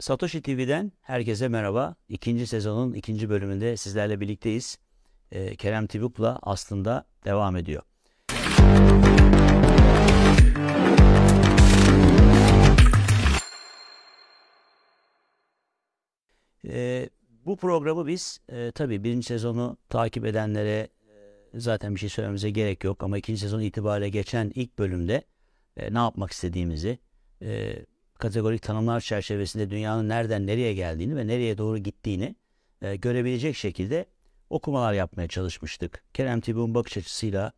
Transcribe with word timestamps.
Satoshi 0.00 0.42
TV'den 0.42 0.92
herkese 1.02 1.48
merhaba. 1.48 1.94
İkinci 2.08 2.46
sezonun 2.46 2.92
ikinci 2.94 3.28
bölümünde 3.30 3.76
sizlerle 3.76 4.20
birlikteyiz. 4.20 4.78
Ee, 5.32 5.56
Kerem 5.56 5.86
Tibuk'la 5.86 6.38
aslında 6.42 7.04
devam 7.24 7.56
ediyor. 7.56 7.82
Ee, 16.68 17.08
bu 17.46 17.56
programı 17.56 18.06
biz 18.06 18.40
e, 18.48 18.72
tabii 18.72 19.04
birinci 19.04 19.26
sezonu 19.26 19.76
takip 19.88 20.26
edenlere 20.26 20.88
e, 21.54 21.60
zaten 21.60 21.94
bir 21.94 22.00
şey 22.00 22.08
söylememize 22.08 22.50
gerek 22.50 22.84
yok. 22.84 23.02
Ama 23.02 23.18
ikinci 23.18 23.40
sezon 23.40 23.60
itibariyle 23.60 24.08
geçen 24.08 24.52
ilk 24.54 24.78
bölümde 24.78 25.24
e, 25.76 25.94
ne 25.94 25.98
yapmak 25.98 26.32
istediğimizi, 26.32 26.98
e, 27.42 27.76
kategorik 28.18 28.62
tanımlar 28.62 29.00
çerçevesinde 29.00 29.70
dünyanın 29.70 30.08
nereden 30.08 30.46
nereye 30.46 30.74
geldiğini 30.74 31.16
ve 31.16 31.26
nereye 31.26 31.58
doğru 31.58 31.78
gittiğini 31.78 32.36
e, 32.82 32.96
görebilecek 32.96 33.56
şekilde 33.56 34.06
okumalar 34.50 34.92
yapmaya 34.92 35.28
çalışmıştık. 35.28 36.04
Kerem 36.14 36.40
Tibuk'un 36.40 36.74
bakış 36.74 36.96
açısıyla 36.96 37.52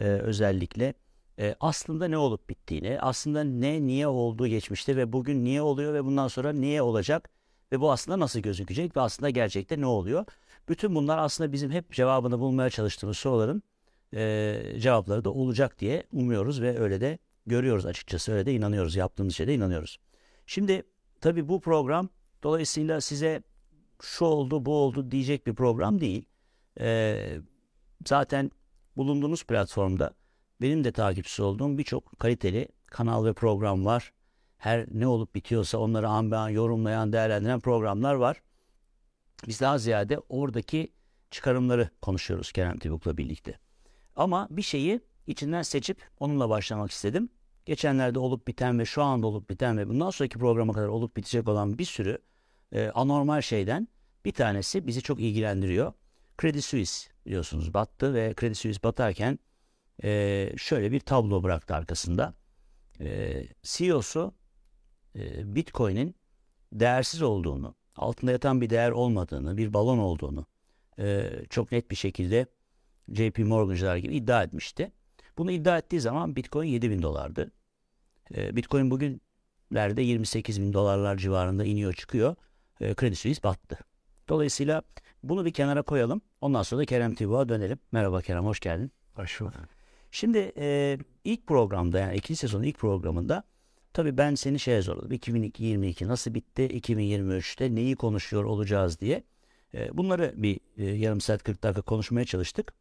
e, 0.00 0.04
özellikle 0.04 0.94
e, 1.38 1.56
aslında 1.60 2.08
ne 2.08 2.16
olup 2.18 2.48
bittiğini, 2.48 3.00
aslında 3.00 3.44
ne 3.44 3.86
niye 3.86 4.06
olduğu 4.06 4.46
geçmişte 4.46 4.96
ve 4.96 5.12
bugün 5.12 5.44
niye 5.44 5.62
oluyor 5.62 5.94
ve 5.94 6.04
bundan 6.04 6.28
sonra 6.28 6.52
niye 6.52 6.82
olacak 6.82 7.30
ve 7.72 7.80
bu 7.80 7.92
aslında 7.92 8.20
nasıl 8.20 8.40
gözükecek 8.40 8.96
ve 8.96 9.00
aslında 9.00 9.30
gerçekte 9.30 9.80
ne 9.80 9.86
oluyor? 9.86 10.24
Bütün 10.68 10.94
bunlar 10.94 11.18
aslında 11.18 11.52
bizim 11.52 11.70
hep 11.70 11.92
cevabını 11.92 12.40
bulmaya 12.40 12.70
çalıştığımız 12.70 13.18
soruların 13.18 13.62
e, 14.14 14.62
cevapları 14.78 15.24
da 15.24 15.30
olacak 15.30 15.78
diye 15.78 16.02
umuyoruz 16.12 16.62
ve 16.62 16.78
öyle 16.78 17.00
de 17.00 17.18
görüyoruz 17.46 17.86
açıkçası. 17.86 18.32
Öyle 18.32 18.46
de 18.46 18.52
inanıyoruz. 18.52 18.96
Yaptığımız 18.96 19.34
şeyde 19.34 19.54
inanıyoruz. 19.54 19.98
Şimdi 20.46 20.82
tabii 21.20 21.48
bu 21.48 21.60
program 21.60 22.08
dolayısıyla 22.42 23.00
size 23.00 23.42
şu 24.02 24.24
oldu 24.24 24.66
bu 24.66 24.74
oldu 24.74 25.10
diyecek 25.10 25.46
bir 25.46 25.54
program 25.54 26.00
değil. 26.00 26.24
Ee, 26.80 27.38
zaten 28.06 28.50
bulunduğunuz 28.96 29.44
platformda 29.44 30.14
benim 30.60 30.84
de 30.84 30.92
takipçisi 30.92 31.42
olduğum 31.42 31.78
birçok 31.78 32.18
kaliteli 32.18 32.68
kanal 32.86 33.24
ve 33.24 33.32
program 33.32 33.84
var. 33.84 34.12
Her 34.58 34.86
ne 34.90 35.06
olup 35.06 35.34
bitiyorsa 35.34 35.78
onları 35.78 36.08
an 36.08 36.30
be 36.30 36.36
an 36.36 36.48
yorumlayan, 36.48 37.12
değerlendiren 37.12 37.60
programlar 37.60 38.14
var. 38.14 38.42
Biz 39.48 39.60
daha 39.60 39.78
ziyade 39.78 40.18
oradaki 40.28 40.92
çıkarımları 41.30 41.90
konuşuyoruz 42.02 42.52
Kerem 42.52 42.78
Tibuk'la 42.78 43.16
birlikte. 43.16 43.58
Ama 44.16 44.48
bir 44.50 44.62
şeyi 44.62 45.00
içinden 45.26 45.62
seçip 45.62 46.02
onunla 46.20 46.48
başlamak 46.48 46.90
istedim. 46.90 47.28
Geçenlerde 47.64 48.18
olup 48.18 48.48
biten 48.48 48.78
ve 48.78 48.84
şu 48.84 49.02
anda 49.02 49.26
olup 49.26 49.50
biten 49.50 49.78
ve 49.78 49.88
bundan 49.88 50.10
sonraki 50.10 50.38
programa 50.38 50.72
kadar 50.72 50.88
olup 50.88 51.16
bitecek 51.16 51.48
olan 51.48 51.78
bir 51.78 51.84
sürü 51.84 52.18
e, 52.72 52.88
anormal 52.94 53.40
şeyden 53.40 53.88
bir 54.24 54.32
tanesi 54.32 54.86
bizi 54.86 55.02
çok 55.02 55.20
ilgilendiriyor. 55.20 55.92
Credit 56.40 56.64
Suisse 56.64 57.10
biliyorsunuz 57.26 57.74
battı 57.74 58.14
ve 58.14 58.34
Credit 58.40 58.56
Suisse 58.56 58.82
batarken 58.82 59.38
e, 60.04 60.52
şöyle 60.56 60.92
bir 60.92 61.00
tablo 61.00 61.42
bıraktı 61.42 61.74
arkasında. 61.74 62.34
E, 63.00 63.42
CEO'su 63.62 64.34
e, 65.16 65.54
Bitcoin'in 65.54 66.14
değersiz 66.72 67.22
olduğunu, 67.22 67.74
altında 67.96 68.32
yatan 68.32 68.60
bir 68.60 68.70
değer 68.70 68.90
olmadığını, 68.90 69.56
bir 69.56 69.74
balon 69.74 69.98
olduğunu 69.98 70.46
e, 70.98 71.30
çok 71.50 71.72
net 71.72 71.90
bir 71.90 71.96
şekilde 71.96 72.46
JP 73.12 73.38
Morgan'cılar 73.38 73.96
gibi 73.96 74.14
iddia 74.16 74.42
etmişti. 74.42 74.92
Bunu 75.38 75.50
iddia 75.50 75.78
ettiği 75.78 76.00
zaman 76.00 76.36
Bitcoin 76.36 76.68
7 76.68 76.90
bin 76.90 77.02
dolardı. 77.02 77.50
E, 78.36 78.56
Bitcoin 78.56 78.90
bugünlerde 78.90 80.02
28 80.02 80.60
bin 80.60 80.72
dolarlar 80.72 81.16
civarında 81.16 81.64
iniyor 81.64 81.92
çıkıyor. 81.92 82.36
E, 82.80 82.94
Credit 82.94 83.18
Suisse 83.18 83.42
battı. 83.42 83.78
Dolayısıyla 84.28 84.82
bunu 85.22 85.44
bir 85.44 85.52
kenara 85.52 85.82
koyalım. 85.82 86.20
Ondan 86.40 86.62
sonra 86.62 86.80
da 86.80 86.84
Kerem 86.84 87.14
Tibu'a 87.14 87.48
dönelim. 87.48 87.78
Merhaba 87.92 88.20
Kerem, 88.20 88.44
hoş 88.44 88.60
geldin. 88.60 88.92
Hoş 89.14 89.40
bulduk. 89.40 89.54
Şimdi 90.10 90.52
e, 90.56 90.98
ilk 91.24 91.46
programda 91.46 91.98
yani 91.98 92.16
ikinci 92.16 92.40
sezonun 92.40 92.64
ilk 92.64 92.78
programında 92.78 93.44
tabii 93.92 94.16
ben 94.18 94.34
seni 94.34 94.58
şeye 94.58 94.82
zorladım. 94.82 95.12
2022 95.12 96.08
nasıl 96.08 96.34
bitti? 96.34 96.62
2023'te 96.62 97.74
neyi 97.74 97.96
konuşuyor 97.96 98.44
olacağız 98.44 99.00
diye. 99.00 99.24
E, 99.74 99.96
bunları 99.96 100.34
bir 100.36 100.60
e, 100.76 100.84
yarım 100.84 101.20
saat 101.20 101.42
40 101.42 101.62
dakika 101.62 101.82
konuşmaya 101.82 102.24
çalıştık 102.24 102.74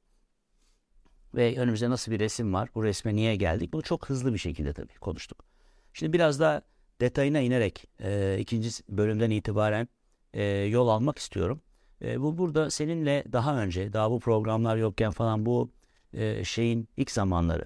ve 1.35 1.59
önümüzde 1.59 1.89
nasıl 1.89 2.11
bir 2.11 2.19
resim 2.19 2.53
var, 2.53 2.69
bu 2.75 2.83
resme 2.83 3.15
niye 3.15 3.35
geldik 3.35 3.73
bunu 3.73 3.81
çok 3.81 4.09
hızlı 4.09 4.33
bir 4.33 4.39
şekilde 4.39 4.73
tabii 4.73 4.95
konuştuk. 4.95 5.45
Şimdi 5.93 6.13
biraz 6.13 6.39
daha 6.39 6.61
detayına 7.01 7.39
inerek 7.39 7.85
e, 7.99 8.37
ikinci 8.39 8.69
bölümden 8.89 9.29
itibaren 9.29 9.87
e, 10.33 10.43
yol 10.43 10.87
almak 10.87 11.17
istiyorum. 11.17 11.61
E, 12.01 12.21
bu 12.21 12.37
burada 12.37 12.69
seninle 12.69 13.23
daha 13.31 13.61
önce, 13.61 13.93
daha 13.93 14.11
bu 14.11 14.19
programlar 14.19 14.77
yokken 14.77 15.11
falan 15.11 15.45
bu 15.45 15.71
e, 16.13 16.43
şeyin 16.43 16.87
ilk 16.97 17.11
zamanları, 17.11 17.65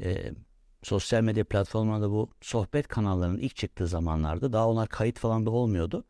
e, 0.00 0.32
sosyal 0.82 1.22
medya 1.22 1.44
platformlarında 1.44 2.10
bu 2.10 2.30
sohbet 2.40 2.88
kanallarının 2.88 3.38
ilk 3.38 3.56
çıktığı 3.56 3.86
zamanlarda 3.86 4.52
daha 4.52 4.68
onlar 4.68 4.88
kayıt 4.88 5.18
falan 5.18 5.46
da 5.46 5.50
olmuyordu. 5.50 6.04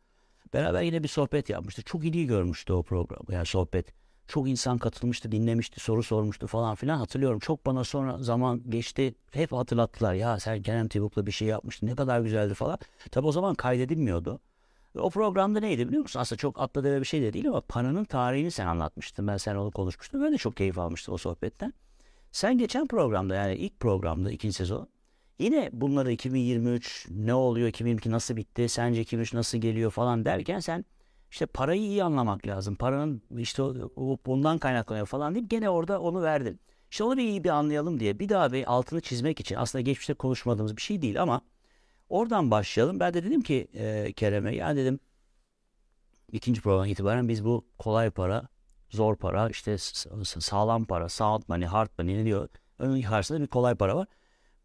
Beraber 0.53 0.81
yine 0.81 1.03
bir 1.03 1.07
sohbet 1.07 1.49
yapmıştık. 1.49 1.85
Çok 1.85 2.05
ilgi 2.05 2.25
görmüştü 2.27 2.73
o 2.73 2.83
program. 2.83 3.21
Yani 3.29 3.45
sohbet 3.45 3.93
çok 4.27 4.49
insan 4.49 4.77
katılmıştı, 4.77 5.31
dinlemişti, 5.31 5.79
soru 5.79 6.03
sormuştu 6.03 6.47
falan 6.47 6.75
filan 6.75 6.97
hatırlıyorum. 6.97 7.39
Çok 7.39 7.65
bana 7.65 7.83
sonra 7.83 8.17
zaman 8.17 8.61
geçti. 8.69 9.15
Hep 9.31 9.51
hatırlattılar. 9.51 10.13
Ya 10.13 10.39
sen 10.39 10.61
Kerem 10.61 10.87
Tibuk'la 10.87 11.25
bir 11.25 11.31
şey 11.31 11.47
yapmıştın. 11.47 11.87
Ne 11.87 11.95
kadar 11.95 12.19
güzeldi 12.19 12.53
falan. 12.53 12.79
Tabi 13.11 13.27
o 13.27 13.31
zaman 13.31 13.55
kaydedilmiyordu. 13.55 14.39
O 14.99 15.09
programda 15.09 15.59
neydi 15.59 15.87
biliyor 15.87 16.01
musun? 16.01 16.19
Aslında 16.19 16.39
çok 16.39 16.61
atla 16.61 16.83
deve 16.83 16.99
bir 16.99 17.05
şey 17.05 17.21
de 17.21 17.33
değil 17.33 17.47
ama 17.47 17.61
paranın 17.61 18.03
tarihini 18.03 18.51
sen 18.51 18.65
anlatmıştın. 18.67 19.27
Ben 19.27 19.37
sen 19.37 19.55
onu 19.55 19.71
konuşmuştum. 19.71 20.23
Ben 20.23 20.33
de 20.33 20.37
çok 20.37 20.57
keyif 20.57 20.79
almıştım 20.79 21.13
o 21.13 21.17
sohbetten. 21.17 21.73
Sen 22.31 22.57
geçen 22.57 22.87
programda 22.87 23.35
yani 23.35 23.55
ilk 23.55 23.79
programda 23.79 24.31
ikinci 24.31 24.53
sezon 24.53 24.87
yine 25.39 25.69
bunları 25.73 26.11
2023 26.11 27.07
ne 27.09 27.33
oluyor 27.33 27.67
2022 27.67 28.11
nasıl 28.11 28.35
bitti 28.35 28.69
sence 28.69 29.01
2023 29.01 29.33
nasıl 29.33 29.57
geliyor 29.57 29.91
falan 29.91 30.25
derken 30.25 30.59
sen 30.59 30.85
işte 31.31 31.45
parayı 31.45 31.81
iyi 31.81 32.03
anlamak 32.03 32.47
lazım. 32.47 32.75
Paranın 32.75 33.21
işte 33.37 33.63
bundan 34.25 34.57
kaynaklanıyor 34.57 35.05
falan 35.05 35.35
deyip 35.35 35.49
gene 35.49 35.69
orada 35.69 36.01
onu 36.01 36.21
verdin. 36.21 36.59
İşte 36.91 37.03
onu 37.03 37.17
bir 37.17 37.23
iyi 37.23 37.43
bir 37.43 37.49
anlayalım 37.49 37.99
diye 37.99 38.19
bir 38.19 38.29
daha 38.29 38.53
bir 38.53 38.73
altını 38.73 39.01
çizmek 39.01 39.39
için 39.39 39.55
aslında 39.55 39.81
geçmişte 39.81 40.13
konuşmadığımız 40.13 40.77
bir 40.77 40.81
şey 40.81 41.01
değil 41.01 41.21
ama 41.21 41.41
oradan 42.09 42.51
başlayalım. 42.51 42.99
Ben 42.99 43.13
de 43.13 43.23
dedim 43.23 43.41
ki 43.41 43.67
e, 43.73 44.13
Kerem'e 44.13 44.55
ya 44.55 44.75
dedim 44.75 44.99
ikinci 46.31 46.61
program 46.61 46.85
itibaren 46.85 47.27
biz 47.27 47.45
bu 47.45 47.65
kolay 47.79 48.09
para, 48.09 48.47
zor 48.89 49.15
para, 49.15 49.49
işte 49.49 49.77
sağlam 49.77 50.85
para, 50.85 51.09
sound 51.09 51.43
money, 51.47 51.67
hard 51.67 51.89
money 51.99 52.15
ne 52.15 52.25
diyor? 52.25 52.49
Onun 52.79 53.01
karşısında 53.01 53.41
bir 53.41 53.47
kolay 53.47 53.75
para 53.75 53.95
var. 53.95 54.07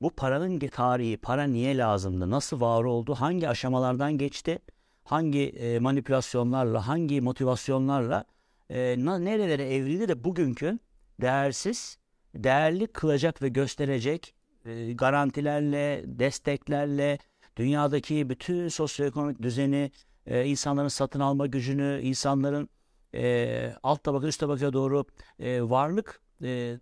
Bu 0.01 0.11
paranın 0.11 0.59
tarihi, 0.59 1.17
para 1.17 1.45
niye 1.45 1.77
lazımdı, 1.79 2.31
nasıl 2.31 2.61
var 2.61 2.85
oldu, 2.85 3.15
hangi 3.15 3.49
aşamalardan 3.49 4.19
geçti? 4.19 4.59
Hangi 5.05 5.49
e, 5.49 5.79
manipülasyonlarla, 5.79 6.89
hangi 6.89 7.21
motivasyonlarla 7.21 8.25
e, 8.71 8.97
nerelere 8.99 9.75
evrildi 9.75 10.09
de 10.09 10.25
bugünkü 10.25 10.79
değersiz, 11.21 11.99
değerli 12.35 12.87
kılacak 12.87 13.43
ve 13.43 13.49
gösterecek 13.49 14.35
e, 14.65 14.93
garantilerle, 14.93 16.03
desteklerle, 16.07 17.19
dünyadaki 17.57 18.29
bütün 18.29 18.69
sosyoekonomik 18.69 19.43
düzeni, 19.43 19.91
e, 20.27 20.45
insanların 20.45 20.89
satın 20.89 21.21
alma 21.21 21.47
gücünü, 21.47 22.01
insanların 22.03 22.69
e, 23.15 23.75
alt 23.83 24.05
tabaka 24.05 24.27
üst 24.27 24.41
tabaka 24.41 24.73
doğru 24.73 25.05
e, 25.39 25.63
varlık 25.63 26.21
e, 26.43 26.79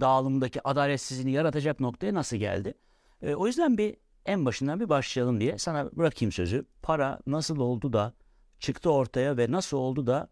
dağılımındaki 0.00 0.68
adaletsizliğini 0.68 1.32
yaratacak 1.32 1.80
noktaya 1.80 2.14
nasıl 2.14 2.36
geldi? 2.36 2.74
E, 3.22 3.34
o 3.34 3.46
yüzden 3.46 3.78
bir 3.78 3.96
en 4.26 4.44
başından 4.46 4.80
bir 4.80 4.88
başlayalım 4.88 5.40
diye 5.40 5.58
sana 5.58 5.90
bırakayım 5.92 6.32
sözü. 6.32 6.64
Para 6.82 7.20
nasıl 7.26 7.58
oldu 7.58 7.92
da 7.92 8.12
çıktı 8.58 8.90
ortaya 8.90 9.36
ve 9.36 9.52
nasıl 9.52 9.76
oldu 9.76 10.06
da 10.06 10.28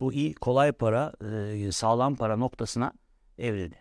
bu 0.00 0.12
iyi 0.12 0.34
kolay 0.34 0.72
para, 0.72 1.12
e, 1.52 1.72
sağlam 1.72 2.16
para 2.16 2.36
noktasına 2.36 2.92
evrildi. 3.38 3.76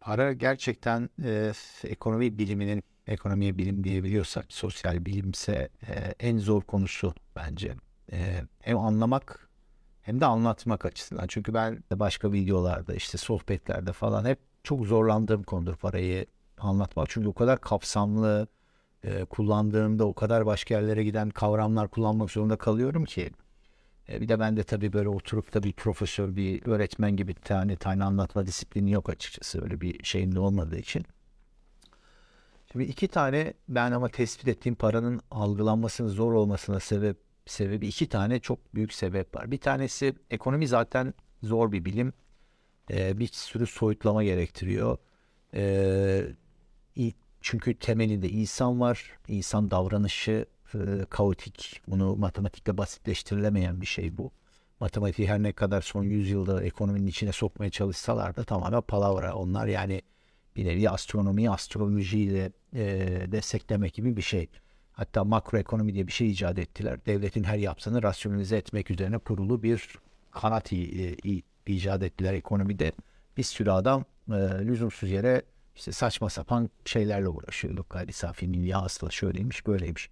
Para 0.00 0.32
gerçekten 0.32 1.10
e, 1.24 1.52
ekonomi 1.84 2.38
biliminin 2.38 2.82
ekonomiye 3.06 3.58
bilim 3.58 3.84
diyebiliyorsak 3.84 4.52
sosyal 4.52 5.04
bilimse 5.06 5.68
e, 5.88 6.14
en 6.20 6.38
zor 6.38 6.62
konusu 6.62 7.14
bence. 7.36 7.74
E, 8.12 8.42
hem 8.60 8.78
anlamak 8.78 9.48
hem 10.02 10.20
de 10.20 10.26
anlatmak 10.26 10.84
açısından. 10.84 11.26
Çünkü 11.26 11.54
ben 11.54 11.84
başka 11.92 12.32
videolarda 12.32 12.94
işte 12.94 13.18
sohbetlerde 13.18 13.92
falan 13.92 14.24
hep 14.24 14.38
çok 14.62 14.86
zorlandığım 14.86 15.42
konudur 15.42 15.76
parayı 15.76 16.26
anlatmak. 16.58 17.08
Çünkü 17.10 17.28
o 17.28 17.32
kadar 17.32 17.60
kapsamlı 17.60 18.48
e, 19.04 19.24
kullandığımda 19.24 20.04
o 20.06 20.14
kadar 20.14 20.46
başka 20.46 20.74
yerlere 20.74 21.04
giden 21.04 21.30
kavramlar 21.30 21.88
kullanmak 21.88 22.30
zorunda 22.30 22.56
kalıyorum 22.56 23.04
ki. 23.04 23.30
E, 24.08 24.20
bir 24.20 24.28
de 24.28 24.40
ben 24.40 24.56
de 24.56 24.62
tabii 24.62 24.92
böyle 24.92 25.08
oturup 25.08 25.54
da 25.54 25.62
bir 25.62 25.72
profesör, 25.72 26.36
bir 26.36 26.66
öğretmen 26.66 27.16
gibi 27.16 27.34
tane 27.34 27.76
tane 27.76 28.04
anlatma 28.04 28.46
disiplini 28.46 28.90
yok 28.90 29.10
açıkçası. 29.10 29.62
Öyle 29.62 29.80
bir 29.80 30.04
şeyim 30.04 30.34
de 30.34 30.40
olmadığı 30.40 30.78
için. 30.78 31.04
Şimdi 32.72 32.84
iki 32.84 33.08
tane 33.08 33.54
ben 33.68 33.92
ama 33.92 34.08
tespit 34.08 34.48
ettiğim 34.48 34.74
paranın 34.74 35.20
algılanmasının 35.30 36.08
zor 36.08 36.32
olmasına 36.32 36.80
sebep 36.80 37.16
sebebi 37.46 37.86
iki 37.86 38.08
tane 38.08 38.40
çok 38.40 38.74
büyük 38.74 38.92
sebep 38.92 39.34
var. 39.36 39.50
Bir 39.50 39.58
tanesi 39.58 40.14
ekonomi 40.30 40.68
zaten 40.68 41.14
zor 41.42 41.72
bir 41.72 41.84
bilim. 41.84 42.12
Ee, 42.90 43.18
bir 43.18 43.26
sürü 43.26 43.66
soyutlama 43.66 44.24
gerektiriyor. 44.24 44.98
Ee, 45.54 46.26
çünkü 47.44 47.74
temelinde 47.74 48.28
insan 48.28 48.80
var. 48.80 49.10
İnsan 49.28 49.70
davranışı 49.70 50.46
e, 50.74 50.78
kaotik. 51.10 51.80
Bunu 51.88 52.16
matematikle 52.16 52.78
basitleştirilemeyen 52.78 53.80
bir 53.80 53.86
şey 53.86 54.18
bu. 54.18 54.32
Matematiği 54.80 55.28
her 55.28 55.42
ne 55.42 55.52
kadar 55.52 55.80
son 55.80 56.04
yüzyılda 56.04 56.62
ekonominin 56.62 57.06
içine 57.06 57.32
sokmaya 57.32 57.70
çalışsalar 57.70 58.36
da 58.36 58.44
tamamen 58.44 58.80
palavra. 58.80 59.34
Onlar 59.34 59.66
yani 59.66 60.02
bir 60.56 60.64
nevi 60.64 60.90
astronomi, 60.90 61.50
astrolojiyle 61.50 62.52
e, 62.74 62.82
desteklemek 63.32 63.94
gibi 63.94 64.16
bir 64.16 64.22
şey. 64.22 64.48
Hatta 64.92 65.24
makroekonomi 65.24 65.94
diye 65.94 66.06
bir 66.06 66.12
şey 66.12 66.30
icat 66.30 66.58
ettiler. 66.58 67.06
Devletin 67.06 67.44
her 67.44 67.58
yaptığını 67.58 68.02
rasyonalize 68.02 68.56
etmek 68.56 68.90
üzerine 68.90 69.18
kurulu 69.18 69.62
bir 69.62 69.88
kanat 70.30 70.72
i, 70.72 70.76
i, 71.24 71.42
icat 71.66 72.02
ettiler 72.02 72.34
ekonomide. 72.34 72.92
Bir 73.36 73.42
sürü 73.42 73.70
adam 73.70 74.04
e, 74.28 74.34
lüzumsuz 74.66 75.10
yere 75.10 75.42
işte 75.74 75.92
saçma 75.92 76.30
sapan 76.30 76.70
şeylerle 76.84 77.28
uğraşıyorduk. 77.28 77.90
Gayri 77.90 78.12
safi 78.12 78.48
milli 78.48 78.72
hasıla 78.72 79.10
şöyleymiş 79.10 79.66
böyleymiş. 79.66 80.10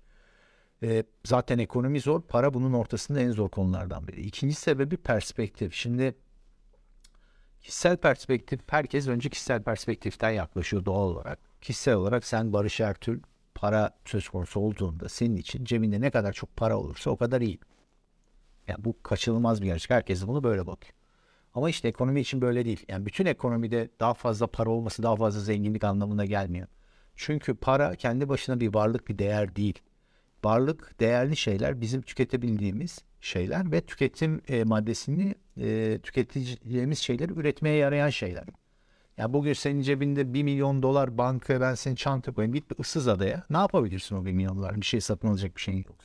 E, 0.82 1.05
zaten 1.25 1.59
ekonomi 1.59 2.00
zor. 2.00 2.23
Para 2.23 2.55
bunun 2.55 2.73
ortasında 2.73 3.20
en 3.20 3.31
zor 3.31 3.49
konulardan 3.49 4.09
biri. 4.09 4.20
İkinci 4.20 4.55
sebebi 4.55 4.97
perspektif. 4.97 5.75
Şimdi 5.75 6.14
kişisel 7.61 7.97
perspektif 7.97 8.61
herkes 8.67 9.09
önce 9.09 9.29
kişisel 9.29 9.62
perspektiften 9.62 10.31
yaklaşıyor 10.31 10.85
doğal 10.85 11.09
olarak. 11.09 11.38
Kişisel 11.61 11.94
olarak 11.94 12.25
sen 12.25 12.53
Barış 12.53 12.81
Ertürk 12.81 13.25
para 13.55 13.99
söz 14.05 14.29
konusu 14.29 14.61
olduğunda 14.61 15.08
senin 15.08 15.37
için 15.37 15.65
cebinde 15.65 16.00
ne 16.00 16.11
kadar 16.11 16.32
çok 16.32 16.56
para 16.56 16.79
olursa 16.79 17.11
o 17.11 17.17
kadar 17.17 17.41
iyi. 17.41 17.58
Yani 18.69 18.85
bu 18.85 19.03
kaçınılmaz 19.03 19.62
bir 19.62 19.67
gerçek. 19.67 19.91
Herkes 19.91 20.26
bunu 20.26 20.44
böyle 20.44 20.67
bakıyor. 20.67 20.94
Ama 21.54 21.70
işte 21.70 21.88
ekonomi 21.88 22.20
için 22.20 22.40
böyle 22.40 22.64
değil. 22.64 22.84
Yani 22.88 23.06
bütün 23.06 23.26
ekonomide 23.26 23.88
daha 24.00 24.14
fazla 24.14 24.46
para 24.46 24.70
olması 24.70 25.02
daha 25.02 25.16
fazla 25.16 25.40
zenginlik 25.40 25.84
anlamına 25.84 26.25
gelmiyor. 26.25 26.66
Çünkü 27.16 27.54
para 27.54 27.94
kendi 27.94 28.28
başına 28.28 28.60
bir 28.60 28.75
varlık 28.75 29.08
bir 29.08 29.19
değer 29.19 29.56
değil. 29.56 29.78
Varlık 30.44 31.00
değerli 31.00 31.37
şeyler 31.37 31.81
bizim 31.81 32.02
tüketebildiğimiz 32.02 32.99
şeyler 33.20 33.72
ve 33.72 33.81
tüketim 33.81 34.40
e, 34.49 34.64
maddesini 34.64 35.34
e, 35.60 35.99
tüketeceğimiz 36.02 36.99
şeyleri 36.99 37.32
üretmeye 37.32 37.76
yarayan 37.76 38.10
şeyler. 38.10 38.44
Ya 39.16 39.32
bugün 39.32 39.52
senin 39.52 39.81
cebinde 39.81 40.34
1 40.34 40.43
milyon 40.43 40.82
dolar 40.82 41.19
bankaya 41.19 41.60
ben 41.60 41.75
seni 41.75 41.96
çanta 41.96 42.32
koyayım. 42.32 42.55
Git 42.55 42.70
bir 42.70 42.78
ıssız 42.78 43.08
adaya. 43.08 43.44
Ne 43.50 43.56
yapabilirsin 43.56 44.16
o 44.16 44.25
1 44.25 44.32
milyon 44.32 44.56
dolar? 44.56 44.76
Bir 44.76 44.87
şey 44.87 45.00
satın 45.00 45.28
alacak 45.28 45.56
bir 45.56 45.60
şeyin 45.60 45.78
yok. 45.78 45.96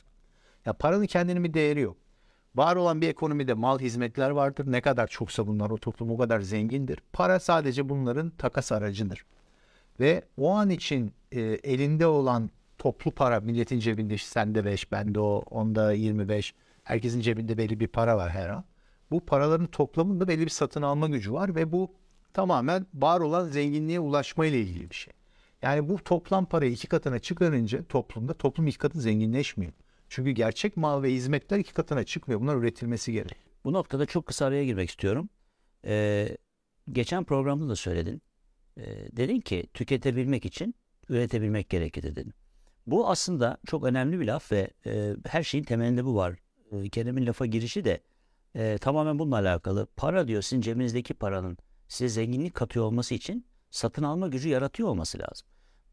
Ya 0.66 0.72
paranın 0.72 1.06
kendinin 1.06 1.44
bir 1.44 1.54
değeri 1.54 1.80
yok. 1.80 1.96
Var 2.54 2.76
olan 2.76 3.00
bir 3.00 3.08
ekonomide 3.08 3.54
mal 3.54 3.78
hizmetler 3.78 4.30
vardır. 4.30 4.72
Ne 4.72 4.80
kadar 4.80 5.06
çoksa 5.06 5.46
bunlar 5.46 5.70
o 5.70 5.78
toplum 5.78 6.10
o 6.10 6.18
kadar 6.18 6.40
zengindir. 6.40 7.02
Para 7.12 7.40
sadece 7.40 7.88
bunların 7.88 8.30
takas 8.30 8.72
aracıdır. 8.72 9.24
Ve 10.00 10.22
o 10.36 10.50
an 10.50 10.70
için 10.70 11.12
e, 11.32 11.40
elinde 11.40 12.06
olan 12.06 12.50
toplu 12.78 13.10
para 13.10 13.40
milletin 13.40 13.78
cebinde 13.78 14.14
işte 14.14 14.30
sende 14.30 14.64
5, 14.64 14.92
bende 14.92 15.20
o, 15.20 15.42
onda 15.50 15.92
25. 15.92 16.54
Herkesin 16.84 17.20
cebinde 17.20 17.58
belli 17.58 17.80
bir 17.80 17.88
para 17.88 18.16
var 18.16 18.30
her 18.30 18.48
an. 18.48 18.64
Bu 19.10 19.20
paraların 19.20 19.66
toplamında 19.66 20.28
belli 20.28 20.40
bir 20.40 20.50
satın 20.50 20.82
alma 20.82 21.08
gücü 21.08 21.32
var 21.32 21.54
ve 21.54 21.72
bu 21.72 21.94
tamamen 22.32 22.86
var 22.94 23.20
olan 23.20 23.48
zenginliğe 23.48 24.00
ulaşma 24.00 24.46
ile 24.46 24.60
ilgili 24.60 24.90
bir 24.90 24.94
şey. 24.94 25.12
Yani 25.62 25.88
bu 25.88 26.04
toplam 26.04 26.44
parayı 26.44 26.72
iki 26.72 26.86
katına 26.86 27.18
çıkarınca 27.18 27.82
toplumda 27.84 28.34
toplum 28.34 28.66
iki 28.66 28.78
katı 28.78 29.00
zenginleşmiyor. 29.00 29.72
Çünkü 30.08 30.30
gerçek 30.30 30.76
mal 30.76 31.02
ve 31.02 31.12
hizmetler 31.12 31.58
iki 31.58 31.74
katına 31.74 32.04
çıkmıyor. 32.04 32.40
Bunlar 32.40 32.56
üretilmesi 32.56 33.12
gerek. 33.12 33.36
Bu 33.64 33.72
noktada 33.72 34.06
çok 34.06 34.26
kısa 34.26 34.46
araya 34.46 34.64
girmek 34.64 34.90
istiyorum. 34.90 35.28
Ee, 35.84 36.36
geçen 36.92 37.24
programda 37.24 37.68
da 37.68 37.76
söyledin. 37.76 38.22
Ee, 38.78 39.16
dedin 39.16 39.40
ki 39.40 39.66
tüketebilmek 39.74 40.44
için 40.44 40.74
üretebilmek 41.08 41.70
gerekir 41.70 42.02
dedin. 42.02 42.34
Bu 42.86 43.08
aslında 43.08 43.58
çok 43.66 43.84
önemli 43.84 44.20
bir 44.20 44.26
laf 44.26 44.52
ve 44.52 44.70
e, 44.86 45.14
her 45.26 45.42
şeyin 45.42 45.64
temelinde 45.64 46.04
bu 46.04 46.14
var. 46.14 46.36
E, 46.72 46.88
Kerem'in 46.88 47.26
lafa 47.26 47.46
girişi 47.46 47.84
de 47.84 48.00
e, 48.54 48.78
tamamen 48.78 49.18
bununla 49.18 49.36
alakalı. 49.36 49.86
Para 49.96 50.28
diyor 50.28 50.42
sizin 50.42 50.60
cebinizdeki 50.60 51.14
paranın 51.14 51.58
size 51.88 52.08
zenginlik 52.08 52.54
katıyor 52.54 52.84
olması 52.84 53.14
için 53.14 53.46
satın 53.70 54.02
alma 54.02 54.28
gücü 54.28 54.48
yaratıyor 54.48 54.88
olması 54.88 55.18
lazım. 55.18 55.48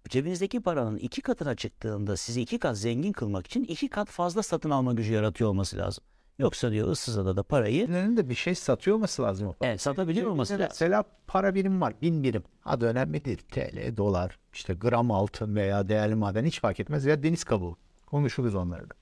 Cebinizdeki 0.09 0.61
paranın 0.61 0.97
iki 0.97 1.21
katına 1.21 1.55
çıktığında 1.55 2.17
sizi 2.17 2.41
iki 2.41 2.59
kat 2.59 2.77
zengin 2.77 3.11
kılmak 3.11 3.45
için 3.45 3.63
iki 3.63 3.87
kat 3.87 4.09
fazla 4.09 4.43
satın 4.43 4.69
alma 4.69 4.93
gücü 4.93 5.13
yaratıyor 5.13 5.49
olması 5.49 5.77
lazım. 5.77 6.03
Yoksa 6.39 6.71
diyor 6.71 6.87
ıssız 6.89 7.17
adada 7.17 7.43
parayı... 7.43 7.87
Birilerinin 7.87 8.29
bir 8.29 8.35
şey 8.35 8.55
satıyor 8.55 8.95
olması 8.95 9.21
lazım. 9.21 9.55
Evet 9.61 9.81
satabiliyor 9.81 10.27
olması 10.27 10.53
lazım. 10.53 10.67
Mesela 10.69 11.03
para 11.27 11.55
birim 11.55 11.81
var 11.81 11.93
bin 12.01 12.23
birim. 12.23 12.43
Adı 12.65 12.85
önemli 12.85 13.25
değil. 13.25 13.37
TL, 13.37 13.97
dolar, 13.97 14.39
işte 14.53 14.73
gram 14.73 15.11
altın 15.11 15.55
veya 15.55 15.89
değerli 15.89 16.15
maden 16.15 16.45
hiç 16.45 16.59
fark 16.59 16.79
etmez. 16.79 17.05
Veya 17.05 17.23
deniz 17.23 17.43
kabuğu. 17.43 17.77
Konuşuruz 18.05 18.55
onları 18.55 18.89
da. 18.89 18.93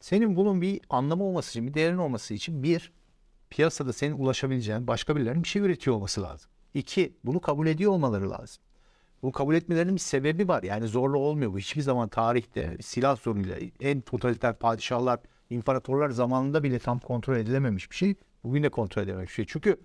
Senin 0.00 0.36
bunun 0.36 0.60
bir 0.60 0.80
anlamı 0.90 1.24
olması 1.24 1.50
için, 1.50 1.66
bir 1.66 1.74
değerin 1.74 1.98
olması 1.98 2.34
için 2.34 2.62
bir, 2.62 2.92
piyasada 3.50 3.92
senin 3.92 4.18
ulaşabileceğin 4.18 4.86
başka 4.86 5.16
birilerinin 5.16 5.42
bir 5.42 5.48
şey 5.48 5.62
üretiyor 5.62 5.96
olması 5.96 6.22
lazım. 6.22 6.50
İki, 6.74 7.16
bunu 7.24 7.40
kabul 7.40 7.66
ediyor 7.66 7.92
olmaları 7.92 8.30
lazım. 8.30 8.62
Bunu 9.22 9.32
kabul 9.32 9.54
etmelerinin 9.54 9.94
bir 9.94 10.00
sebebi 10.00 10.48
var. 10.48 10.62
Yani 10.62 10.86
zorlu 10.86 11.18
olmuyor 11.18 11.52
bu. 11.52 11.58
Hiçbir 11.58 11.82
zaman 11.82 12.08
tarihte 12.08 12.76
silah 12.80 13.16
zoruyla 13.16 13.56
en 13.80 14.00
totaliter 14.00 14.58
padişahlar, 14.58 15.20
imparatorlar 15.50 16.10
zamanında 16.10 16.62
bile 16.62 16.78
tam 16.78 16.98
kontrol 16.98 17.36
edilememiş 17.36 17.90
bir 17.90 17.96
şey. 17.96 18.14
Bugün 18.44 18.62
de 18.62 18.68
kontrol 18.68 19.02
edilememiş 19.02 19.30
bir 19.30 19.34
şey. 19.34 19.44
Çünkü 19.48 19.76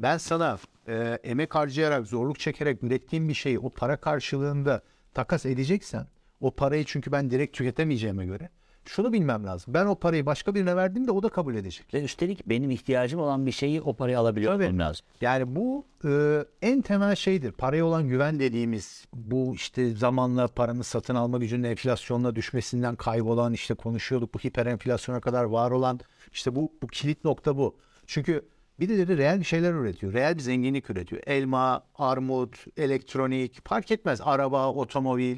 ben 0.00 0.18
sana 0.18 0.58
e, 0.88 1.18
emek 1.24 1.54
harcayarak, 1.54 2.06
zorluk 2.06 2.38
çekerek 2.38 2.82
ürettiğim 2.82 3.28
bir 3.28 3.34
şeyi 3.34 3.58
o 3.58 3.70
para 3.70 3.96
karşılığında 3.96 4.82
takas 5.14 5.46
edeceksen, 5.46 6.06
o 6.40 6.50
parayı 6.50 6.84
çünkü 6.84 7.12
ben 7.12 7.30
direkt 7.30 7.56
tüketemeyeceğime 7.56 8.26
göre 8.26 8.50
şunu 8.90 9.12
bilmem 9.12 9.46
lazım. 9.46 9.74
Ben 9.74 9.86
o 9.86 9.94
parayı 9.94 10.26
başka 10.26 10.54
birine 10.54 10.76
verdiğimde 10.76 11.10
o 11.10 11.22
da 11.22 11.28
kabul 11.28 11.54
edecek. 11.54 11.94
Ve 11.94 12.02
üstelik 12.02 12.46
benim 12.46 12.70
ihtiyacım 12.70 13.20
olan 13.20 13.46
bir 13.46 13.52
şeyi 13.52 13.82
o 13.82 13.94
parayı 13.94 14.18
alabiliyor 14.18 14.54
Tabii. 14.54 14.78
lazım. 14.78 15.06
Yani 15.20 15.56
bu 15.56 15.86
e, 16.04 16.44
en 16.62 16.82
temel 16.82 17.14
şeydir. 17.14 17.52
Paraya 17.52 17.84
olan 17.84 18.08
güven 18.08 18.38
dediğimiz 18.40 19.04
bu 19.14 19.54
işte 19.54 19.90
zamanla 19.90 20.48
paranın 20.48 20.82
satın 20.82 21.14
alma 21.14 21.38
gücünün 21.38 21.64
enflasyonla 21.64 22.34
düşmesinden 22.36 22.96
kaybolan 22.96 23.52
işte 23.52 23.74
konuşuyorduk 23.74 24.34
bu 24.34 24.38
hiper 24.38 24.66
enflasyona 24.66 25.20
kadar 25.20 25.44
var 25.44 25.70
olan 25.70 26.00
işte 26.32 26.56
bu, 26.56 26.72
bu 26.82 26.86
kilit 26.86 27.24
nokta 27.24 27.56
bu. 27.56 27.76
Çünkü 28.06 28.48
bir 28.80 28.88
de 28.88 29.16
reel 29.16 29.40
bir 29.40 29.44
şeyler 29.44 29.72
üretiyor. 29.72 30.12
Reel 30.12 30.34
bir 30.34 30.40
zenginlik 30.40 30.90
üretiyor. 30.90 31.22
Elma, 31.26 31.84
armut, 31.94 32.64
elektronik 32.76 33.68
fark 33.68 33.90
etmez. 33.90 34.20
Araba, 34.24 34.72
otomobil. 34.72 35.36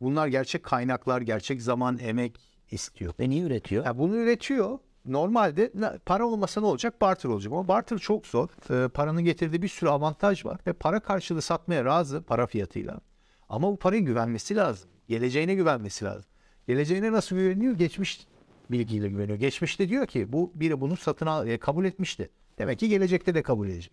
Bunlar 0.00 0.26
gerçek 0.26 0.62
kaynaklar, 0.62 1.20
gerçek 1.20 1.62
zaman, 1.62 1.98
emek, 1.98 2.53
istiyor. 2.70 3.14
Ve 3.20 3.30
niye 3.30 3.42
üretiyor? 3.42 3.84
Ya 3.84 3.98
bunu 3.98 4.16
üretiyor. 4.16 4.78
Normalde 5.04 5.72
para 6.06 6.26
olmasa 6.26 6.60
ne 6.60 6.66
olacak? 6.66 7.00
Barter 7.00 7.28
olacak. 7.28 7.52
Ama 7.52 7.68
barter 7.68 7.98
çok 7.98 8.26
zor. 8.26 8.48
Ee, 8.70 8.88
paranın 8.88 9.24
getirdiği 9.24 9.62
bir 9.62 9.68
sürü 9.68 9.90
avantaj 9.90 10.44
var. 10.44 10.60
Ve 10.66 10.72
para 10.72 11.00
karşılığı 11.00 11.42
satmaya 11.42 11.84
razı 11.84 12.22
para 12.22 12.46
fiyatıyla. 12.46 13.00
Ama 13.48 13.72
bu 13.72 13.76
paraya 13.76 14.00
güvenmesi 14.00 14.56
lazım. 14.56 14.90
Geleceğine 15.08 15.54
güvenmesi 15.54 16.04
lazım. 16.04 16.30
Geleceğine 16.66 17.12
nasıl 17.12 17.36
güveniyor? 17.36 17.74
Geçmiş 17.74 18.26
bilgiyle 18.70 19.08
güveniyor. 19.08 19.38
Geçmişte 19.38 19.88
diyor 19.88 20.06
ki 20.06 20.32
bu 20.32 20.52
biri 20.54 20.80
bunu 20.80 20.96
satın 20.96 21.26
al, 21.26 21.48
e, 21.48 21.58
kabul 21.58 21.84
etmişti. 21.84 22.30
Demek 22.58 22.78
ki 22.78 22.88
gelecekte 22.88 23.34
de 23.34 23.42
kabul 23.42 23.68
edecek. 23.68 23.92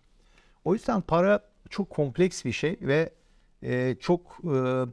O 0.64 0.74
yüzden 0.74 1.00
para 1.00 1.40
çok 1.70 1.90
kompleks 1.90 2.44
bir 2.44 2.52
şey 2.52 2.78
ve 2.80 3.12
e, 3.62 3.96
çok 4.00 4.40
e, 4.44 4.84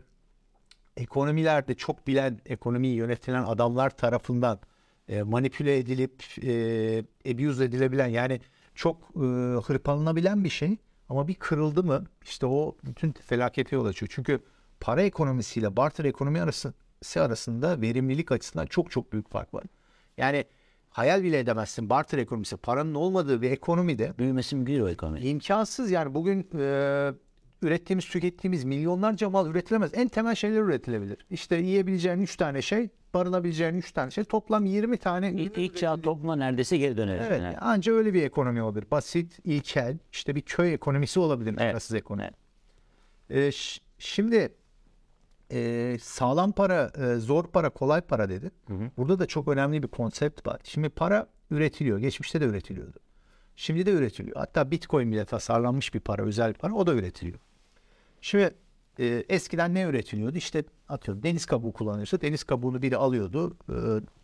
ekonomilerde 0.99 1.75
çok 1.75 2.07
bilen, 2.07 2.39
ekonomiyi 2.45 2.95
yönetilen 2.95 3.43
adamlar 3.43 3.89
tarafından 3.89 4.59
e, 5.07 5.23
manipüle 5.23 5.77
edilip 5.77 6.23
e, 6.43 6.51
abuse 7.31 7.63
edilebilen 7.63 8.07
yani 8.07 8.41
çok 8.75 8.97
e, 9.15 9.19
hırpalanabilen 9.65 10.43
bir 10.43 10.49
şey. 10.49 10.77
Ama 11.09 11.27
bir 11.27 11.35
kırıldı 11.35 11.83
mı 11.83 12.05
işte 12.23 12.45
o 12.45 12.77
bütün 12.85 13.11
felakete 13.11 13.75
yol 13.75 13.85
açıyor. 13.85 14.11
Çünkü 14.15 14.39
para 14.79 15.01
ekonomisiyle 15.01 15.77
barter 15.77 16.05
ekonomi 16.05 16.41
arası 16.41 16.73
arasında 17.15 17.81
verimlilik 17.81 18.31
açısından 18.31 18.65
çok 18.65 18.91
çok 18.91 19.13
büyük 19.13 19.29
fark 19.29 19.53
var. 19.53 19.63
Yani 20.17 20.45
hayal 20.89 21.23
bile 21.23 21.39
edemezsin 21.39 21.89
barter 21.89 22.17
ekonomisi 22.17 22.57
paranın 22.57 22.95
olmadığı 22.95 23.41
bir 23.41 23.51
ekonomide 23.51 24.13
büyümesi 24.17 24.55
mümkün 24.55 24.81
o 24.81 24.89
ekonomi. 24.89 25.19
İmkansız 25.19 25.91
yani 25.91 26.13
bugün 26.13 26.49
e, 26.59 27.13
ürettiğimiz, 27.61 28.05
tükettiğimiz 28.05 28.63
milyonlarca 28.63 29.29
mal 29.29 29.47
üretilemez. 29.49 29.91
En 29.93 30.07
temel 30.07 30.35
şeyler 30.35 30.61
üretilebilir. 30.61 31.17
İşte 31.29 31.55
yiyebileceğin 31.55 32.21
3 32.21 32.37
tane 32.37 32.61
şey, 32.61 32.89
barınabileceğin 33.13 33.73
3 33.73 33.91
tane 33.91 34.11
şey. 34.11 34.23
Toplam 34.23 34.65
20 34.65 34.97
tane. 34.97 35.31
İlk, 35.31 35.57
ilk 35.57 35.77
çağ 35.77 36.01
topluma 36.01 36.35
neredeyse 36.35 36.77
geri 36.77 36.97
döneriz. 36.97 37.25
Evet. 37.27 37.41
Yani. 37.41 37.57
Anca 37.57 37.93
öyle 37.93 38.13
bir 38.13 38.23
ekonomi 38.23 38.61
olabilir. 38.61 38.85
Basit, 38.91 39.39
ilkel, 39.43 39.97
işte 40.11 40.35
bir 40.35 40.41
köy 40.41 40.73
ekonomisi 40.73 41.19
olabilir. 41.19 41.49
Evet. 41.49 41.71
Parasız 41.71 41.95
ekonomi. 41.95 42.31
Evet. 43.29 43.53
Ee, 43.53 43.57
şimdi 43.97 44.55
e, 45.51 45.97
sağlam 46.01 46.51
para, 46.51 46.91
e, 46.97 47.15
zor 47.15 47.47
para, 47.47 47.69
kolay 47.69 48.01
para 48.01 48.29
dedi. 48.29 48.51
Hı 48.67 48.73
hı. 48.73 48.91
Burada 48.97 49.19
da 49.19 49.25
çok 49.25 49.47
önemli 49.47 49.83
bir 49.83 49.87
konsept 49.87 50.47
var. 50.47 50.59
Şimdi 50.63 50.89
para 50.89 51.27
üretiliyor. 51.51 51.99
Geçmişte 51.99 52.41
de 52.41 52.45
üretiliyordu. 52.45 52.99
Şimdi 53.55 53.85
de 53.85 53.91
üretiliyor. 53.91 54.35
Hatta 54.37 54.71
Bitcoin 54.71 55.11
bile 55.11 55.25
tasarlanmış 55.25 55.93
bir 55.93 55.99
para, 55.99 56.23
özel 56.23 56.53
para. 56.53 56.73
O 56.73 56.87
da 56.87 56.93
üretiliyor. 56.93 57.39
Şimdi 58.21 58.55
e, 58.99 59.23
eskiden 59.29 59.73
ne 59.73 59.81
üretiliyordu? 59.81 60.37
İşte 60.37 60.63
atıyorum 60.89 61.23
deniz 61.23 61.45
kabuğu 61.45 61.73
kullanıyorsa 61.73 62.21
deniz 62.21 62.43
kabuğunu 62.43 62.81
biri 62.81 62.97
alıyordu, 62.97 63.57
e, 63.69 63.75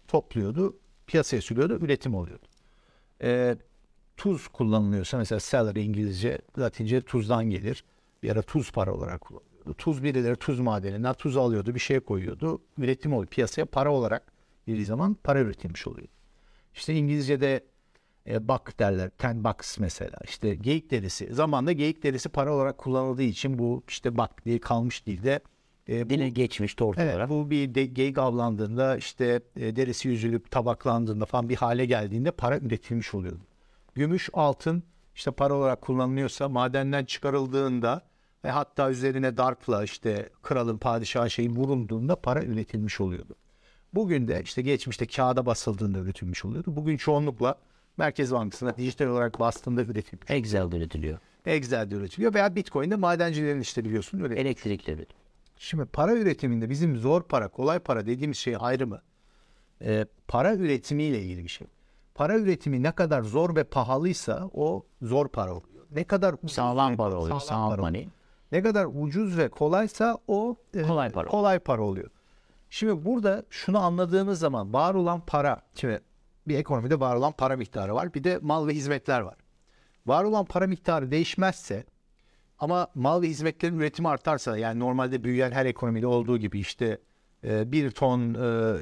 topluyordu, 0.07 0.77
piyasaya 1.07 1.41
sürüyordu, 1.41 1.85
üretim 1.85 2.15
oluyordu. 2.15 2.45
E, 3.21 3.55
tuz 4.17 4.47
kullanılıyorsa 4.47 5.17
mesela 5.17 5.39
celery 5.39 5.85
İngilizce, 5.85 6.39
Latince 6.59 7.01
tuzdan 7.01 7.49
gelir. 7.49 7.83
Bir 8.23 8.29
ara 8.29 8.41
tuz 8.41 8.71
para 8.71 8.93
olarak 8.93 9.21
kullanılıyordu. 9.21 9.73
Tuz 9.73 10.03
birileri 10.03 10.35
tuz 10.35 10.59
madeninden 10.59 11.13
tuz 11.13 11.37
alıyordu, 11.37 11.75
bir 11.75 11.79
şeye 11.79 11.99
koyuyordu. 11.99 12.61
Üretim 12.77 13.13
oluyor. 13.13 13.27
Piyasaya 13.27 13.65
para 13.65 13.91
olarak 13.91 14.33
girdiği 14.67 14.85
zaman 14.85 15.17
para 15.23 15.39
üretilmiş 15.39 15.87
oluyor. 15.87 16.07
İşte 16.73 16.93
İngilizce'de 16.93 17.63
e, 18.29 18.47
buck 18.47 18.79
derler. 18.79 19.09
Ten 19.09 19.43
bucks 19.43 19.79
mesela. 19.79 20.17
İşte 20.23 20.55
geyik 20.55 20.91
derisi. 20.91 21.33
Zamanında 21.33 21.71
geyik 21.71 22.03
derisi 22.03 22.29
para 22.29 22.53
olarak 22.53 22.77
kullanıldığı 22.77 23.23
için 23.23 23.59
bu 23.59 23.83
işte 23.87 24.17
buck 24.17 24.45
diye 24.45 24.59
kalmış 24.59 25.05
dilde. 25.05 25.39
E, 25.89 26.05
bu- 26.05 26.09
Dile 26.09 26.29
geçmiş 26.29 26.75
tort 26.75 26.97
Evet, 26.99 27.13
olarak. 27.15 27.29
bu 27.29 27.49
bir 27.49 27.75
de, 27.75 27.85
geyik 27.85 28.17
avlandığında 28.17 28.97
işte 28.97 29.41
e, 29.55 29.75
derisi 29.75 30.07
yüzülüp 30.07 30.51
tabaklandığında 30.51 31.25
falan 31.25 31.49
bir 31.49 31.55
hale 31.55 31.85
geldiğinde 31.85 32.31
para 32.31 32.57
üretilmiş 32.57 33.13
oluyordu. 33.13 33.41
Gümüş, 33.95 34.29
altın 34.33 34.83
işte 35.15 35.31
para 35.31 35.53
olarak 35.53 35.81
kullanılıyorsa 35.81 36.49
madenden 36.49 37.05
çıkarıldığında 37.05 38.01
ve 38.45 38.49
hatta 38.51 38.89
üzerine 38.91 39.37
darpla 39.37 39.83
işte 39.83 40.29
kralın 40.43 40.77
padişahı 40.77 41.29
şeyin 41.29 41.55
vurulduğunda 41.55 42.15
para 42.15 42.43
üretilmiş 42.43 43.01
oluyordu. 43.01 43.35
Bugün 43.93 44.27
de 44.27 44.41
işte 44.43 44.61
geçmişte 44.61 45.05
kağıda 45.05 45.45
basıldığında 45.45 45.99
üretilmiş 45.99 46.45
oluyordu. 46.45 46.75
Bugün 46.75 46.97
çoğunlukla 46.97 47.55
Merkez 47.97 48.31
Bankası'na 48.33 48.77
dijital 48.77 49.05
olarak 49.05 49.39
bastığında 49.39 49.81
üretilmiş. 49.81 50.29
Excel'de 50.29 50.77
üretiliyor. 50.77 51.17
Excel'de 51.45 51.95
üretiliyor 51.95 52.33
veya 52.33 52.55
Bitcoin'de 52.55 52.95
madencilerin 52.95 53.61
işte 53.61 53.85
biliyorsun 53.85 54.19
öyle. 54.19 54.35
Elektrikle 54.35 54.93
üretiliyor. 54.93 55.25
Şimdi 55.57 55.85
para 55.85 56.13
üretiminde 56.13 56.69
bizim 56.69 56.97
zor 56.97 57.23
para, 57.23 57.47
kolay 57.47 57.79
para 57.79 58.05
dediğimiz 58.05 58.37
şey 58.37 58.55
ayrımı. 58.59 59.01
Ee, 59.81 60.05
para 60.27 60.55
üretimiyle 60.55 61.21
ilgili 61.21 61.43
bir 61.43 61.49
şey. 61.49 61.67
Para 62.15 62.37
üretimi 62.37 62.83
ne 62.83 62.91
kadar 62.91 63.21
zor 63.23 63.55
ve 63.55 63.63
pahalıysa 63.63 64.49
o 64.53 64.85
zor 65.01 65.27
para 65.27 65.51
oluyor. 65.51 65.85
Ne 65.91 66.03
kadar 66.03 66.35
Sağlam 66.47 66.97
para 66.97 67.15
oluyor. 67.15 67.39
sağlam 67.39 67.41
Sağlam 67.41 67.69
para 67.69 67.81
money. 67.81 68.09
Ne 68.51 68.61
kadar 68.61 68.87
ucuz 68.93 69.37
ve 69.37 69.49
kolaysa 69.49 70.17
o 70.27 70.55
e, 70.73 70.81
Kolay 70.81 71.11
para. 71.11 71.27
kolay 71.27 71.59
para 71.59 71.81
oluyor. 71.81 72.09
Şimdi 72.69 73.05
burada 73.05 73.43
şunu 73.49 73.79
anladığımız 73.79 74.39
zaman 74.39 74.73
var 74.73 74.93
olan 74.93 75.21
para, 75.27 75.61
şimdi 75.75 75.99
bir 76.47 76.57
ekonomide 76.57 76.99
var 76.99 77.15
olan 77.15 77.31
para 77.31 77.57
miktarı 77.57 77.95
var. 77.95 78.13
Bir 78.13 78.23
de 78.23 78.39
mal 78.41 78.67
ve 78.67 78.73
hizmetler 78.73 79.21
var. 79.21 79.35
Var 80.05 80.23
olan 80.23 80.45
para 80.45 80.67
miktarı 80.67 81.11
değişmezse 81.11 81.85
ama 82.59 82.87
mal 82.95 83.21
ve 83.21 83.27
hizmetlerin 83.27 83.79
üretimi 83.79 84.09
artarsa 84.09 84.57
yani 84.57 84.79
normalde 84.79 85.23
büyüyen 85.23 85.51
her 85.51 85.65
ekonomide 85.65 86.07
olduğu 86.07 86.37
gibi 86.37 86.59
işte 86.59 86.99
e, 87.43 87.71
bir 87.71 87.91
ton 87.91 88.33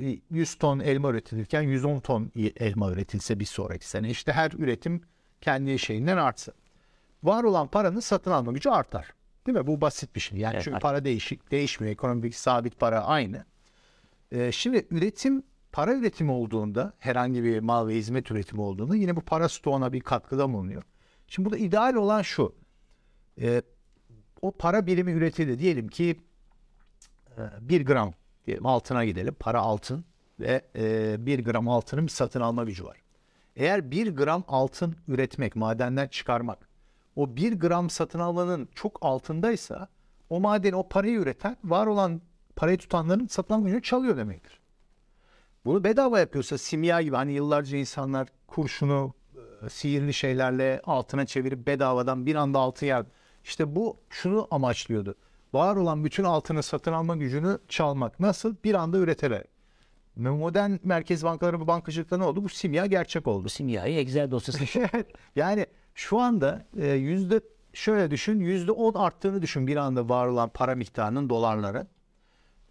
e, 0.02 0.20
100 0.30 0.56
ton 0.56 0.80
elma 0.80 1.10
üretilirken 1.10 1.62
110 1.62 2.00
ton 2.00 2.32
elma 2.36 2.92
üretilse 2.92 3.40
bir 3.40 3.46
sonraki 3.46 3.90
sene 3.90 4.10
işte 4.10 4.32
her 4.32 4.52
üretim 4.52 5.02
kendi 5.42 5.80
şeyinden 5.80 6.18
artsa. 6.18 6.52
Var 7.24 7.44
olan 7.44 7.68
paranın 7.68 8.00
satın 8.00 8.32
alma 8.32 8.52
gücü 8.52 8.70
artar. 8.70 9.14
Değil 9.48 9.58
mi? 9.58 9.68
Bu 9.68 9.82
basit 9.82 10.16
bir 10.16 10.20
şey. 10.20 10.40
Yani 10.40 10.54
Evet, 10.54 10.64
çünkü 10.64 10.80
para 10.80 11.06
değişik 11.06 11.52
değişmiyor. 11.52 11.94
Ekonomik 11.94 12.36
sabit 12.36 12.80
para 12.80 13.04
aynı. 13.04 13.46
E, 14.32 14.52
şimdi 14.52 14.88
üretim 14.92 15.44
para 15.74 15.94
üretimi 15.94 16.32
olduğunda 16.32 16.94
herhangi 17.00 17.44
bir 17.44 17.60
mal 17.60 17.88
ve 17.88 17.96
hizmet 17.96 18.32
üretimi 18.32 18.62
olduğunda 18.62 18.96
yine 18.96 19.16
bu 19.16 19.22
para 19.22 19.50
stoğuna 19.50 19.94
bir 19.94 20.02
katkıda 20.02 20.54
bulunuyor. 20.54 20.84
Şimdi 21.28 21.46
burada 21.46 21.58
ideal 21.58 21.96
olan 21.96 22.22
şu. 22.22 22.56
E, 23.42 23.62
o 24.42 24.52
para 24.52 24.86
birimi 24.86 25.12
üretildi. 25.12 25.60
Diyelim 25.60 25.88
ki 25.88 26.22
e, 27.38 27.42
bir 27.62 27.86
gram 27.86 28.14
diyelim 28.46 28.66
altına 28.66 29.06
gidelim. 29.06 29.36
Para 29.40 29.60
altın 29.60 30.06
ve 30.40 30.62
e, 30.76 31.16
bir 31.26 31.44
gram 31.44 31.70
altının 31.70 32.08
satın 32.08 32.42
alma 32.42 32.64
gücü 32.64 32.86
var. 32.86 32.98
Eğer 33.56 33.92
bir 33.92 34.16
gram 34.16 34.44
altın 34.48 34.96
üretmek, 35.08 35.56
madenden 35.56 36.08
çıkarmak, 36.08 36.70
o 37.16 37.36
bir 37.36 37.60
gram 37.60 37.90
satın 37.90 38.20
almanın 38.20 38.70
çok 38.76 38.98
altındaysa 39.02 39.88
o 40.30 40.40
madeni, 40.40 40.76
o 40.76 40.90
parayı 40.90 41.20
üreten, 41.20 41.58
var 41.64 41.88
olan 41.88 42.22
parayı 42.56 42.78
tutanların 42.78 43.28
satın 43.28 43.54
alma 43.54 43.66
gücünü 43.66 43.82
çalıyor 43.82 44.18
demektir. 44.18 44.63
Bunu 45.66 45.84
bedava 45.84 46.20
yapıyorsa 46.20 46.58
simya 46.58 47.02
gibi 47.02 47.16
hani 47.16 47.32
yıllarca 47.32 47.78
insanlar 47.78 48.28
kurşunu 48.48 49.14
e, 49.66 49.70
sihirli 49.70 50.14
şeylerle 50.14 50.82
altına 50.84 51.26
çevirip 51.26 51.68
bedavadan 51.68 52.26
bir 52.26 52.36
anda 52.36 52.60
altın 52.60 52.86
yer. 52.86 53.06
İşte 53.44 53.76
bu 53.76 53.98
şunu 54.10 54.48
amaçlıyordu. 54.52 55.16
Var 55.54 55.76
olan 55.76 56.06
bütün 56.06 56.24
altını 56.24 56.64
satın 56.64 56.94
alma 56.94 57.16
gücünü 57.16 57.60
çalmak. 57.68 58.20
Nasıl? 58.20 58.56
Bir 58.64 58.74
anda 58.74 58.98
üreterek. 58.98 59.54
Modern 60.16 60.72
merkez 60.84 61.24
bankaları 61.24 61.62
ve 61.62 61.68
bankacılıkta 61.68 62.18
ne 62.18 62.24
oldu? 62.24 62.44
Bu 62.44 62.50
simya 62.50 62.86
gerçek 62.86 63.28
oldu. 63.28 63.44
Bu 63.44 63.50
simyayı 63.50 64.00
Excel 64.00 64.32
dosyasına 64.32 64.90
yani 65.36 65.66
şu 65.96 66.20
anda 66.20 66.66
e, 66.78 66.88
yüzde 66.88 67.42
şöyle 67.74 68.12
düşün 68.12 68.40
yüzde 68.40 68.72
on 68.72 68.94
arttığını 68.94 69.42
düşün 69.42 69.68
bir 69.68 69.76
anda 69.78 70.10
var 70.10 70.28
olan 70.28 70.50
para 70.50 70.76
miktarının 70.76 71.30
dolarları. 71.30 71.88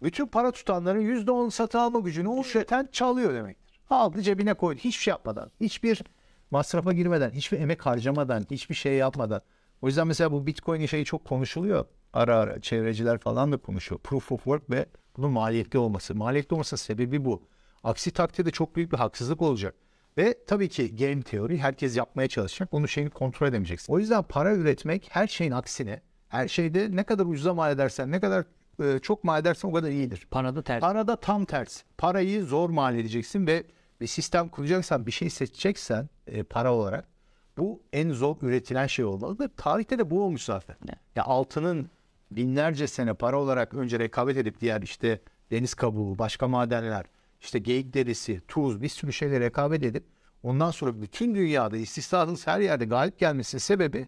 Bütün 0.03 0.27
para 0.27 0.51
tutanların 0.51 0.99
yüzde 0.99 1.31
on 1.31 1.49
satın 1.49 1.79
alma 1.79 1.99
gücünü 1.99 2.27
o 2.27 2.41
üreten 2.41 2.89
çalıyor 2.91 3.33
demektir. 3.33 3.81
Aldı 3.89 4.21
cebine 4.21 4.53
koydu 4.53 4.79
hiçbir 4.79 5.03
şey 5.03 5.11
yapmadan. 5.11 5.51
Hiçbir 5.61 6.03
masrafa 6.51 6.93
girmeden, 6.93 7.31
hiçbir 7.31 7.59
emek 7.59 7.85
harcamadan, 7.85 8.45
hiçbir 8.51 8.75
şey 8.75 8.93
yapmadan. 8.93 9.41
O 9.81 9.87
yüzden 9.87 10.07
mesela 10.07 10.31
bu 10.31 10.47
Bitcoin 10.47 10.85
şeyi 10.85 11.05
çok 11.05 11.25
konuşuluyor. 11.25 11.85
Ara 12.13 12.37
ara 12.37 12.61
çevreciler 12.61 13.17
falan 13.17 13.51
da 13.51 13.57
konuşuyor. 13.57 14.01
Proof 14.01 14.31
of 14.31 14.43
work 14.43 14.69
ve 14.69 14.85
bunun 15.17 15.31
maliyetli 15.31 15.79
olması. 15.79 16.15
Maliyetli 16.15 16.53
olmasının 16.53 16.77
sebebi 16.77 17.25
bu. 17.25 17.47
Aksi 17.83 18.11
takdirde 18.11 18.51
çok 18.51 18.75
büyük 18.75 18.91
bir 18.91 18.97
haksızlık 18.97 19.41
olacak. 19.41 19.75
Ve 20.17 20.37
tabii 20.47 20.69
ki 20.69 20.95
game 20.95 21.21
teori 21.21 21.57
herkes 21.57 21.97
yapmaya 21.97 22.27
çalışacak. 22.27 22.69
Onun 22.71 22.85
şeyini 22.85 23.09
kontrol 23.09 23.47
edemeyeceksin. 23.47 23.93
O 23.93 23.99
yüzden 23.99 24.23
para 24.23 24.55
üretmek 24.55 25.07
her 25.11 25.27
şeyin 25.27 25.51
aksine. 25.51 26.01
Her 26.27 26.47
şeyde 26.47 26.87
ne 26.91 27.03
kadar 27.03 27.25
ucuza 27.25 27.53
mal 27.53 27.71
edersen, 27.71 28.11
ne 28.11 28.19
kadar 28.19 28.45
e, 28.83 28.99
çok 28.99 29.23
mal 29.23 29.41
edersen 29.41 29.69
o 29.69 29.73
kadar 29.73 29.89
iyidir. 29.89 30.27
Parada 30.31 30.61
ters. 30.61 30.81
Parada 30.81 31.15
tam 31.15 31.45
tersi. 31.45 31.83
Parayı 31.97 32.43
zor 32.43 32.69
mal 32.69 32.95
edeceksin 32.95 33.47
ve 33.47 33.63
bir 34.01 34.07
sistem 34.07 34.49
kuracaksan, 34.49 35.05
bir 35.05 35.11
şey 35.11 35.29
seçeceksen 35.29 36.09
e, 36.27 36.43
para 36.43 36.73
olarak 36.73 37.07
bu 37.57 37.83
en 37.93 38.11
zor 38.11 38.35
üretilen 38.41 38.87
şey 38.87 39.05
olmalıdır. 39.05 39.51
Tarihte 39.57 39.99
de 39.99 40.09
bu 40.09 40.23
olmuş 40.23 40.43
zaten. 40.43 40.75
Ne? 40.85 40.95
Ya 41.15 41.23
altının 41.23 41.89
binlerce 42.31 42.87
sene 42.87 43.13
para 43.13 43.39
olarak 43.39 43.73
önce 43.73 43.99
rekabet 43.99 44.37
edip 44.37 44.61
diğer 44.61 44.81
işte 44.81 45.21
deniz 45.51 45.73
kabuğu, 45.73 46.17
başka 46.17 46.47
madenler, 46.47 47.05
işte 47.41 47.59
geyik 47.59 47.93
derisi, 47.93 48.41
tuz 48.47 48.81
bir 48.81 48.89
sürü 48.89 49.13
şeyle 49.13 49.39
rekabet 49.39 49.83
edip 49.83 50.03
ondan 50.43 50.71
sonra 50.71 51.01
bütün 51.01 51.35
dünyada 51.35 51.77
istisnasız 51.77 52.47
her 52.47 52.59
yerde 52.59 52.85
galip 52.85 53.19
gelmesinin 53.19 53.59
sebebi 53.59 54.07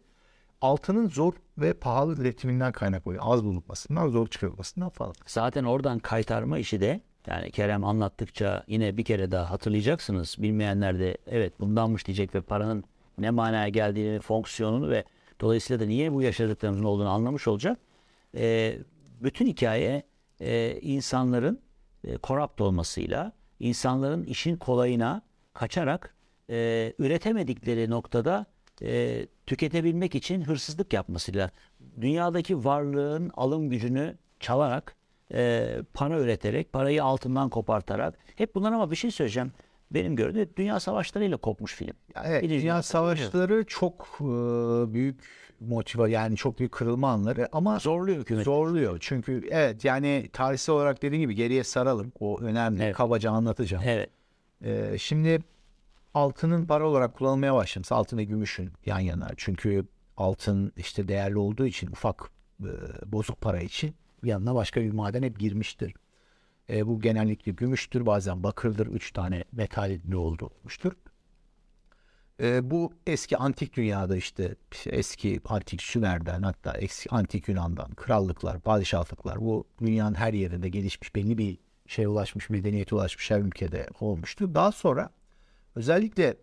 altının 0.61 1.09
zor 1.09 1.33
ve 1.57 1.73
pahalı 1.73 2.21
üretiminden 2.21 2.71
kaynaklanıyor. 2.71 3.23
Az 3.25 3.43
bulunmasından, 3.43 4.07
zor 4.09 4.27
çıkarılmasından 4.27 4.89
falan. 4.89 5.13
Zaten 5.25 5.63
oradan 5.63 5.99
kaytarma 5.99 6.59
işi 6.59 6.81
de 6.81 7.01
yani 7.27 7.51
Kerem 7.51 7.83
anlattıkça 7.83 8.63
yine 8.67 8.97
bir 8.97 9.03
kere 9.03 9.31
daha 9.31 9.51
hatırlayacaksınız. 9.51 10.35
Bilmeyenler 10.39 10.99
de 10.99 11.17
evet 11.27 11.59
bundanmış 11.59 12.07
diyecek 12.07 12.35
ve 12.35 12.41
paranın 12.41 12.83
ne 13.17 13.31
manaya 13.31 13.69
geldiğini, 13.69 14.19
fonksiyonunu 14.19 14.89
ve 14.89 15.03
dolayısıyla 15.41 15.79
da 15.79 15.87
niye 15.87 16.13
bu 16.13 16.21
yaşadıklarımızın 16.21 16.85
olduğunu 16.85 17.09
anlamış 17.09 17.47
olacak. 17.47 17.79
Ee, 18.35 18.77
bütün 19.21 19.47
hikaye 19.47 20.03
e, 20.39 20.79
insanların 20.81 21.61
e, 22.03 22.17
korrupt 22.17 22.61
olmasıyla, 22.61 23.31
insanların 23.59 24.23
işin 24.23 24.57
kolayına 24.57 25.21
kaçarak 25.53 26.15
e, 26.49 26.93
üretemedikleri 26.99 27.89
noktada 27.89 28.45
e, 28.81 29.25
tüketebilmek 29.45 30.15
için 30.15 30.41
hırsızlık 30.41 30.93
yapmasıyla 30.93 31.49
dünyadaki 32.01 32.65
varlığın 32.65 33.31
alım 33.33 33.69
gücünü 33.69 34.17
çalarak 34.39 34.95
e, 35.33 35.67
para 35.93 36.19
üreterek 36.19 36.73
parayı 36.73 37.03
altından 37.03 37.49
kopartarak 37.49 38.17
hep 38.35 38.55
bunlar 38.55 38.71
ama 38.71 38.91
bir 38.91 38.95
şey 38.95 39.11
söyleyeceğim 39.11 39.51
benim 39.91 40.15
gördüğüm 40.15 40.49
dünya 40.57 40.79
savaşlarıyla 40.79 41.37
kopmuş 41.37 41.75
film. 41.75 41.93
Evet, 42.23 42.43
Birinci 42.43 42.61
dünya 42.61 42.73
Dünya 42.73 42.81
savaşları 42.81 43.63
çok 43.67 44.07
e, 44.21 44.23
büyük 44.93 45.19
motiva 45.59 46.09
yani 46.09 46.35
çok 46.35 46.59
büyük 46.59 46.71
kırılma 46.71 47.09
anları 47.11 47.49
ama 47.51 47.79
Zorluyor 47.79 48.17
hükümet. 48.19 48.45
zorluyor. 48.45 48.97
Çünkü 49.01 49.47
evet 49.51 49.85
yani 49.85 50.29
tarihsel 50.33 50.75
olarak 50.75 51.01
dediğim 51.01 51.21
gibi 51.21 51.35
geriye 51.35 51.63
saralım. 51.63 52.11
O 52.19 52.39
önemli. 52.41 52.83
Evet. 52.83 52.95
Kabaca 52.95 53.31
anlatacağım. 53.31 53.83
Evet. 53.87 54.09
E, 54.63 54.97
şimdi 54.97 55.39
altının 56.15 56.65
para 56.65 56.87
olarak 56.87 57.13
kullanılmaya 57.13 57.55
başlamış. 57.55 57.91
Altın 57.91 58.17
ve 58.17 58.23
gümüşün 58.23 58.71
yan 58.85 58.99
yana. 58.99 59.29
Çünkü 59.37 59.85
altın 60.17 60.73
işte 60.77 61.07
değerli 61.07 61.37
olduğu 61.37 61.65
için 61.65 61.87
ufak 61.87 62.31
e, 62.59 62.71
bozuk 63.05 63.41
para 63.41 63.59
için 63.59 63.95
yanına 64.23 64.55
başka 64.55 64.81
bir 64.81 64.91
maden 64.91 65.23
hep 65.23 65.39
girmiştir. 65.39 65.93
E, 66.69 66.87
bu 66.87 67.01
genellikle 67.01 67.51
gümüştür, 67.51 68.05
bazen 68.05 68.43
bakırdır, 68.43 68.87
üç 68.87 69.11
tane 69.11 69.43
metalli 69.51 70.15
olduğu 70.15 70.45
olmuştur. 70.45 70.91
E, 72.41 72.71
bu 72.71 72.93
eski 73.07 73.37
antik 73.37 73.75
dünyada 73.75 74.15
işte 74.15 74.55
eski 74.85 75.41
antik 75.45 75.81
Sümer'den 75.81 76.41
hatta 76.41 76.77
eski 76.77 77.09
antik 77.09 77.47
Yunan'dan 77.47 77.91
krallıklar, 77.91 78.59
padişahlıklar 78.59 79.41
bu 79.41 79.67
dünyanın 79.81 80.15
her 80.15 80.33
yerinde 80.33 80.69
gelişmiş 80.69 81.15
belli 81.15 81.37
bir 81.37 81.57
şeye 81.87 82.07
ulaşmış, 82.07 82.49
medeniyete 82.49 82.95
ulaşmış 82.95 83.31
her 83.31 83.39
ülkede 83.39 83.87
olmuştu. 83.99 84.55
Daha 84.55 84.71
sonra 84.71 85.09
özellikle 85.75 86.37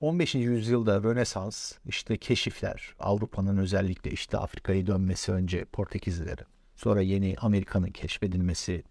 15. 0.00 0.34
yüzyılda 0.34 1.02
Rönesans, 1.02 1.72
işte 1.86 2.16
keşifler, 2.16 2.94
Avrupa'nın 2.98 3.56
özellikle 3.58 4.10
işte 4.10 4.38
Afrika'yı 4.38 4.86
dönmesi 4.86 5.32
önce 5.32 5.64
Portekizlilerin, 5.64 6.46
sonra 6.74 7.00
yeni 7.00 7.36
Amerika'nın 7.40 7.90
keşfedilmesi, 7.90 8.84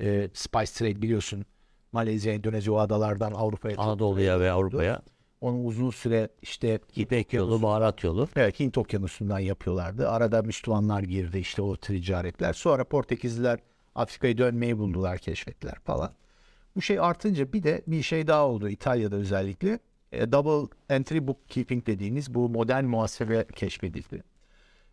e, 0.00 0.30
Spice 0.34 0.72
Trade 0.72 1.02
biliyorsun 1.02 1.44
Malezya, 1.92 2.32
Endonezya 2.32 2.72
o 2.72 2.78
adalardan 2.78 3.32
Avrupa'ya 3.32 3.76
Anadolu'ya 3.78 4.40
ve 4.40 4.50
Avrupa'ya 4.50 5.02
onu 5.40 5.64
uzun 5.64 5.90
süre 5.90 6.28
işte 6.42 6.80
İpek 6.96 7.32
yolu, 7.32 7.62
baharat 7.62 8.04
yolu. 8.04 8.28
Evet 8.36 8.60
Hint 8.60 8.78
okyanusundan 8.78 9.38
yapıyorlardı. 9.38 10.10
Arada 10.10 10.42
Müslümanlar 10.42 11.02
girdi 11.02 11.38
işte 11.38 11.62
o 11.62 11.76
ticaretler. 11.76 12.52
Sonra 12.52 12.84
Portekizliler 12.84 13.58
Afrika'yı 13.94 14.38
dönmeyi 14.38 14.78
buldular, 14.78 15.18
keşfettiler 15.18 15.78
falan. 15.84 16.12
Bu 16.76 16.82
şey 16.82 17.00
artınca 17.00 17.52
bir 17.52 17.62
de 17.62 17.82
bir 17.86 18.02
şey 18.02 18.26
daha 18.26 18.46
oldu 18.46 18.68
İtalya'da 18.68 19.16
özellikle. 19.16 19.78
E, 20.12 20.32
double 20.32 20.76
entry 20.88 21.26
bookkeeping 21.26 21.86
dediğimiz 21.86 22.34
bu 22.34 22.48
modern 22.48 22.84
muhasebe 22.84 23.46
keşfedildi. 23.54 24.22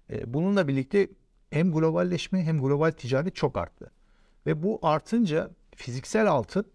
E, 0.09 0.33
bununla 0.33 0.67
birlikte 0.67 1.07
hem 1.49 1.71
globalleşme 1.71 2.43
hem 2.43 2.61
global 2.61 2.91
ticaret 2.91 3.35
çok 3.35 3.57
arttı. 3.57 3.91
Ve 4.45 4.63
bu 4.63 4.79
artınca 4.81 5.51
fiziksel 5.75 6.27
altın 6.27 6.65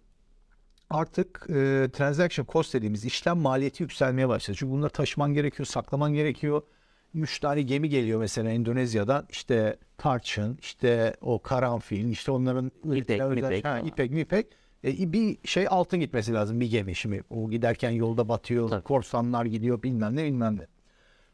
artık 0.90 1.46
e, 1.48 1.88
transaction 1.92 2.46
cost 2.52 2.74
dediğimiz 2.74 3.04
işlem 3.04 3.38
maliyeti 3.38 3.82
yükselmeye 3.82 4.28
başladı. 4.28 4.56
Çünkü 4.60 4.72
bunları 4.72 4.90
taşıman 4.90 5.34
gerekiyor, 5.34 5.66
saklaman 5.66 6.14
gerekiyor. 6.14 6.62
Üç 7.14 7.40
tane 7.40 7.62
gemi 7.62 7.88
geliyor 7.88 8.20
mesela 8.20 8.50
Endonezya'dan. 8.50 9.26
İşte 9.30 9.76
tarçın, 9.98 10.58
işte 10.60 11.16
o 11.20 11.42
karanfil, 11.42 12.08
işte 12.08 12.30
onların 12.30 12.72
İpek, 13.46 13.62
falan. 13.62 13.86
ipek, 13.86 14.10
mipek. 14.10 14.46
E, 14.84 15.12
bir 15.12 15.38
şey 15.44 15.66
altın 15.70 16.00
gitmesi 16.00 16.32
lazım 16.32 16.60
bir 16.60 16.70
gemi. 16.70 16.94
Şimdi 16.94 17.22
o 17.30 17.50
giderken 17.50 17.90
yolda 17.90 18.28
batıyor, 18.28 18.68
Tabii. 18.68 18.82
korsanlar 18.84 19.44
gidiyor 19.44 19.82
bilmem 19.82 20.16
ne 20.16 20.24
bilmem 20.24 20.56
ne. 20.58 20.66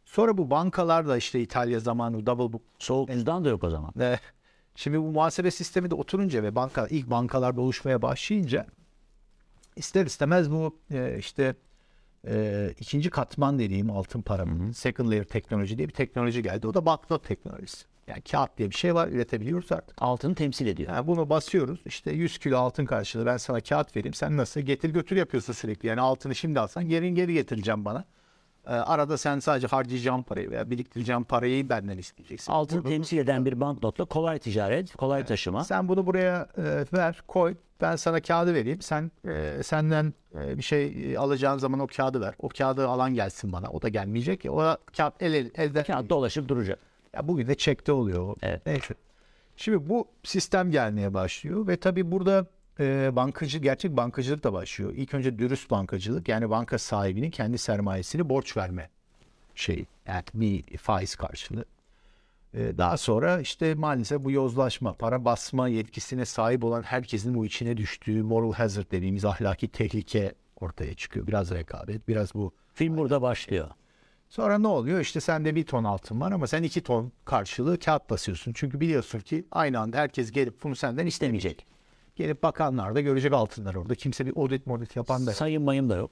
Sonra 0.04 0.38
bu 0.38 0.50
bankalar 0.50 1.08
da 1.08 1.16
işte 1.16 1.40
İtalya 1.40 1.80
zamanı 1.80 2.26
double 2.26 2.52
book 2.52 2.62
Soğuk 2.78 3.08
cüzdan 3.10 3.44
da 3.44 3.48
yok 3.48 3.64
o 3.64 3.70
zaman. 3.70 3.92
e, 4.00 4.18
Şimdi 4.76 4.98
bu 4.98 5.02
muhasebe 5.02 5.50
sistemi 5.50 5.90
de 5.90 5.94
oturunca 5.94 6.42
ve 6.42 6.54
banka 6.54 6.86
ilk 6.90 7.10
bankalarda 7.10 7.60
oluşmaya 7.60 8.02
başlayınca 8.02 8.66
ister 9.76 10.06
istemez 10.06 10.50
bu 10.50 10.78
e, 10.90 11.16
işte 11.18 11.54
e, 12.26 12.70
ikinci 12.80 13.10
katman 13.10 13.58
dediğim 13.58 13.90
altın 13.90 14.22
paranın 14.22 14.72
second 14.72 15.10
layer 15.10 15.24
teknoloji 15.24 15.78
diye 15.78 15.88
bir 15.88 15.92
teknoloji 15.94 16.42
geldi. 16.42 16.66
O 16.66 16.74
da 16.74 16.86
banknot 16.86 17.24
teknolojisi. 17.24 17.84
Yani 18.06 18.22
kağıt 18.22 18.58
diye 18.58 18.70
bir 18.70 18.74
şey 18.74 18.94
var 18.94 19.08
üretebiliyoruz 19.08 19.72
artık. 19.72 19.96
Altını 20.02 20.34
temsil 20.34 20.66
ediyor. 20.66 20.92
Yani 20.92 21.06
bunu 21.06 21.30
basıyoruz 21.30 21.80
işte 21.86 22.10
100 22.12 22.38
kilo 22.38 22.58
altın 22.58 22.84
karşılığı 22.84 23.26
ben 23.26 23.36
sana 23.36 23.60
kağıt 23.60 23.96
vereyim 23.96 24.14
sen 24.14 24.36
nasıl 24.36 24.60
getir 24.60 24.90
götür 24.90 25.16
yapıyorsun 25.16 25.52
sürekli. 25.52 25.86
Yani 25.88 26.00
altını 26.00 26.34
şimdi 26.34 26.60
alsan 26.60 26.88
geri 26.88 27.14
geri 27.14 27.32
getireceğim 27.34 27.84
bana. 27.84 28.04
E, 28.66 28.70
arada 28.70 29.18
sen 29.18 29.38
sadece 29.38 29.66
harcayacağın 29.66 30.22
parayı 30.22 30.50
veya 30.50 30.70
biriktireceğin 30.70 31.22
parayı 31.22 31.68
benden 31.68 31.98
isteyeceksin. 31.98 32.52
Altını 32.52 32.84
Bunu- 32.84 32.90
temsil 32.92 33.18
eden 33.18 33.44
bir 33.46 33.60
banknotla 33.60 34.04
kolay 34.04 34.38
ticaret, 34.38 34.96
kolay 34.96 35.24
taşıma. 35.24 35.64
Sen 35.64 35.88
bunu 35.88 36.06
buraya 36.06 36.48
e, 36.58 36.84
ver, 36.92 37.22
koy. 37.28 37.54
Ben 37.80 37.96
sana 37.96 38.20
kağıdı 38.20 38.54
vereyim. 38.54 38.80
Sen 38.80 39.10
e, 39.28 39.62
senden 39.62 40.14
e, 40.34 40.58
bir 40.58 40.62
şey 40.62 41.12
e, 41.12 41.18
alacağın 41.18 41.58
zaman 41.58 41.80
o 41.80 41.86
kağıdı 41.86 42.20
ver. 42.20 42.34
O 42.38 42.48
kağıdı 42.48 42.88
alan 42.88 43.14
gelsin 43.14 43.52
bana. 43.52 43.70
O 43.70 43.82
da 43.82 43.88
gelmeyecek. 43.88 44.44
ya. 44.44 44.52
O 44.52 44.76
kağıt 44.96 45.22
el, 45.22 45.34
el 45.34 45.50
elde. 45.54 45.82
Kağıt 45.82 46.10
dolaşıp 46.10 46.48
duracak. 46.48 46.78
Ya 47.14 47.28
bugün 47.28 47.46
de 47.46 47.54
çekte 47.54 47.92
oluyor. 47.92 48.36
Evet. 48.42 48.66
Neyse. 48.66 48.94
Şimdi 49.56 49.88
bu 49.88 50.08
sistem 50.22 50.70
gelmeye 50.70 51.14
başlıyor 51.14 51.66
ve 51.66 51.76
tabii 51.76 52.12
burada 52.12 52.46
e, 52.80 53.16
bankacı 53.16 53.58
gerçek 53.58 53.96
bankacılık 53.96 54.44
da 54.44 54.52
başlıyor. 54.52 54.92
İlk 54.96 55.14
önce 55.14 55.38
dürüst 55.38 55.70
bankacılık 55.70 56.28
yani 56.28 56.50
banka 56.50 56.78
sahibinin 56.78 57.30
kendi 57.30 57.58
sermayesini 57.58 58.28
borç 58.28 58.56
verme 58.56 58.90
şeyi. 59.54 59.86
Yani 60.06 60.22
bir 60.34 60.76
faiz 60.76 61.14
karşılığı. 61.14 61.64
E, 62.54 62.78
daha 62.78 62.96
sonra 62.96 63.40
işte 63.40 63.74
maalesef 63.74 64.24
bu 64.24 64.30
yozlaşma, 64.30 64.92
para 64.92 65.24
basma 65.24 65.68
yetkisine 65.68 66.24
sahip 66.24 66.64
olan 66.64 66.82
herkesin 66.82 67.34
bu 67.34 67.46
içine 67.46 67.76
düştüğü 67.76 68.22
moral 68.22 68.52
hazard 68.52 68.90
dediğimiz 68.90 69.24
ahlaki 69.24 69.68
tehlike 69.68 70.34
ortaya 70.60 70.94
çıkıyor. 70.94 71.26
Biraz 71.26 71.50
rekabet, 71.50 72.08
biraz 72.08 72.34
bu 72.34 72.52
Film 72.74 72.96
burada 72.96 73.22
başlıyor. 73.22 73.70
Sonra 74.34 74.58
ne 74.58 74.66
oluyor? 74.66 75.00
İşte 75.00 75.20
sende 75.20 75.54
bir 75.54 75.64
ton 75.64 75.84
altın 75.84 76.20
var 76.20 76.32
ama 76.32 76.46
sen 76.46 76.62
iki 76.62 76.80
ton 76.80 77.12
karşılığı 77.24 77.78
kağıt 77.78 78.10
basıyorsun. 78.10 78.52
Çünkü 78.52 78.80
biliyorsun 78.80 79.20
ki 79.20 79.44
aynı 79.50 79.80
anda 79.80 79.96
herkes 79.96 80.30
gelip 80.30 80.62
bunu 80.62 80.76
senden 80.76 81.06
istemeyecek. 81.06 81.66
Gelip 82.16 82.42
bakanlar 82.42 82.94
da 82.94 83.00
görecek 83.00 83.32
altınlar 83.32 83.74
orada. 83.74 83.94
Kimse 83.94 84.26
bir 84.26 84.36
audit 84.36 84.66
modit 84.66 84.96
yapan 84.96 85.26
da 85.26 85.30
yok. 85.30 85.36
Sayın 85.36 85.62
mayım 85.62 85.90
da 85.90 85.96
yok. 85.96 86.10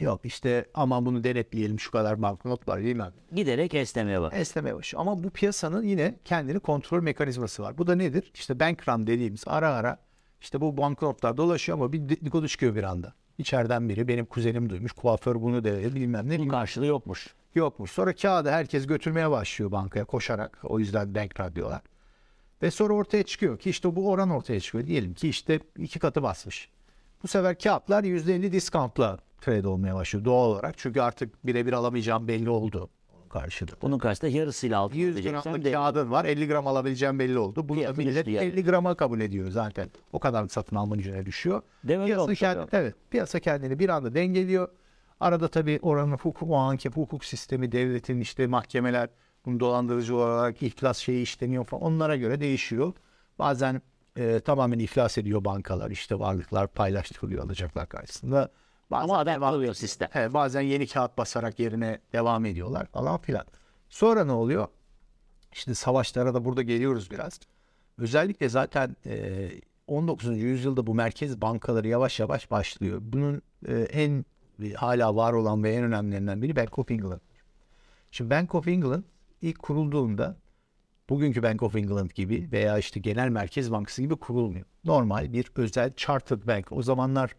yok. 0.00 0.20
İşte 0.24 0.66
aman 0.74 1.06
bunu 1.06 1.24
denetleyelim 1.24 1.80
şu 1.80 1.90
kadar 1.90 2.22
banknot 2.22 2.68
var 2.68 2.82
değil 2.82 2.96
mi? 2.96 3.04
Giderek 3.34 3.74
esnemeye 3.74 4.20
bak. 4.20 4.32
Esneme 4.36 4.74
başı. 4.74 4.98
Ama 4.98 5.22
bu 5.22 5.30
piyasanın 5.30 5.82
yine 5.82 6.14
kendini 6.24 6.60
kontrol 6.60 7.02
mekanizması 7.02 7.62
var. 7.62 7.78
Bu 7.78 7.86
da 7.86 7.94
nedir? 7.94 8.30
İşte 8.34 8.60
bank 8.60 8.88
run 8.88 9.06
dediğimiz 9.06 9.44
ara 9.46 9.74
ara 9.74 9.98
işte 10.40 10.60
bu 10.60 10.76
banknotlar 10.76 11.36
dolaşıyor 11.36 11.78
ama 11.78 11.92
bir 11.92 12.08
dedikodu 12.08 12.48
çıkıyor 12.48 12.74
bir 12.74 12.82
anda. 12.82 13.14
İçeriden 13.38 13.88
biri 13.88 14.08
benim 14.08 14.26
kuzenim 14.26 14.70
duymuş. 14.70 14.92
Kuaför 14.92 15.42
bunu 15.42 15.64
dedi 15.64 15.94
bilmem 15.94 16.28
ne. 16.28 16.38
Bunun 16.38 16.48
karşılığı 16.48 16.86
yokmuş. 16.86 17.34
Yokmuş. 17.58 17.90
Sonra 17.90 18.14
kağıdı 18.14 18.50
herkes 18.50 18.86
götürmeye 18.86 19.30
başlıyor 19.30 19.72
bankaya 19.72 20.04
koşarak. 20.04 20.58
O 20.62 20.78
yüzden 20.78 21.14
bank 21.14 21.40
run 21.40 21.54
diyorlar. 21.54 21.80
Ve 22.62 22.70
sonra 22.70 22.94
ortaya 22.94 23.22
çıkıyor 23.22 23.58
ki 23.58 23.70
işte 23.70 23.96
bu 23.96 24.10
oran 24.10 24.30
ortaya 24.30 24.60
çıkıyor. 24.60 24.86
Diyelim 24.86 25.14
ki 25.14 25.28
işte 25.28 25.60
iki 25.78 25.98
katı 25.98 26.22
basmış. 26.22 26.68
Bu 27.22 27.28
sefer 27.28 27.58
kağıtlar 27.58 28.04
%50 28.04 28.52
discountla 28.52 29.18
trade 29.40 29.68
olmaya 29.68 29.94
başlıyor 29.94 30.24
doğal 30.24 30.50
olarak. 30.50 30.78
Çünkü 30.78 31.00
artık 31.00 31.46
birebir 31.46 31.72
alamayacağım 31.72 32.28
belli 32.28 32.50
oldu. 32.50 32.90
Karşılığı. 33.28 33.70
Bunun 33.82 33.98
karşısında 33.98 34.30
yarısıyla 34.30 34.78
altın 34.78 34.96
100 34.96 35.12
ödeyeceksen 35.12 35.42
gramlık 35.42 35.64
de 35.64 35.72
kağıdın 35.72 36.10
var 36.10 36.24
50 36.24 36.48
gram 36.48 36.66
alabileceğim 36.66 37.18
belli 37.18 37.38
oldu. 37.38 37.68
Bunu 37.68 37.76
da 37.76 37.80
Fiyatı 37.80 37.98
millet 37.98 38.26
düştü 38.26 38.30
yani. 38.30 38.46
50 38.46 38.64
grama 38.64 38.94
kabul 38.94 39.20
ediyor 39.20 39.50
zaten. 39.50 39.90
O 40.12 40.18
kadar 40.18 40.48
satın 40.48 40.76
alma 40.76 40.96
gücüne 40.96 41.26
düşüyor. 41.26 41.62
Demek 41.84 42.06
Piyasa, 42.06 42.34
kendi, 42.34 42.60
evet, 42.72 42.94
piyasa 43.10 43.40
kendini 43.40 43.78
bir 43.78 43.88
anda 43.88 44.14
dengeliyor. 44.14 44.68
Arada 45.20 45.48
tabii 45.48 45.78
oranın 45.82 46.12
hukuk, 46.12 46.50
o 46.50 46.56
anki 46.56 46.88
hukuk 46.88 47.24
sistemi, 47.24 47.72
devletin 47.72 48.20
işte 48.20 48.46
mahkemeler 48.46 49.08
bunu 49.46 49.60
dolandırıcı 49.60 50.16
olarak 50.16 50.62
iflas 50.62 50.98
şeyi 50.98 51.22
işleniyor 51.22 51.64
falan 51.64 51.82
onlara 51.82 52.16
göre 52.16 52.40
değişiyor. 52.40 52.92
Bazen 53.38 53.82
e, 54.16 54.40
tamamen 54.40 54.78
iflas 54.78 55.18
ediyor 55.18 55.44
bankalar 55.44 55.90
işte 55.90 56.18
varlıklar 56.18 56.66
paylaştırılıyor 56.66 57.44
alacaklar 57.44 57.88
karşısında. 57.88 58.50
Bazen 58.90 59.04
ama 59.04 59.18
adam 59.18 59.34
devam- 59.34 59.54
alıyor 59.54 59.74
sistem. 59.74 60.08
He, 60.12 60.34
bazen 60.34 60.60
yeni 60.60 60.86
kağıt 60.86 61.18
basarak 61.18 61.58
yerine 61.58 62.00
devam 62.12 62.44
ediyorlar 62.46 62.86
falan 62.86 63.18
filan. 63.18 63.44
Sonra 63.88 64.24
ne 64.24 64.32
oluyor? 64.32 64.68
İşte 65.52 65.74
savaşlara 65.74 66.34
da 66.34 66.44
burada 66.44 66.62
geliyoruz 66.62 67.10
biraz. 67.10 67.40
Özellikle 67.98 68.48
zaten 68.48 68.96
e, 69.06 69.48
19. 69.86 70.38
yüzyılda 70.38 70.86
bu 70.86 70.94
merkez 70.94 71.40
bankaları 71.40 71.88
yavaş 71.88 72.20
yavaş 72.20 72.50
başlıyor. 72.50 72.98
Bunun 73.02 73.42
e, 73.68 73.74
en 73.80 74.24
hala 74.74 75.16
var 75.16 75.32
olan 75.32 75.64
ve 75.64 75.72
en 75.72 75.84
önemlilerinden 75.84 76.42
biri 76.42 76.56
Bank 76.56 76.78
of 76.78 76.90
England. 76.90 77.20
Şimdi 78.10 78.30
Bank 78.30 78.54
of 78.54 78.68
England 78.68 79.02
ilk 79.42 79.58
kurulduğunda 79.58 80.36
bugünkü 81.08 81.42
Bank 81.42 81.62
of 81.62 81.76
England 81.76 82.10
gibi 82.10 82.48
veya 82.52 82.78
işte 82.78 83.00
genel 83.00 83.28
merkez 83.28 83.72
bankası 83.72 84.02
gibi 84.02 84.16
kurulmuyor. 84.16 84.66
Normal 84.84 85.32
bir 85.32 85.52
özel 85.56 85.92
chartered 85.96 86.46
bank. 86.46 86.72
O 86.72 86.82
zamanlar 86.82 87.36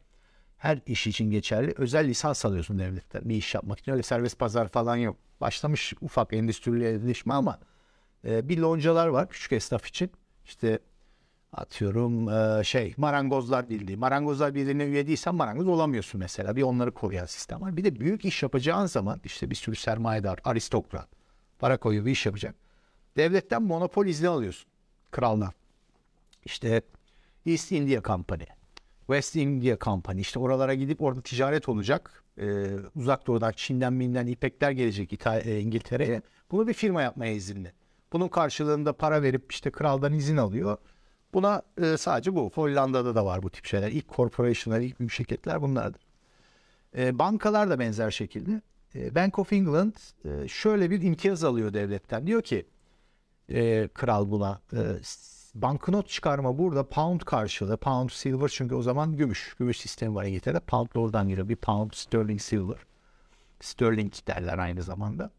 her 0.57 0.79
iş 0.85 1.07
için 1.07 1.31
geçerli. 1.31 1.73
Özel 1.77 2.07
lisans 2.07 2.45
alıyorsun 2.45 2.79
devletten 2.79 3.21
bir 3.29 3.35
iş 3.35 3.55
yapmak 3.55 3.79
için. 3.79 3.91
Öyle 3.91 4.03
serbest 4.03 4.39
pazar 4.39 4.67
falan 4.67 4.95
yok. 4.95 5.17
Başlamış 5.41 5.93
ufak 6.01 6.33
endüstrileşme 6.33 7.33
ama 7.33 7.59
e, 8.25 8.49
bir 8.49 8.57
loncalar 8.57 9.07
var 9.07 9.29
küçük 9.29 9.51
esnaf 9.51 9.87
için. 9.87 10.11
İşte 10.45 10.79
atıyorum 11.53 12.29
e, 12.29 12.63
şey 12.63 12.93
marangozlar 12.97 13.69
birliği. 13.69 13.97
Marangozlar 13.97 14.55
birliğine 14.55 14.83
üye 14.83 15.07
değilsen 15.07 15.35
marangoz 15.35 15.67
olamıyorsun 15.67 16.19
mesela. 16.19 16.55
Bir 16.55 16.61
onları 16.61 16.91
koruyan 16.93 17.25
sistem 17.25 17.61
var. 17.61 17.77
Bir 17.77 17.83
de 17.83 17.99
büyük 17.99 18.25
iş 18.25 18.43
yapacağın 18.43 18.85
zaman 18.85 19.21
işte 19.23 19.49
bir 19.49 19.55
sürü 19.55 19.75
sermayedar, 19.75 20.39
aristokrat 20.43 21.07
para 21.59 21.77
koyuyor 21.77 22.05
bir 22.05 22.11
iş 22.11 22.25
yapacak. 22.25 22.55
Devletten 23.17 23.61
monopol 23.63 24.05
izni 24.05 24.27
alıyorsun. 24.27 24.69
Kraldan. 25.11 25.51
İşte 26.45 26.81
East 27.45 27.71
India 27.71 28.01
Company, 28.01 28.43
West 28.99 29.35
India 29.35 29.77
Company 29.81 30.21
işte 30.21 30.39
oralara 30.39 30.73
gidip 30.73 31.01
orada 31.01 31.21
ticaret 31.21 31.69
olacak. 31.69 32.23
Ee, 32.41 32.65
uzak 32.95 33.27
doğudan 33.27 33.51
Çin'den 33.51 33.93
Min'den 33.93 34.27
ipekler 34.27 34.71
gelecek 34.71 35.13
İta- 35.13 35.39
e, 35.39 35.59
İngiltere'ye. 35.59 36.21
Bunu 36.51 36.67
bir 36.67 36.73
firma 36.73 37.01
yapmaya 37.01 37.33
izinli. 37.33 37.73
Bunun 38.13 38.27
karşılığında 38.27 38.93
para 38.93 39.21
verip 39.21 39.51
işte 39.51 39.71
kraldan 39.71 40.13
izin 40.13 40.37
alıyor. 40.37 40.77
Buna 41.33 41.61
e, 41.81 41.97
sadece 41.97 42.35
bu. 42.35 42.51
Hollanda'da 42.55 43.15
da 43.15 43.25
var 43.25 43.43
bu 43.43 43.49
tip 43.49 43.65
şeyler. 43.65 43.91
İlk 43.91 44.09
corporation'lar, 44.09 44.79
ilk 44.81 44.99
büyük 44.99 45.11
şirketler 45.11 45.61
bunlardır. 45.61 46.01
E, 46.97 47.19
bankalar 47.19 47.69
da 47.69 47.79
benzer 47.79 48.11
şekilde. 48.11 48.61
E, 48.95 49.15
Bank 49.15 49.39
of 49.39 49.53
England 49.53 49.93
e, 50.25 50.47
şöyle 50.47 50.89
bir 50.89 51.01
imtiyaz 51.01 51.43
alıyor 51.43 51.73
devletten. 51.73 52.27
Diyor 52.27 52.41
ki 52.41 52.65
e, 53.49 53.87
kral 53.93 54.31
buna 54.31 54.61
e, 54.73 54.77
banknot 55.55 56.09
çıkarma 56.09 56.57
burada 56.57 56.89
pound 56.89 57.21
karşılığı. 57.21 57.77
Pound 57.77 58.09
silver 58.09 58.47
çünkü 58.47 58.75
o 58.75 58.81
zaman 58.81 59.17
gümüş. 59.17 59.55
Gümüş 59.59 59.79
sistemi 59.79 60.15
var 60.15 60.25
İngiltere'de. 60.25 60.59
Pound 60.59 60.89
oradan 60.95 61.27
geliyor. 61.27 61.49
Bir 61.49 61.55
pound 61.55 61.91
sterling 61.93 62.41
silver. 62.41 62.77
Sterling 63.59 64.13
derler 64.27 64.57
aynı 64.57 64.83
zamanda. 64.83 65.31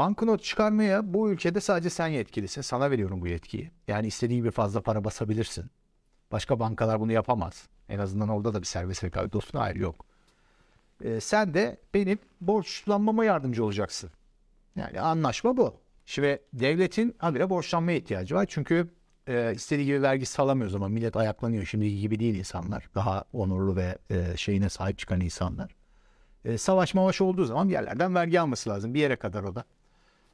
Banknot 0.00 0.42
çıkarmaya 0.42 1.14
bu 1.14 1.30
ülkede 1.30 1.60
sadece 1.60 1.90
sen 1.90 2.06
yetkilisin. 2.06 2.62
Sana 2.62 2.90
veriyorum 2.90 3.20
bu 3.20 3.26
yetkiyi. 3.26 3.70
Yani 3.88 4.06
istediğin 4.06 4.40
gibi 4.40 4.50
fazla 4.50 4.80
para 4.80 5.04
basabilirsin. 5.04 5.70
Başka 6.32 6.60
bankalar 6.60 7.00
bunu 7.00 7.12
yapamaz. 7.12 7.68
En 7.88 7.98
azından 7.98 8.28
orada 8.28 8.54
da 8.54 8.60
bir 8.60 8.66
serbest 8.66 9.04
rekabet 9.04 9.36
olsun. 9.36 9.58
Hayır 9.58 9.76
yok. 9.76 10.06
Ee, 11.04 11.20
sen 11.20 11.54
de 11.54 11.76
benim 11.94 12.18
borçlanmama 12.40 13.24
yardımcı 13.24 13.64
olacaksın. 13.64 14.10
Yani 14.76 15.00
anlaşma 15.00 15.56
bu. 15.56 15.74
Şimdi 16.06 16.42
devletin 16.52 17.14
habire 17.18 17.50
borçlanmaya 17.50 17.98
ihtiyacı 17.98 18.34
var. 18.34 18.46
Çünkü 18.48 18.88
e, 19.26 19.52
istediği 19.54 19.86
gibi 19.86 20.02
vergi 20.02 20.26
salamıyor 20.26 20.66
o 20.66 20.70
zaman. 20.70 20.90
Millet 20.90 21.16
ayaklanıyor. 21.16 21.64
Şimdiki 21.64 22.00
gibi 22.00 22.20
değil 22.20 22.34
insanlar. 22.34 22.88
Daha 22.94 23.24
onurlu 23.32 23.76
ve 23.76 23.98
e, 24.10 24.36
şeyine 24.36 24.68
sahip 24.68 24.98
çıkan 24.98 25.20
insanlar. 25.20 25.74
E, 26.44 26.58
savaş 26.58 26.94
mavaş 26.94 27.20
olduğu 27.20 27.44
zaman 27.44 27.68
bir 27.68 27.72
yerlerden 27.72 28.14
vergi 28.14 28.40
alması 28.40 28.70
lazım. 28.70 28.94
Bir 28.94 29.00
yere 29.00 29.16
kadar 29.16 29.42
o 29.42 29.54
da. 29.54 29.64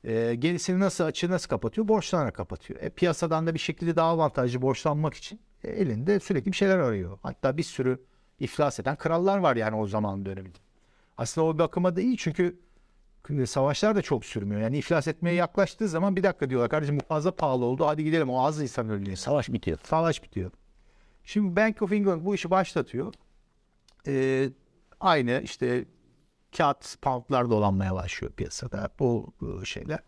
E, 0.07 0.35
gerisini 0.35 0.81
nasıl 0.81 1.05
açığı 1.05 1.31
nasıl 1.31 1.49
kapatıyor? 1.49 1.89
Borçlanarak 1.89 2.35
kapatıyor. 2.35 2.81
E, 2.83 2.91
piyasadan 2.91 3.47
da 3.47 3.55
bir 3.55 3.59
şekilde 3.59 3.97
daha 3.97 4.11
avantajlı 4.11 4.63
borçlanmak 4.63 5.15
için 5.15 5.41
e, 5.65 5.71
elinde 5.71 6.21
sürekli 6.21 6.53
bir 6.53 6.57
şeyler 6.57 6.79
arıyor. 6.79 7.19
Hatta 7.23 7.57
bir 7.57 7.63
sürü 7.63 8.01
iflas 8.41 8.81
eden 8.81 8.97
krallar 8.97 9.39
var 9.39 9.57
yani 9.57 9.77
o 9.77 9.87
zaman 9.87 10.27
döneminde. 10.27 10.59
Aslında 11.19 11.47
o 11.47 11.59
bakıma 11.59 11.97
da 11.97 12.01
iyi 12.01 12.17
çünkü 12.17 12.59
savaşlar 13.47 13.97
da 13.97 14.03
çok 14.03 14.25
sürmüyor. 14.25 14.61
Yani 14.61 14.79
iflas 14.79 15.09
etmeye 15.09 15.35
yaklaştığı 15.35 15.89
zaman 15.89 16.17
bir 16.17 16.23
dakika 16.23 16.51
diyorlar 16.51 16.71
kardeşim 16.71 17.01
bu 17.01 17.05
fazla 17.05 17.37
pahalı 17.37 17.65
oldu 17.65 17.87
hadi 17.87 18.05
gidelim 18.05 18.31
o 18.31 18.45
az 18.45 18.63
insan 18.63 18.91
ölüyor. 18.91 19.17
Savaş 19.17 19.49
bitiyor. 19.53 19.79
Savaş 19.85 20.23
bitiyor. 20.23 20.51
Şimdi 21.25 21.57
Bank 21.57 21.83
of 21.83 21.93
England 21.93 22.25
bu 22.25 22.35
işi 22.35 22.51
başlatıyor. 22.51 23.15
Ee, 24.07 24.49
aynı 25.01 25.41
işte 25.45 25.85
kağıt 26.57 27.03
poundlar 27.03 27.51
dolanmaya 27.51 27.95
başlıyor 27.95 28.33
piyasada 28.33 28.91
bu, 28.99 29.33
bu 29.41 29.67
şeyler. 29.67 29.99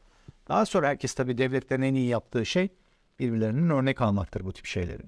Daha 0.49 0.67
sonra 0.67 0.89
herkes 0.89 1.15
tabii 1.15 1.39
devletlerin 1.39 1.83
en 1.83 1.95
iyi 1.95 2.09
yaptığı 2.09 2.47
şey 2.47 2.69
birbirlerinin 3.19 3.71
örnek 3.71 4.01
almaktır 4.01 4.45
bu 4.45 4.53
tip 4.53 4.67
şeyleri. 4.67 5.03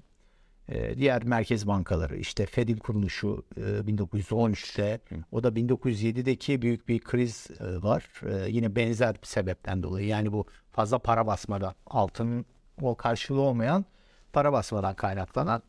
Ee, 0.69 0.97
diğer 0.97 1.23
merkez 1.23 1.67
bankaları 1.67 2.17
işte 2.17 2.45
Fed'in 2.45 2.77
kuruluşu 2.77 3.45
e, 3.57 3.61
1913'te 3.61 4.99
o 5.31 5.43
da 5.43 5.47
1907'deki 5.47 6.61
büyük 6.61 6.87
bir 6.87 6.99
kriz 6.99 7.47
e, 7.59 7.83
var. 7.83 8.21
E, 8.25 8.49
yine 8.49 8.75
benzer 8.75 9.15
bir 9.15 9.27
sebepten 9.27 9.83
dolayı 9.83 10.07
yani 10.07 10.31
bu 10.31 10.45
fazla 10.71 10.99
para 10.99 11.27
basmadan 11.27 11.73
altının 11.85 12.45
o 12.81 12.95
karşılığı 12.95 13.41
olmayan 13.41 13.85
para 14.33 14.53
basmadan 14.53 14.95
kaynaklanan 14.95 15.63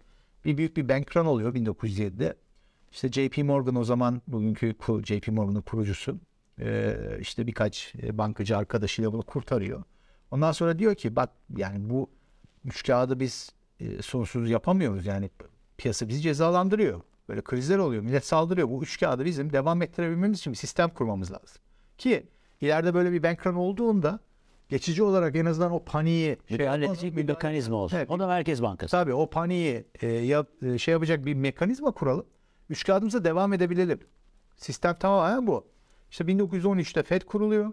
bir 0.44 0.56
büyük 0.56 0.76
bir 0.76 0.88
bank 0.88 1.16
run 1.16 1.26
oluyor 1.26 1.54
1907'de. 1.54 2.36
İşte 2.92 3.08
JP 3.08 3.38
Morgan 3.38 3.74
o 3.74 3.84
zaman 3.84 4.22
bugünkü 4.26 4.74
JP 5.04 5.28
Morgan'ın 5.28 5.60
kurucusu 5.60 6.18
e, 6.60 6.96
işte 7.20 7.46
birkaç 7.46 7.94
e, 8.02 8.18
bankacı 8.18 8.56
arkadaşıyla 8.56 9.12
bunu 9.12 9.22
kurtarıyor. 9.22 9.82
Ondan 10.30 10.52
sonra 10.52 10.78
diyor 10.78 10.94
ki 10.94 11.16
bak 11.16 11.30
yani 11.56 11.90
bu 11.90 12.10
üç 12.64 12.86
kağıdı 12.86 13.20
biz 13.20 13.52
e, 13.80 14.02
sonsuz 14.02 14.50
yapamıyoruz. 14.50 15.06
Yani 15.06 15.30
piyasa 15.78 16.08
bizi 16.08 16.20
cezalandırıyor. 16.20 17.00
Böyle 17.28 17.40
krizler 17.40 17.78
oluyor. 17.78 18.02
Millet 18.02 18.26
saldırıyor. 18.26 18.68
Bu 18.68 18.82
üç 18.82 19.00
kağıdı 19.00 19.24
bizim 19.24 19.52
devam 19.52 19.82
ettirebilmemiz 19.82 20.38
için 20.38 20.52
bir 20.52 20.58
sistem 20.58 20.90
kurmamız 20.90 21.32
lazım. 21.32 21.62
Ki 21.98 22.26
ileride 22.60 22.94
böyle 22.94 23.12
bir 23.12 23.22
bank 23.22 23.46
run 23.46 23.54
olduğunda 23.54 24.20
geçici 24.68 25.02
olarak 25.02 25.36
en 25.36 25.46
azından 25.46 25.72
o 25.72 25.84
paniği 25.84 26.36
şey 26.48 26.66
halledecek 26.66 27.16
bir 27.16 27.24
mekanizma 27.24 27.76
olsun. 27.76 27.96
Evet. 27.96 28.10
O 28.10 28.18
da 28.18 28.26
Merkez 28.26 28.62
Bankası. 28.62 28.90
Tabii 28.90 29.14
o 29.14 29.30
paniği 29.30 29.84
e, 30.02 30.06
yap, 30.06 30.48
şey 30.78 30.92
yapacak 30.92 31.26
bir 31.26 31.34
mekanizma 31.34 31.90
kuralım. 31.90 32.26
Üç 32.70 32.84
kağıdımıza 32.84 33.24
devam 33.24 33.52
edebilelim. 33.52 34.00
Sistem 34.56 34.94
tamamen 34.94 35.46
bu. 35.46 35.66
İşte 36.10 36.24
1913'te 36.24 37.02
FED 37.02 37.22
kuruluyor. 37.22 37.72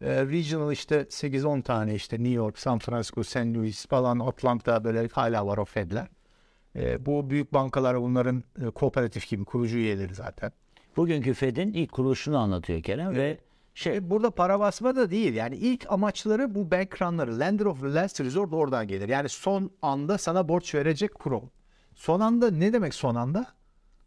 E, 0.00 0.26
regional 0.26 0.72
işte 0.72 1.00
8-10 1.00 1.62
tane 1.62 1.94
işte 1.94 2.16
New 2.16 2.32
York, 2.32 2.58
San 2.58 2.78
Francisco, 2.78 3.24
St. 3.24 3.36
Louis 3.36 3.86
falan 3.86 4.18
Atlanta 4.18 4.84
böyle 4.84 5.08
hala 5.08 5.46
var 5.46 5.58
o 5.58 5.64
Fed'ler. 5.64 6.08
E, 6.76 7.06
bu 7.06 7.30
büyük 7.30 7.52
bankalar 7.52 8.00
bunların 8.00 8.44
e, 8.62 8.70
kooperatif 8.70 9.28
gibi 9.28 9.44
kurucu 9.44 9.76
üyeleri 9.76 10.14
zaten. 10.14 10.52
Bugünkü 10.96 11.34
Fed'in 11.34 11.72
ilk 11.72 11.92
kuruluşunu 11.92 12.38
anlatıyor 12.38 12.82
Kerem 12.82 13.06
evet. 13.06 13.16
ve 13.16 13.38
şey 13.74 13.96
e, 13.96 14.10
burada 14.10 14.30
para 14.30 14.60
basma 14.60 14.96
da 14.96 15.10
değil. 15.10 15.34
Yani 15.34 15.56
ilk 15.56 15.92
amaçları 15.92 16.54
bu 16.54 16.70
bank 16.70 17.02
runları, 17.02 17.40
lender 17.40 17.64
of 17.64 17.80
the 17.80 17.94
last 17.94 18.20
resort 18.20 18.52
oradan 18.52 18.88
gelir. 18.88 19.08
Yani 19.08 19.28
son 19.28 19.70
anda 19.82 20.18
sana 20.18 20.48
borç 20.48 20.74
verecek 20.74 21.14
kurum. 21.14 21.50
Son 21.94 22.20
anda 22.20 22.50
ne 22.50 22.72
demek 22.72 22.94
son 22.94 23.14
anda? 23.14 23.46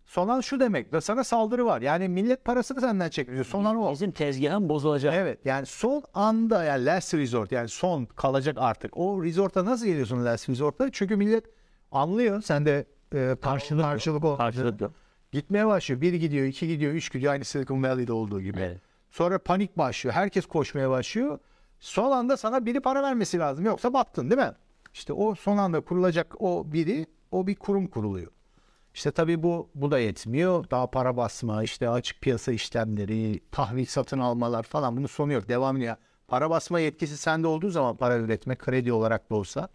Son 0.09 0.27
an 0.27 0.41
şu 0.41 0.59
demek 0.59 0.87
sana 1.01 1.23
saldırı 1.23 1.65
var. 1.65 1.81
Yani 1.81 2.09
millet 2.09 2.45
parasını 2.45 2.81
senden 2.81 3.09
çekiyor. 3.09 3.43
Son 3.45 3.65
an 3.65 3.75
o. 3.75 3.91
Bizim 3.91 4.11
tezgahın 4.11 4.69
bozulacak. 4.69 5.13
Evet 5.13 5.39
yani 5.45 5.65
son 5.65 6.03
anda 6.13 6.63
yani 6.63 6.85
last 6.85 7.13
resort 7.13 7.51
yani 7.51 7.69
son 7.69 8.05
kalacak 8.05 8.57
artık. 8.59 8.97
O 8.97 9.23
resort'a 9.23 9.65
nasıl 9.65 9.85
geliyorsun 9.85 10.25
last 10.25 10.49
resort'a? 10.49 10.91
Çünkü 10.91 11.15
millet 11.15 11.45
anlıyor. 11.91 12.41
Sen 12.41 12.65
de 12.65 12.85
e, 13.13 13.35
karşılık, 13.41 13.83
karşılık 13.83 14.25
o. 14.25 14.37
Karşılık 14.37 14.81
Gitmeye 15.31 15.67
başlıyor. 15.67 16.01
Bir 16.01 16.13
gidiyor, 16.13 16.45
iki 16.45 16.67
gidiyor, 16.67 16.93
üç 16.93 17.11
gidiyor. 17.11 17.33
Aynı 17.33 17.45
Silicon 17.45 17.83
Valley'de 17.83 18.13
olduğu 18.13 18.41
gibi. 18.41 18.59
Evet. 18.59 18.77
Sonra 19.11 19.39
panik 19.39 19.77
başlıyor. 19.77 20.15
Herkes 20.15 20.45
koşmaya 20.45 20.89
başlıyor. 20.89 21.39
Son 21.79 22.11
anda 22.11 22.37
sana 22.37 22.65
biri 22.65 22.79
para 22.79 23.03
vermesi 23.03 23.39
lazım. 23.39 23.65
Yoksa 23.65 23.93
battın 23.93 24.29
değil 24.29 24.41
mi? 24.41 24.53
İşte 24.93 25.13
o 25.13 25.35
son 25.35 25.57
anda 25.57 25.81
kurulacak 25.81 26.41
o 26.41 26.71
biri, 26.71 27.05
o 27.31 27.47
bir 27.47 27.55
kurum 27.55 27.87
kuruluyor. 27.87 28.31
İşte 28.99 29.11
tabii 29.11 29.43
bu 29.43 29.69
bu 29.75 29.91
da 29.91 29.99
yetmiyor. 29.99 30.69
Daha 30.71 30.89
para 30.89 31.17
basma, 31.17 31.63
işte 31.63 31.89
açık 31.89 32.21
piyasa 32.21 32.51
işlemleri, 32.51 33.39
tahvil 33.51 33.85
satın 33.85 34.19
almalar 34.19 34.63
falan 34.63 34.97
bunun 34.97 35.07
sonu 35.07 35.33
yok. 35.33 35.49
Devam 35.49 35.77
ediyor. 35.77 35.95
Para 36.27 36.49
basma 36.49 36.79
yetkisi 36.79 37.17
sende 37.17 37.47
olduğu 37.47 37.69
zaman 37.69 37.97
para 37.97 38.17
üretme 38.17 38.55
kredi 38.55 38.93
olarak 38.93 39.29
da 39.29 39.35
olsa 39.35 39.69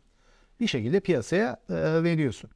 bir 0.60 0.66
şekilde 0.66 1.00
piyasaya 1.00 1.56
e, 1.68 2.02
veriyorsun. 2.02 2.50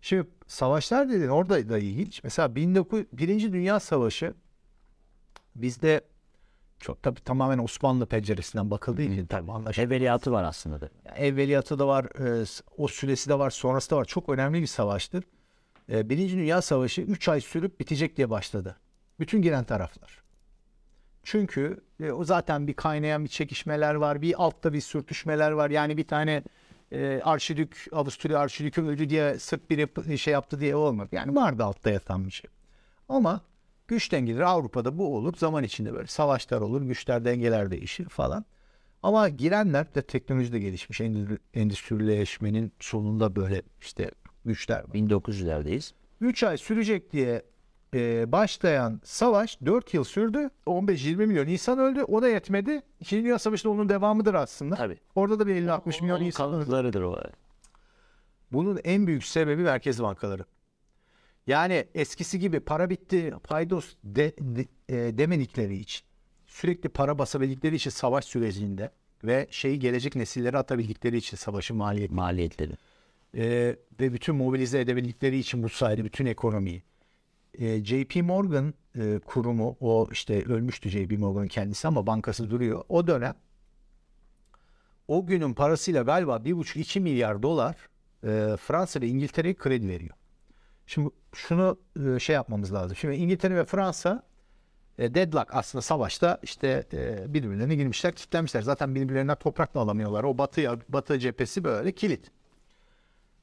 Şimdi 0.00 0.28
savaşlar 0.46 1.10
dedin 1.10 1.28
orada 1.28 1.68
da 1.68 1.78
ilginç. 1.78 2.24
Mesela 2.24 2.48
19, 2.48 3.04
Birinci 3.12 3.52
Dünya 3.52 3.80
Savaşı 3.80 4.34
bizde 5.56 6.00
çok 6.78 7.02
tabii 7.02 7.20
tamamen 7.20 7.58
Osmanlı 7.58 8.06
penceresinden 8.06 8.70
bakıldığı 8.70 9.02
için 9.02 9.26
tabii 9.26 9.52
anlaşılıyor. 9.52 9.88
Evveliyatı 9.88 10.32
var 10.32 10.44
aslında 10.44 10.80
da. 10.80 10.88
Yani 11.04 11.18
evveliyatı 11.18 11.78
da 11.78 11.88
var, 11.88 12.04
e, 12.04 12.44
o 12.76 12.88
süresi 12.88 13.30
de 13.30 13.38
var, 13.38 13.50
sonrası 13.50 13.90
da 13.90 13.96
var. 13.96 14.04
Çok 14.04 14.28
önemli 14.28 14.60
bir 14.60 14.66
savaştır. 14.66 15.24
E, 15.92 16.10
Birinci 16.10 16.36
Dünya 16.36 16.62
Savaşı 16.62 17.00
3 17.00 17.28
ay 17.28 17.40
sürüp 17.40 17.80
bitecek 17.80 18.16
diye 18.16 18.30
başladı. 18.30 18.76
Bütün 19.20 19.42
giren 19.42 19.64
taraflar. 19.64 20.22
Çünkü 21.22 21.84
e, 22.00 22.12
o 22.12 22.24
zaten 22.24 22.66
bir 22.66 22.74
kaynayan 22.74 23.24
bir 23.24 23.28
çekişmeler 23.28 23.94
var. 23.94 24.22
Bir 24.22 24.42
altta 24.42 24.72
bir 24.72 24.80
sürtüşmeler 24.80 25.50
var. 25.50 25.70
Yani 25.70 25.96
bir 25.96 26.06
tane 26.06 26.42
e, 26.92 27.20
arşidük, 27.24 27.86
Avusturya 27.92 28.38
arşidükü 28.38 28.82
öldü 28.82 29.10
diye 29.10 29.38
sırf 29.38 29.70
biri 29.70 30.18
şey 30.18 30.32
yaptı 30.32 30.60
diye 30.60 30.76
olmadı. 30.76 31.08
Yani 31.12 31.34
vardı 31.34 31.64
altta 31.64 31.90
yatan 31.90 32.26
bir 32.26 32.30
şey. 32.30 32.50
Ama 33.08 33.40
güç 33.88 34.12
dengeleri 34.12 34.44
Avrupa'da 34.46 34.98
bu 34.98 35.16
olup 35.16 35.38
zaman 35.38 35.64
içinde 35.64 35.92
böyle 35.92 36.06
savaşlar 36.06 36.60
olur, 36.60 36.82
güçler 36.82 37.24
dengeler 37.24 37.70
değişir 37.70 38.08
falan. 38.08 38.44
Ama 39.02 39.28
girenler 39.28 39.94
de 39.94 40.02
teknoloji 40.02 40.52
de 40.52 40.58
gelişmiş. 40.58 41.00
Endüstrileşmenin 41.54 42.72
sonunda 42.80 43.36
böyle 43.36 43.62
işte 43.80 44.10
güçler 44.44 44.80
var. 44.80 44.94
1900'lerdeyiz. 44.94 45.92
3 46.20 46.42
ay 46.42 46.58
sürecek 46.58 47.12
diye 47.12 47.42
e, 47.94 48.32
başlayan 48.32 49.00
savaş 49.04 49.58
4 49.66 49.94
yıl 49.94 50.04
sürdü. 50.04 50.50
15-20 50.66 51.26
milyon 51.26 51.46
insan 51.46 51.78
öldü. 51.78 52.02
O 52.02 52.22
da 52.22 52.28
yetmedi. 52.28 52.82
İkinci 53.00 53.24
Dünya 53.24 53.38
Savaşı 53.38 53.64
da 53.64 53.70
onun 53.70 53.88
devamıdır 53.88 54.34
aslında. 54.34 54.74
Tabii. 54.74 54.98
Orada 55.14 55.38
da 55.38 55.46
bir 55.46 55.54
50-60 55.54 56.02
milyon 56.02 56.20
insan 56.20 56.52
öldü. 56.52 56.98
o. 56.98 57.18
Bunun 58.52 58.80
en 58.84 59.06
büyük 59.06 59.24
sebebi 59.24 59.62
merkez 59.62 60.02
bankaları. 60.02 60.44
Yani 61.46 61.88
eskisi 61.94 62.38
gibi 62.38 62.60
para 62.60 62.90
bitti, 62.90 63.34
paydos 63.44 63.94
de, 64.04 64.32
de, 64.38 64.66
e, 64.88 65.18
demedikleri 65.18 65.76
için, 65.76 66.06
sürekli 66.46 66.88
para 66.88 67.18
basabildikleri 67.18 67.74
için 67.74 67.90
savaş 67.90 68.24
sürecinde 68.24 68.90
ve 69.24 69.46
şeyi 69.50 69.78
gelecek 69.78 70.16
nesillere 70.16 70.58
atabildikleri 70.58 71.16
için 71.16 71.36
savaşın 71.36 71.76
maliyeti. 71.76 72.14
Maliyetleri 72.14 72.72
e, 73.36 73.76
ve 74.00 74.12
bütün 74.12 74.34
mobilize 74.34 74.80
edebildikleri 74.80 75.38
için 75.38 75.62
bu 75.62 75.68
sayede 75.68 76.04
bütün 76.04 76.26
ekonomiyi. 76.26 76.82
E, 77.54 77.84
JP 77.84 78.16
Morgan 78.16 78.74
e, 78.98 79.18
kurumu 79.26 79.76
o 79.80 80.08
işte 80.12 80.44
ölmüştü 80.44 80.90
JP 80.90 81.18
Morgan'ın 81.18 81.48
kendisi 81.48 81.88
ama 81.88 82.06
bankası 82.06 82.50
duruyor. 82.50 82.84
O 82.88 83.06
dönem 83.06 83.34
o 85.08 85.26
günün 85.26 85.54
parasıyla 85.54 86.02
galiba 86.02 86.36
1,5-2 86.36 87.00
milyar 87.00 87.42
dolar 87.42 87.76
e, 88.24 88.56
Fransa 88.56 89.00
ve 89.00 89.08
İngiltere'ye 89.08 89.54
kredi 89.54 89.88
veriyor. 89.88 90.14
Şimdi 90.86 91.10
şunu 91.34 91.78
e, 92.06 92.18
şey 92.18 92.34
yapmamız 92.34 92.72
lazım. 92.72 92.96
Şimdi 92.96 93.14
İngiltere 93.16 93.56
ve 93.56 93.64
Fransa 93.64 94.22
e, 94.98 95.14
deadlock 95.14 95.54
aslında 95.54 95.82
savaşta 95.82 96.38
işte 96.42 96.84
e, 96.92 97.34
birbirlerine 97.34 97.74
girmişler, 97.74 98.14
kilitlenmişler. 98.14 98.62
Zaten 98.62 98.94
birbirlerinden 98.94 99.36
toprak 99.36 99.74
da 99.74 99.80
alamıyorlar. 99.80 100.24
O 100.24 100.38
batı 100.38 100.80
batı 100.88 101.18
cephesi 101.18 101.64
böyle 101.64 101.92
kilit. 101.92 102.30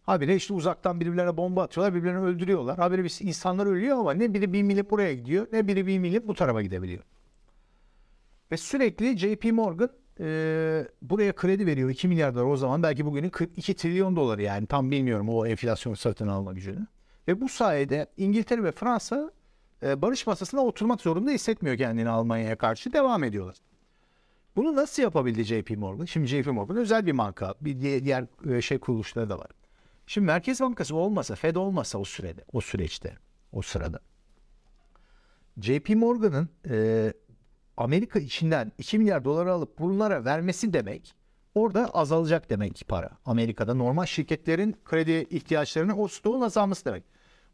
Habire 0.09 0.35
işte 0.35 0.53
uzaktan 0.53 0.99
birbirlerine 0.99 1.37
bomba 1.37 1.63
atıyorlar, 1.63 1.95
birbirlerini 1.95 2.19
öldürüyorlar. 2.19 2.77
Habire 2.77 3.03
bir 3.03 3.17
insanlar 3.21 3.65
ölüyor 3.65 3.97
ama 3.97 4.13
ne 4.13 4.33
biri 4.33 4.53
bir 4.53 4.63
milim 4.63 4.87
buraya 4.89 5.13
gidiyor, 5.13 5.47
ne 5.51 5.67
biri 5.67 5.87
bir 5.87 5.99
milim 5.99 6.27
bu 6.27 6.33
tarafa 6.33 6.61
gidebiliyor. 6.61 7.03
Ve 8.51 8.57
sürekli 8.57 9.17
JP 9.17 9.45
Morgan 9.51 9.89
e, 10.19 10.87
buraya 11.01 11.35
kredi 11.35 11.65
veriyor 11.65 11.89
2 11.89 12.07
milyar 12.07 12.35
dolar 12.35 12.45
o 12.45 12.57
zaman 12.57 12.83
belki 12.83 13.05
bugünün 13.05 13.29
42 13.29 13.73
trilyon 13.73 14.15
doları 14.15 14.41
yani 14.41 14.67
tam 14.67 14.91
bilmiyorum 14.91 15.29
o 15.29 15.45
enflasyon 15.45 15.93
satın 15.93 16.27
alma 16.27 16.53
gücünü. 16.53 16.87
Ve 17.27 17.41
bu 17.41 17.49
sayede 17.49 18.07
İngiltere 18.17 18.63
ve 18.63 18.71
Fransa 18.71 19.31
e, 19.83 20.01
barış 20.01 20.27
masasına 20.27 20.61
oturmak 20.61 21.01
zorunda 21.01 21.31
hissetmiyor 21.31 21.77
kendini 21.77 22.09
Almanya'ya 22.09 22.55
karşı 22.55 22.93
devam 22.93 23.23
ediyorlar. 23.23 23.57
Bunu 24.55 24.75
nasıl 24.75 25.03
yapabildi 25.03 25.43
JP 25.43 25.77
Morgan? 25.77 26.05
Şimdi 26.05 26.27
JP 26.27 26.47
Morgan 26.47 26.77
özel 26.77 27.05
bir 27.05 27.17
banka, 27.17 27.55
bir 27.61 27.81
diğer 27.81 28.25
e, 28.49 28.61
şey 28.61 28.79
kuruluşları 28.79 29.29
da 29.29 29.39
var. 29.39 29.58
Şimdi 30.09 30.25
Merkez 30.25 30.61
Bankası 30.61 30.95
olmasa, 30.95 31.35
Fed 31.35 31.55
olmasa 31.55 31.97
o 31.97 32.03
sürede, 32.03 32.43
o 32.53 32.61
süreçte, 32.61 33.17
o 33.51 33.61
sırada 33.61 33.99
JP 35.61 35.89
Morgan'ın 35.89 36.49
e, 36.69 37.13
Amerika 37.77 38.19
içinden 38.19 38.71
2 38.77 38.99
milyar 38.99 39.25
dolar 39.25 39.45
alıp 39.45 39.79
bunlara 39.79 40.25
vermesi 40.25 40.73
demek 40.73 41.15
orada 41.55 41.85
azalacak 41.85 42.49
demek 42.49 42.85
para. 42.87 43.09
Amerika'da 43.25 43.73
normal 43.73 44.05
şirketlerin 44.05 44.75
kredi 44.85 45.27
ihtiyaçlarını 45.29 45.97
o 45.97 46.07
stoğun 46.07 46.41
azalması 46.41 46.85
demek. 46.85 47.03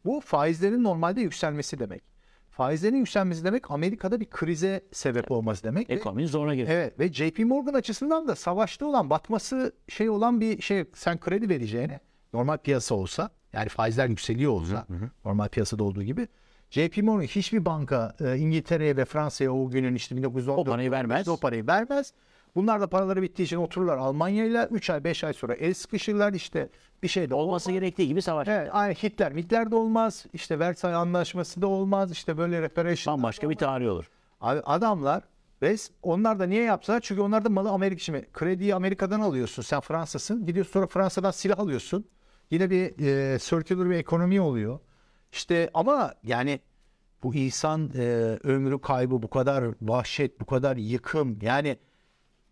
Bu 0.06 0.22
faizlerin 0.26 0.84
normalde 0.84 1.22
yükselmesi 1.22 1.80
demek. 1.80 2.04
Faizlerin 2.50 2.98
yükselmesi 2.98 3.44
demek 3.44 3.72
Amerika'da 3.72 4.20
bir 4.20 4.30
krize 4.30 4.82
sebep 4.91 5.32
olması 5.32 5.63
demek. 5.63 5.89
Ekonomi 5.89 6.28
zora 6.28 6.56
girer. 6.56 6.70
Evet 6.70 7.00
ve 7.00 7.13
JP 7.13 7.39
Morgan 7.39 7.74
açısından 7.74 8.28
da 8.28 8.36
savaşta 8.36 8.86
olan 8.86 9.10
batması 9.10 9.76
şey 9.88 10.10
olan 10.10 10.41
bir 10.41 10.62
şey 10.62 10.86
sen 10.94 11.20
kredi 11.20 11.50
vereceğine 11.50 12.00
normal 12.34 12.58
piyasa 12.58 12.96
olsa 12.96 13.30
yani 13.54 13.70
faizler 13.70 14.08
yükseliyor 14.08 14.52
olsa 14.52 14.86
hı 14.88 14.94
hı. 14.94 15.10
normal 15.26 15.48
piyasada 15.48 15.84
olduğu 15.84 16.04
gibi 16.04 16.28
JP 16.70 16.98
Morgan 16.98 17.28
hiçbir 17.28 17.66
banka 17.66 18.16
e, 18.20 18.38
İngiltere'ye 18.38 18.98
ve 18.98 19.06
Fransa'ya 19.06 19.54
o 19.54 19.70
günün 19.70 19.96
işte 19.96 20.16
1914 20.16 20.60
o 20.60 20.72
parayı 20.72 20.92
vermez. 20.92 21.28
O 21.28 21.38
parayı 21.38 21.68
vermez. 21.68 22.14
Bunlar 22.56 22.82
da 22.82 22.88
paraları 22.88 23.22
bittiği 23.22 23.46
için 23.46 23.58
otururlar 23.58 23.98
Almanya'yla 23.98 24.68
3 24.68 24.90
ay 24.90 25.04
5 25.04 25.24
ay 25.24 25.34
sonra 25.34 25.54
el 25.54 25.74
sıkışırlar 25.74 26.34
işte 26.34 26.70
bir 27.04 27.08
şey 27.08 27.30
de 27.30 27.36
olması 27.36 27.70
olmaz. 27.70 27.80
gerektiği 27.80 28.08
gibi 28.08 28.22
savaş. 28.22 28.48
Evet, 28.48 28.70
aynı 28.72 28.94
Hitler, 28.94 29.32
Hitler 29.32 29.72
de 29.72 29.76
olmaz. 29.76 30.26
İşte 30.34 30.60
Versay 30.60 30.94
Anlaşması 30.94 31.62
da 31.62 31.68
olmaz. 31.68 32.12
İşte 32.12 32.38
böyle 32.38 32.62
reparation. 32.62 33.18
Bambaşka 33.18 33.50
bir 33.50 33.56
tarih 33.56 33.90
olur. 33.90 34.10
Abi 34.42 34.60
adamlar 34.60 35.24
ve 35.62 35.76
onlar 36.04 36.40
da 36.40 36.46
niye 36.46 36.64
yaptılar? 36.64 37.00
Çünkü 37.04 37.22
onlar 37.22 37.46
da 37.46 37.50
malı 37.50 37.70
Amerika 37.70 38.00
şimdi 38.00 38.28
krediyi 38.34 38.76
Amerika'dan 38.76 39.20
alıyorsun. 39.20 39.62
Sen 39.62 39.80
Fransa'sın. 39.80 40.46
Gidiyorsun 40.46 40.72
sonra 40.74 40.88
Fransa'dan 40.88 41.32
silah 41.32 41.60
alıyorsun. 41.60 42.06
Yine 42.52 42.70
bir 42.70 43.06
e, 43.06 43.40
circular 43.40 43.90
bir 43.90 43.96
ekonomi 43.96 44.42
oluyor. 44.42 44.80
İşte 45.32 45.70
ama 45.74 46.14
yani 46.24 46.60
bu 47.24 47.36
insan 47.36 47.92
e, 47.96 48.02
ömrü 48.44 48.82
kaybı 48.82 49.22
bu 49.22 49.30
kadar 49.30 49.66
vahşet, 49.82 50.42
bu 50.42 50.46
kadar 50.46 50.78
yıkım 50.78 51.40
yani 51.42 51.78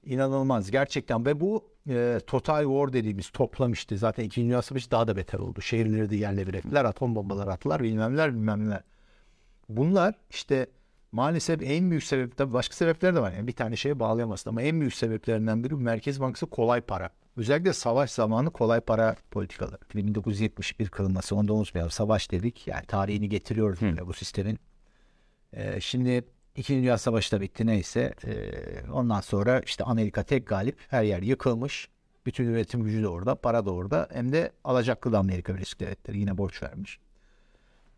inanılmaz 0.06 0.72
gerçekten 0.72 1.26
ve 1.26 1.40
bu 1.40 1.70
e, 1.90 2.20
total 2.28 2.64
war 2.64 2.94
dediğimiz 2.94 3.30
toplam 3.30 3.72
işte 3.74 3.98
zaten 3.98 4.24
2. 4.24 4.42
Dünya 4.42 4.62
Savaşı 4.62 4.92
daha 4.92 5.08
da 5.08 5.16
beter 5.16 5.40
oldu. 5.40 5.62
Şehirleri 5.62 6.10
de 6.10 6.16
yerle 6.16 6.48
bir 6.48 6.54
ettiler, 6.54 6.86
atom 6.86 7.16
bombaları 7.16 7.52
attılar 7.52 7.84
bilmemler 7.84 8.34
bilmemler. 8.34 8.84
Bunlar 9.70 10.16
işte 10.30 10.68
maalesef 11.12 11.62
en 11.64 11.90
büyük 11.90 12.04
sebep 12.04 12.38
tabii 12.38 12.54
başka 12.54 12.76
sebepler 12.76 13.16
de 13.16 13.22
var. 13.22 13.32
Yani 13.32 13.48
bir 13.48 13.54
tane 13.54 13.76
şeye 13.76 14.00
bağlayamazsın 14.00 14.50
ama 14.50 14.62
en 14.62 14.80
büyük 14.80 14.94
sebeplerinden 14.94 15.64
biri 15.64 15.76
Merkez 15.76 16.22
Bankası 16.22 16.46
kolay 16.46 16.82
para. 16.82 17.10
Özellikle 17.38 17.74
savaş 17.74 18.12
zamanı 18.12 18.52
kolay 18.52 18.80
para 18.80 19.16
politikaları. 19.32 19.80
1971 19.96 20.90
kırılması 20.90 21.36
onu 21.36 21.48
da 21.48 21.54
unutmayalım. 21.54 21.92
Savaş 21.92 22.32
dedik 22.32 22.68
yani 22.68 22.86
tarihini 22.86 23.30
getiriyoruz 23.30 23.82
Hı. 23.82 24.08
bu 24.08 24.14
sistemin. 24.14 24.60
Ee, 25.54 25.82
şimdi 25.82 26.24
İkinci 26.56 26.82
Dünya 26.82 26.98
Savaşı 26.98 27.32
da 27.32 27.42
bitti 27.42 27.66
neyse. 27.66 28.14
Ee, 28.26 28.92
ondan 28.92 29.22
sonra 29.22 29.60
işte 29.60 29.84
Amerika 29.84 30.24
tek 30.24 30.48
galip. 30.48 30.80
Her 30.88 31.04
yer 31.04 31.22
yıkılmış. 31.22 31.90
Bütün 32.26 32.46
üretim 32.46 32.84
gücü 32.84 33.04
de 33.04 33.08
orada, 33.08 33.36
para 33.36 33.66
da 33.66 33.72
orada. 33.72 34.08
Hem 34.14 34.32
de 34.32 34.52
alacaklı 34.64 35.12
da 35.12 35.20
Amerika 35.20 35.56
Birleşik 35.56 35.80
Devletleri 35.80 36.20
yine 36.20 36.38
borç 36.38 36.64
vermiş. 36.64 37.00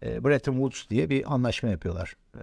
Ee, 0.03 0.23
Bretton 0.23 0.53
Woods 0.53 0.89
diye 0.89 1.09
bir 1.09 1.33
anlaşma 1.33 1.69
yapıyorlar. 1.69 2.15
Ee, 2.35 2.39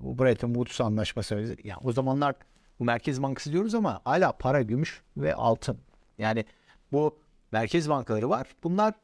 bu 0.00 0.18
Bretton 0.18 0.48
Woods 0.54 0.80
anlaşması 0.80 1.56
yani 1.64 1.80
o 1.84 1.92
zamanlar 1.92 2.34
bu 2.78 2.84
Merkez 2.84 3.22
Bankası 3.22 3.52
diyoruz 3.52 3.74
ama 3.74 4.00
hala 4.04 4.32
para, 4.32 4.62
gümüş 4.62 5.02
ve 5.16 5.34
altın. 5.34 5.78
Yani 6.18 6.44
bu 6.92 7.18
merkez 7.52 7.88
bankaları 7.88 8.30
var. 8.30 8.46
Bunlar 8.62 8.94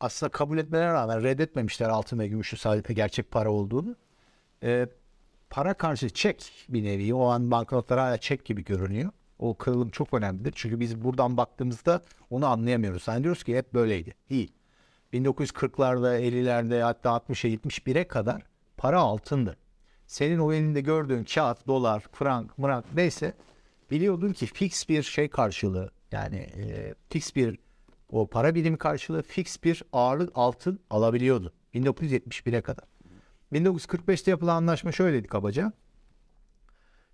aslında 0.00 0.30
kabul 0.30 0.58
etmelerine 0.58 0.92
rağmen 0.92 1.22
reddetmemişler 1.22 1.88
altın 1.88 2.18
ve 2.18 2.28
gümüşün 2.28 2.56
sadece 2.56 2.94
gerçek 2.94 3.30
para 3.30 3.50
olduğunu. 3.50 3.96
Ee, 4.62 4.86
para 5.50 5.74
karşı 5.74 6.10
çek 6.10 6.66
bir 6.68 6.84
nevi. 6.84 7.14
O 7.14 7.26
an 7.26 7.50
banknotlar 7.50 7.98
hala 7.98 8.18
çek 8.18 8.44
gibi 8.44 8.64
görünüyor. 8.64 9.10
O 9.38 9.54
kırılım 9.54 9.90
çok 9.90 10.14
önemlidir. 10.14 10.52
Çünkü 10.56 10.80
biz 10.80 11.04
buradan 11.04 11.36
baktığımızda 11.36 12.02
onu 12.30 12.46
anlayamıyoruz. 12.46 13.02
Sen 13.02 13.22
diyoruz 13.22 13.44
ki 13.44 13.56
hep 13.56 13.74
böyleydi. 13.74 14.14
Değil. 14.30 14.52
1940'larda, 15.12 16.20
50'lerde 16.20 16.82
hatta 16.82 17.10
60'a 17.10 17.50
71'e 17.50 18.08
kadar 18.08 18.42
para 18.76 19.00
altındı. 19.00 19.56
Senin 20.06 20.38
o 20.38 20.52
elinde 20.52 20.80
gördüğün 20.80 21.24
kağıt, 21.24 21.66
dolar, 21.66 22.04
frank, 22.12 22.58
mırak 22.58 22.84
neyse 22.94 23.34
biliyordun 23.90 24.32
ki 24.32 24.46
fix 24.46 24.88
bir 24.88 25.02
şey 25.02 25.28
karşılığı 25.28 25.90
yani 26.12 26.36
e, 26.36 26.94
fix 27.10 27.36
bir 27.36 27.58
o 28.08 28.26
para 28.26 28.54
birimi 28.54 28.78
karşılığı 28.78 29.22
fix 29.22 29.62
bir 29.64 29.82
ağırlık 29.92 30.30
altın 30.34 30.80
alabiliyordu 30.90 31.52
1971'e 31.74 32.60
kadar. 32.60 32.84
1945'te 33.52 34.30
yapılan 34.30 34.56
anlaşma 34.56 34.92
şöyleydi 34.92 35.28
kabaca. 35.28 35.72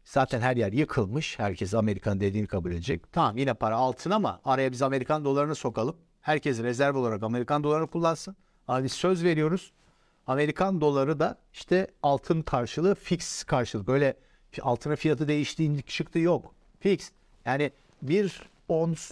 Zaten 0.04 0.40
her 0.40 0.56
yer 0.56 0.72
yıkılmış. 0.72 1.38
Herkes 1.38 1.74
Amerikan 1.74 2.20
dediğini 2.20 2.46
kabul 2.46 2.72
edecek. 2.72 3.12
Tamam 3.12 3.36
yine 3.36 3.54
para 3.54 3.76
altın 3.76 4.10
ama 4.10 4.40
araya 4.44 4.72
biz 4.72 4.82
Amerikan 4.82 5.24
dolarını 5.24 5.54
sokalım. 5.54 5.96
Herkes 6.20 6.62
rezerv 6.62 6.96
olarak 6.96 7.22
Amerikan 7.22 7.64
dolarını 7.64 7.86
kullansın. 7.86 8.36
Ama 8.68 8.84
biz 8.84 8.92
söz 8.92 9.24
veriyoruz. 9.24 9.72
Amerikan 10.26 10.80
doları 10.80 11.20
da 11.20 11.38
işte 11.52 11.86
altın 12.02 12.42
karşılığı 12.42 12.94
fix 12.94 13.44
karşılık. 13.44 13.86
Böyle 13.86 14.16
altının 14.62 14.94
fiyatı 14.94 15.28
değiştiğinde 15.28 15.82
çıktı 15.82 16.18
yok. 16.18 16.54
Fix. 16.80 17.10
Yani 17.44 17.70
bir 18.02 18.50
ons 18.68 19.10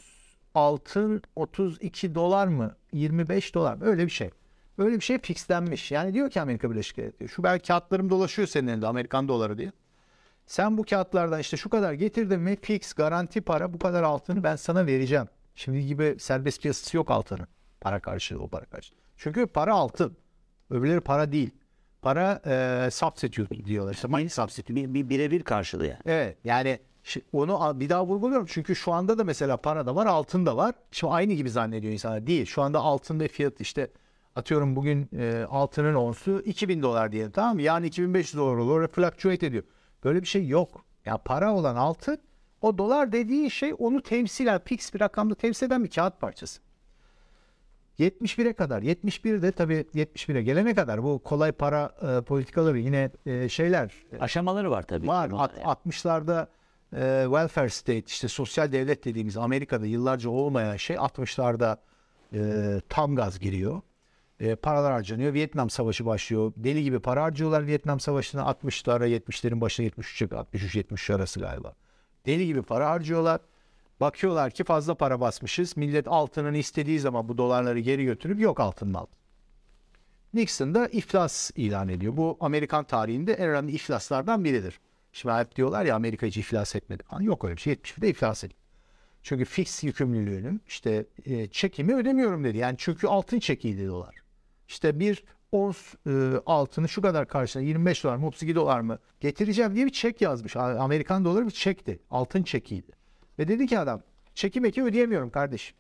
altın 0.54 1.22
32 1.36 2.14
dolar 2.14 2.46
mı? 2.46 2.76
25 2.92 3.54
dolar 3.54 3.74
mı? 3.74 3.84
Öyle 3.84 4.04
bir 4.04 4.10
şey. 4.10 4.30
Böyle 4.78 4.96
bir 4.96 5.00
şey 5.00 5.18
fixlenmiş. 5.18 5.92
Yani 5.92 6.14
diyor 6.14 6.30
ki 6.30 6.40
Amerika 6.40 6.70
Birleşik 6.70 6.96
Devletleri 6.96 7.28
şu 7.28 7.42
belki 7.42 7.68
kağıtlarım 7.68 8.10
dolaşıyor 8.10 8.48
senin 8.48 8.68
elinde 8.68 8.86
Amerikan 8.86 9.28
doları 9.28 9.58
diye. 9.58 9.72
Sen 10.46 10.78
bu 10.78 10.84
kağıtlardan 10.84 11.40
işte 11.40 11.56
şu 11.56 11.70
kadar 11.70 11.92
getirdin 11.92 12.40
mi 12.40 12.56
fix 12.62 12.92
garanti 12.92 13.40
para 13.40 13.72
bu 13.72 13.78
kadar 13.78 14.02
altını 14.02 14.44
ben 14.44 14.56
sana 14.56 14.86
vereceğim. 14.86 15.26
Şimdi 15.54 15.86
gibi 15.86 16.16
serbest 16.18 16.62
piyasası 16.62 16.96
yok 16.96 17.10
altının. 17.10 17.46
Para 17.80 18.00
karşılığı 18.00 18.42
o 18.42 18.48
para 18.48 18.64
karşılığı. 18.64 18.98
Çünkü 19.16 19.46
para 19.46 19.74
altın. 19.74 20.16
Öbürleri 20.70 21.00
para 21.00 21.32
değil. 21.32 21.50
Para 22.02 22.40
e, 22.46 22.90
substitute 22.90 23.64
diyorlar. 23.64 23.94
İşte 23.94 24.08
money 24.08 24.28
substitute. 24.28 24.74
Bir, 24.74 24.94
bir 24.94 25.08
birebir 25.08 25.42
karşılığı 25.42 25.86
yani. 25.86 26.00
Evet 26.06 26.38
yani 26.44 26.78
onu 27.32 27.80
bir 27.80 27.88
daha 27.88 28.06
vurguluyorum. 28.06 28.46
Çünkü 28.50 28.76
şu 28.76 28.92
anda 28.92 29.18
da 29.18 29.24
mesela 29.24 29.56
para 29.56 29.86
da 29.86 29.94
var 29.94 30.06
altın 30.06 30.46
da 30.46 30.56
var. 30.56 30.74
Şimdi 30.90 31.12
aynı 31.12 31.32
gibi 31.32 31.50
zannediyor 31.50 31.92
insanlar. 31.92 32.26
Değil. 32.26 32.46
Şu 32.46 32.62
anda 32.62 32.78
altın 32.78 33.20
ve 33.20 33.28
fiyat 33.28 33.60
işte 33.60 33.90
atıyorum 34.36 34.76
bugün 34.76 35.08
e, 35.18 35.46
altının 35.50 35.94
onsu 35.94 36.42
2000 36.44 36.82
dolar 36.82 37.12
diyelim 37.12 37.30
tamam 37.30 37.54
mı? 37.54 37.62
Yani 37.62 37.86
2500 37.86 38.40
dolar 38.40 38.56
olur. 38.56 38.88
Fluctuate 38.88 39.46
ediyor. 39.46 39.64
Böyle 40.04 40.22
bir 40.22 40.26
şey 40.26 40.48
yok. 40.48 40.74
Ya 40.76 40.82
yani 41.04 41.20
para 41.24 41.54
olan 41.54 41.76
altın 41.76 42.18
o 42.60 42.78
dolar 42.78 43.12
dediği 43.12 43.50
şey 43.50 43.74
onu 43.78 44.02
temsilen 44.02 44.60
fix 44.64 44.94
bir 44.94 45.00
rakamda 45.00 45.34
temsil 45.34 45.66
eden 45.66 45.84
bir 45.84 45.90
kağıt 45.90 46.20
parçası. 46.20 46.60
71'e 47.98 48.52
kadar 48.52 48.82
71'de 48.82 49.52
tabii 49.52 49.86
71'e 49.94 50.42
gelene 50.42 50.74
kadar 50.74 51.02
bu 51.02 51.18
kolay 51.18 51.52
para 51.52 51.94
e, 52.02 52.20
politikaları 52.20 52.78
yine 52.78 53.10
e, 53.26 53.48
şeyler 53.48 53.92
e, 54.12 54.18
aşamaları 54.18 54.70
var 54.70 54.82
tabii. 54.82 55.06
Var. 55.06 55.30
At, 55.36 55.52
yani. 55.58 55.64
60'larda 55.64 56.46
e, 56.94 57.22
welfare 57.24 57.68
state 57.68 58.04
işte 58.07 58.28
sosyal 58.28 58.72
devlet 58.72 59.04
dediğimiz 59.04 59.37
Amerika'da 59.37 59.87
yıllarca 59.87 60.30
olmayan 60.30 60.76
şey 60.76 60.96
60'larda 60.96 61.78
e, 62.33 62.80
tam 62.88 63.16
gaz 63.16 63.38
giriyor. 63.38 63.80
E, 64.40 64.54
paralar 64.54 64.92
harcanıyor. 64.92 65.35
Vietnam 65.35 65.70
Savaşı 65.70 66.07
başlıyor. 66.07 66.52
Deli 66.57 66.83
gibi 66.83 67.00
para 67.00 67.22
harcıyorlar 67.22 67.66
Vietnam 67.66 68.00
Savaşı'na 68.00 68.42
60'lara 68.42 69.09
70'lerin 69.09 69.61
başına 69.61 69.85
73 69.85 70.22
63 70.33 70.74
73 70.74 71.11
arası 71.11 71.40
galiba. 71.40 71.74
Deli 72.26 72.46
gibi 72.46 72.62
para 72.62 72.90
harcıyorlar. 72.90 73.40
Bakıyorlar 74.00 74.50
ki 74.50 74.64
fazla 74.64 74.94
para 74.94 75.20
basmışız. 75.20 75.76
Millet 75.76 76.09
altının 76.09 76.54
istediği 76.54 77.00
zaman 77.00 77.28
bu 77.28 77.38
dolarları 77.38 77.78
geri 77.78 78.04
götürüp 78.04 78.40
yok 78.40 78.61
altın 78.61 78.88
mal. 78.88 79.07
Nixon 80.35 80.74
da 80.74 80.88
iflas 80.88 81.50
ilan 81.57 81.88
ediyor. 81.88 82.16
Bu 82.16 82.37
Amerikan 82.40 82.85
tarihinde 82.85 83.33
en 83.33 83.48
önemli 83.48 83.72
iflaslardan 83.72 84.44
biridir. 84.44 84.80
Şimdi 85.14 85.35
hep 85.35 85.57
diyorlar 85.57 85.85
ya 85.85 85.96
Amerika 85.96 86.27
hiç 86.27 86.37
iflas 86.37 86.77
etmedi. 86.77 87.03
Yok 87.20 87.44
öyle 87.44 87.57
bir 87.57 87.61
şey. 87.61 87.72
71'de 87.72 88.09
iflas 88.09 88.44
etti. 88.44 88.57
Çünkü 89.22 89.44
fix 89.44 89.85
yükümlülüğünün 89.85 90.61
işte 90.68 91.07
e, 91.24 91.46
çekimi 91.46 91.94
ödemiyorum 91.94 92.44
dedi. 92.44 92.59
Yani 92.59 92.74
çünkü 92.79 93.07
altın 93.07 93.38
çekiydi 93.38 93.88
dolar. 93.88 94.14
İşte 94.68 95.00
bir 95.00 95.24
ons 95.53 95.94
e, 96.07 96.33
altını 96.46 96.88
şu 96.88 97.03
kadar 97.03 97.29
karşına 97.29 97.62
25 97.62 98.05
dolar 98.05 98.16
mı 98.16 98.27
32 98.27 98.55
dolar 98.55 98.81
mı 98.81 98.98
getireceğim 99.20 99.74
diye 99.74 99.87
bir 99.87 99.92
çek 99.92 100.20
yazmış. 100.20 100.57
Amerikan 100.57 101.24
doları 101.24 101.46
bir 101.46 101.50
çekti. 101.50 101.98
Altın 102.11 102.42
çekiydi. 102.42 102.92
Ve 103.38 103.48
dedi 103.48 103.66
ki 103.66 103.79
adam 103.79 104.03
çekim 104.35 104.64
eki 104.64 104.83
ödeyemiyorum 104.83 105.31
kardeşim. 105.31 105.77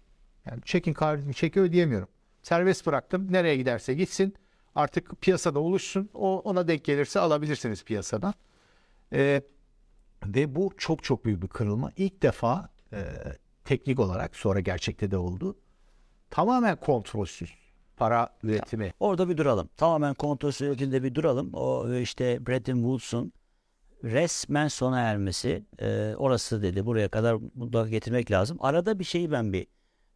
Yani 0.46 0.60
çekin 0.64 0.92
kardeşim 0.92 1.32
çeki 1.32 1.60
ödeyemiyorum. 1.60 2.08
Serbest 2.42 2.86
bıraktım. 2.86 3.32
Nereye 3.32 3.56
giderse 3.56 3.94
gitsin. 3.94 4.34
Artık 4.74 5.20
piyasada 5.20 5.58
oluşsun. 5.58 6.10
O 6.14 6.38
ona 6.40 6.68
denk 6.68 6.84
gelirse 6.84 7.20
alabilirsiniz 7.20 7.84
piyasadan. 7.84 8.34
Ee, 9.12 9.42
ve 10.26 10.54
bu 10.54 10.72
çok 10.78 11.04
çok 11.04 11.24
büyük 11.24 11.42
bir 11.42 11.48
kırılma. 11.48 11.92
İlk 11.96 12.22
defa 12.22 12.68
e, 12.92 12.98
teknik 13.64 14.00
olarak 14.00 14.36
sonra 14.36 14.60
gerçekte 14.60 15.10
de 15.10 15.16
oldu. 15.16 15.56
Tamamen 16.30 16.76
kontrolsüz 16.76 17.54
para 17.96 18.28
üretimi. 18.42 18.92
Orada 19.00 19.28
bir 19.28 19.36
duralım. 19.36 19.68
Tamamen 19.76 20.14
kontrolsüz 20.14 20.68
üretimde 20.68 21.02
bir 21.02 21.14
duralım. 21.14 21.54
O 21.54 21.94
işte 21.94 22.46
Bretton 22.46 22.74
Woods'un 22.74 23.32
resmen 24.04 24.68
sona 24.68 25.00
ermesi 25.00 25.64
e, 25.78 26.14
orası 26.16 26.62
dedi. 26.62 26.86
Buraya 26.86 27.08
kadar 27.08 27.38
mutlaka 27.54 27.90
getirmek 27.90 28.30
lazım. 28.30 28.56
Arada 28.60 28.98
bir 28.98 29.04
şeyi 29.04 29.32
ben 29.32 29.52
bir 29.52 29.66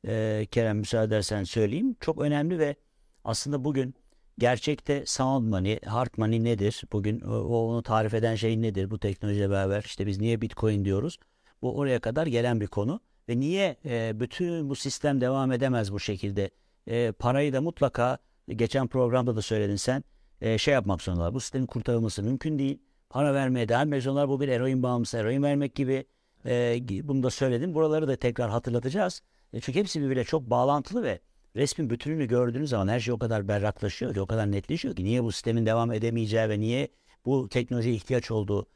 e, 0.07 0.47
Kerem 0.47 0.79
müsaade 0.79 1.07
edersen 1.07 1.45
söyleyeyim. 1.45 1.97
Çok 2.01 2.21
önemli 2.21 2.59
ve 2.59 2.77
aslında 3.25 3.65
bugün 3.65 3.95
gerçekte 4.39 5.07
sound 5.07 5.49
money, 5.49 5.81
hard 5.81 6.11
money 6.17 6.45
nedir? 6.45 6.83
Bugün 6.93 7.21
o, 7.21 7.39
onu 7.41 7.83
tarif 7.83 8.15
eden 8.15 8.35
şey 8.35 8.63
nedir? 8.63 8.91
Bu 8.91 8.99
teknolojiyle 8.99 9.51
beraber 9.51 9.83
işte 9.83 10.07
biz 10.07 10.21
niye 10.21 10.41
bitcoin 10.41 10.85
diyoruz? 10.85 11.19
Bu 11.63 11.79
oraya 11.79 11.99
kadar 11.99 12.27
gelen 12.27 12.61
bir 12.61 12.67
konu 12.67 13.01
ve 13.29 13.41
niye 13.41 13.77
e, 13.85 14.21
bütün 14.21 14.69
bu 14.69 14.75
sistem 14.75 15.21
devam 15.21 15.53
edemez 15.53 15.93
bu 15.93 16.01
şekilde? 16.01 16.51
E, 16.87 17.13
parayı 17.13 17.53
da 17.53 17.61
mutlaka 17.61 18.19
geçen 18.49 18.87
programda 18.87 19.37
da 19.37 19.43
söyledin 19.43 19.77
sen 19.77 20.05
e, 20.41 20.59
şey 20.59 20.75
yapmak 20.75 21.03
zorundalar. 21.03 21.35
Bu 21.35 21.41
sistemin 21.41 21.67
kurtarılması 21.67 22.23
mümkün 22.23 22.59
değil. 22.59 22.83
Para 23.11 23.35
vermeye 23.35 23.69
devam 23.69 23.93
ediyorlar. 23.93 24.29
Bu 24.29 24.41
bir 24.41 24.49
eroin 24.49 24.83
bağımlısı. 24.83 25.19
Eroin 25.19 25.43
vermek 25.43 25.75
gibi 25.75 26.05
e, 26.47 26.79
bunu 27.09 27.23
da 27.23 27.31
söyledim. 27.31 27.75
Buraları 27.75 28.09
da 28.09 28.17
tekrar 28.17 28.51
hatırlatacağız. 28.51 29.23
E, 29.53 29.61
çünkü 29.61 29.79
hepsi 29.79 30.01
birbiriyle 30.01 30.25
çok 30.25 30.51
bağlantılı 30.51 31.03
ve 31.03 31.21
resmin 31.59 31.91
bütününü 31.91 32.27
gördüğünüz 32.27 32.71
zaman 32.71 32.89
her 32.89 33.01
şey 33.01 33.15
o 33.15 33.19
kadar 33.19 33.49
berraklaşıyor 33.49 34.15
ki, 34.15 34.21
o 34.21 34.27
kadar 34.27 34.53
netleşiyor 34.53 34.97
ki 34.97 35.05
niye 35.05 35.25
bu 35.25 35.33
sistemin 35.33 35.67
devam 35.67 35.93
edemeyeceği 35.93 36.49
ve 36.49 36.61
niye 36.61 36.89
bu 37.25 37.49
teknolojiye 37.49 37.95
ihtiyaç 37.95 38.31
olduğu. 38.31 38.67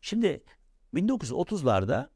Şimdi 0.00 0.42
1930'larda 0.94 2.08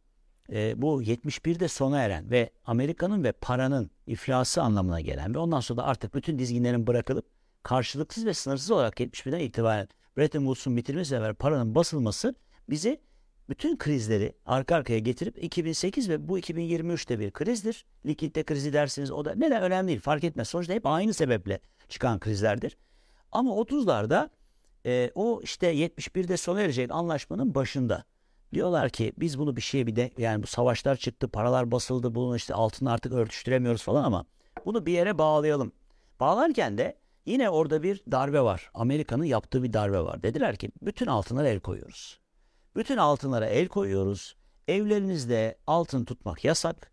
e, 0.52 0.82
bu 0.82 1.02
71'de 1.02 1.68
sona 1.68 2.02
eren 2.02 2.30
ve 2.30 2.50
Amerika'nın 2.64 3.24
ve 3.24 3.32
paranın 3.32 3.90
iflası 4.06 4.62
anlamına 4.62 5.00
gelen 5.00 5.34
ve 5.34 5.38
ondan 5.38 5.60
sonra 5.60 5.80
da 5.80 5.84
artık 5.84 6.14
bütün 6.14 6.38
dizginlerin 6.38 6.86
bırakılıp 6.86 7.26
karşılıksız 7.62 8.26
ve 8.26 8.34
sınırsız 8.34 8.70
olarak 8.70 9.00
71'den 9.00 9.40
itibaren 9.40 9.88
Bretton 10.16 10.40
Woods'un 10.40 10.76
bitirmesiyle 10.76 11.20
beraber 11.20 11.34
paranın 11.34 11.74
basılması 11.74 12.34
bizi 12.70 13.00
bütün 13.48 13.76
krizleri 13.76 14.32
arka 14.46 14.76
arkaya 14.76 14.98
getirip 14.98 15.44
2008 15.44 16.08
ve 16.08 16.28
bu 16.28 16.38
2023'te 16.38 17.18
bir 17.18 17.30
krizdir. 17.30 17.84
Likidite 18.06 18.42
krizi 18.42 18.72
dersiniz 18.72 19.10
o 19.10 19.24
da 19.24 19.34
neden 19.36 19.62
önemli 19.62 19.88
değil 19.88 20.00
fark 20.00 20.24
etmez. 20.24 20.48
Sonuçta 20.48 20.74
hep 20.74 20.86
aynı 20.86 21.14
sebeple 21.14 21.60
çıkan 21.88 22.20
krizlerdir. 22.20 22.76
Ama 23.32 23.50
30'larda 23.50 24.30
e, 24.86 25.10
o 25.14 25.40
işte 25.42 25.74
71'de 25.74 26.36
sona 26.36 26.60
erecek 26.60 26.90
anlaşmanın 26.92 27.54
başında 27.54 28.04
diyorlar 28.52 28.90
ki 28.90 29.12
biz 29.18 29.38
bunu 29.38 29.56
bir 29.56 29.60
şeye 29.60 29.86
bir 29.86 29.96
de 29.96 30.10
yani 30.18 30.42
bu 30.42 30.46
savaşlar 30.46 30.96
çıktı 30.96 31.28
paralar 31.28 31.70
basıldı 31.70 32.14
bunu 32.14 32.36
işte 32.36 32.54
altını 32.54 32.92
artık 32.92 33.12
örtüştüremiyoruz 33.12 33.82
falan 33.82 34.04
ama 34.04 34.24
bunu 34.64 34.86
bir 34.86 34.92
yere 34.92 35.18
bağlayalım. 35.18 35.72
Bağlarken 36.20 36.78
de 36.78 36.98
yine 37.26 37.50
orada 37.50 37.82
bir 37.82 38.02
darbe 38.10 38.40
var. 38.40 38.70
Amerika'nın 38.74 39.24
yaptığı 39.24 39.62
bir 39.62 39.72
darbe 39.72 40.00
var. 40.00 40.22
Dediler 40.22 40.56
ki 40.56 40.70
bütün 40.82 41.06
altınlara 41.06 41.48
el 41.48 41.60
koyuyoruz. 41.60 42.25
Bütün 42.76 42.96
altınlara 42.96 43.46
el 43.46 43.68
koyuyoruz. 43.68 44.36
Evlerinizde 44.68 45.58
altın 45.66 46.04
tutmak 46.04 46.44
yasak. 46.44 46.92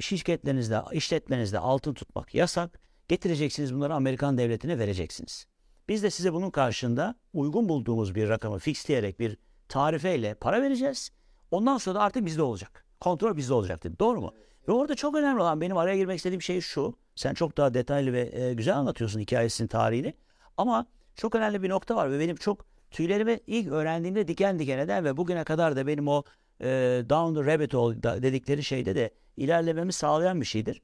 Şirketlerinizde, 0.00 0.82
işletmenizde 0.92 1.58
altın 1.58 1.94
tutmak 1.94 2.34
yasak. 2.34 2.80
Getireceksiniz 3.08 3.74
bunları 3.74 3.94
Amerikan 3.94 4.38
devletine 4.38 4.78
vereceksiniz. 4.78 5.46
Biz 5.88 6.02
de 6.02 6.10
size 6.10 6.32
bunun 6.32 6.50
karşında 6.50 7.14
uygun 7.32 7.68
bulduğumuz 7.68 8.14
bir 8.14 8.28
rakamı 8.28 8.58
fixleyerek 8.58 9.20
bir 9.20 9.36
tarifeyle 9.68 10.34
para 10.34 10.62
vereceğiz. 10.62 11.10
Ondan 11.50 11.78
sonra 11.78 11.98
da 11.98 12.02
artık 12.02 12.26
bizde 12.26 12.42
olacak. 12.42 12.86
Kontrol 13.00 13.36
bizde 13.36 13.54
olacak 13.54 13.84
dedi. 13.84 13.98
Doğru 13.98 14.20
mu? 14.20 14.34
Ve 14.68 14.72
orada 14.72 14.94
çok 14.94 15.16
önemli 15.16 15.40
olan 15.40 15.60
benim 15.60 15.76
araya 15.76 15.96
girmek 15.96 16.16
istediğim 16.16 16.42
şey 16.42 16.60
şu. 16.60 16.94
Sen 17.14 17.34
çok 17.34 17.56
daha 17.56 17.74
detaylı 17.74 18.12
ve 18.12 18.30
e, 18.32 18.54
güzel 18.54 18.76
anlatıyorsun 18.76 19.20
hikayesinin 19.20 19.68
tarihini. 19.68 20.14
Ama 20.56 20.86
çok 21.14 21.34
önemli 21.34 21.62
bir 21.62 21.68
nokta 21.68 21.96
var 21.96 22.12
ve 22.12 22.18
benim 22.18 22.36
çok 22.36 22.67
tüylerimi 22.90 23.40
ilk 23.46 23.68
öğrendiğimde 23.68 24.28
diken 24.28 24.58
diken 24.58 24.78
eden 24.78 25.04
ve 25.04 25.16
bugüne 25.16 25.44
kadar 25.44 25.76
da 25.76 25.86
benim 25.86 26.08
o 26.08 26.22
e, 26.60 26.66
down 27.08 27.34
the 27.34 27.52
rabbit 27.52 27.74
hole 27.74 28.02
dedikleri 28.02 28.64
şeyde 28.64 28.94
de 28.94 29.10
ilerlememi 29.36 29.92
sağlayan 29.92 30.40
bir 30.40 30.46
şeydir. 30.46 30.82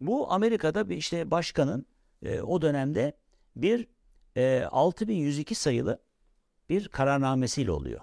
Bu 0.00 0.32
Amerika'da 0.32 0.88
bir 0.88 0.96
işte 0.96 1.30
başkanın 1.30 1.86
e, 2.22 2.40
o 2.40 2.62
dönemde 2.62 3.16
bir 3.56 3.86
e, 4.36 4.64
6102 4.70 5.54
sayılı 5.54 6.02
bir 6.68 6.88
kararnamesiyle 6.88 7.70
oluyor. 7.70 8.00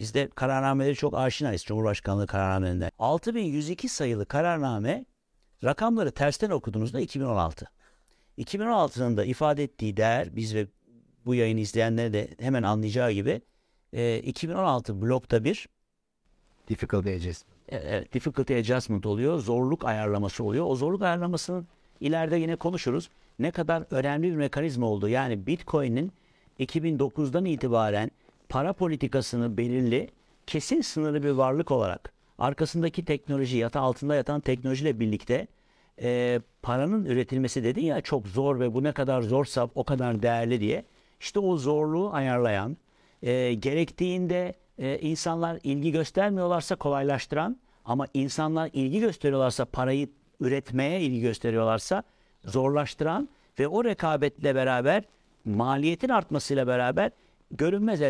Biz 0.00 0.14
de 0.14 0.30
kararnameleri 0.34 0.94
çok 0.94 1.14
aşinayız 1.14 1.62
Cumhurbaşkanlığı 1.62 2.26
kararnamelerinden. 2.26 2.90
6102 2.98 3.88
sayılı 3.88 4.26
kararname 4.26 5.04
rakamları 5.64 6.10
tersten 6.10 6.50
okuduğunuzda 6.50 7.00
2016. 7.00 7.66
2016'nın 8.38 9.16
da 9.16 9.24
ifade 9.24 9.62
ettiği 9.62 9.96
değer 9.96 10.36
biz 10.36 10.54
ve 10.54 10.66
bu 11.26 11.34
yayını 11.34 11.60
izleyenler 11.60 12.12
de 12.12 12.28
hemen 12.40 12.62
anlayacağı 12.62 13.12
gibi 13.12 13.40
e, 13.92 14.18
2016 14.18 15.02
blokta 15.02 15.44
bir 15.44 15.68
difficulty 16.68 17.14
adjustment. 17.14 17.54
Evet, 17.68 18.14
difficulty 18.14 18.54
adjustment 18.54 19.06
oluyor. 19.06 19.38
Zorluk 19.38 19.84
ayarlaması 19.84 20.44
oluyor. 20.44 20.66
O 20.66 20.76
zorluk 20.76 21.02
ayarlamasının 21.02 21.66
ileride 22.00 22.36
yine 22.36 22.56
konuşuruz. 22.56 23.10
Ne 23.38 23.50
kadar 23.50 23.84
önemli 23.90 24.30
bir 24.30 24.36
mekanizma 24.36 24.86
oldu. 24.86 25.08
Yani 25.08 25.46
Bitcoin'in 25.46 26.12
2009'dan 26.60 27.44
itibaren 27.44 28.10
para 28.48 28.72
politikasını 28.72 29.56
belirli, 29.56 30.10
kesin 30.46 30.80
sınırlı 30.80 31.22
bir 31.22 31.30
varlık 31.30 31.70
olarak 31.70 32.12
arkasındaki 32.38 33.04
teknoloji, 33.04 33.56
yata 33.56 33.80
altında 33.80 34.14
yatan 34.14 34.40
teknolojiyle 34.40 35.00
birlikte 35.00 35.46
e, 36.02 36.40
paranın 36.62 37.04
üretilmesi 37.04 37.64
dedin 37.64 37.84
ya 37.84 38.00
çok 38.00 38.26
zor 38.26 38.60
ve 38.60 38.74
bu 38.74 38.82
ne 38.82 38.92
kadar 38.92 39.22
zorsa 39.22 39.68
o 39.74 39.84
kadar 39.84 40.22
değerli 40.22 40.60
diye. 40.60 40.84
İşte 41.24 41.38
o 41.38 41.56
zorluğu 41.56 42.10
ayarlayan, 42.12 42.76
e, 43.22 43.54
gerektiğinde 43.54 44.54
e, 44.78 44.98
insanlar 44.98 45.58
ilgi 45.62 45.92
göstermiyorlarsa 45.92 46.76
kolaylaştıran 46.76 47.56
ama 47.84 48.06
insanlar 48.14 48.70
ilgi 48.72 49.00
gösteriyorlarsa 49.00 49.64
parayı 49.64 50.08
üretmeye 50.40 51.00
ilgi 51.00 51.20
gösteriyorlarsa 51.20 52.02
zorlaştıran 52.44 53.28
ve 53.58 53.68
o 53.68 53.84
rekabetle 53.84 54.54
beraber 54.54 55.04
maliyetin 55.44 56.08
artmasıyla 56.08 56.66
beraber 56.66 57.10
görünmez 57.50 58.00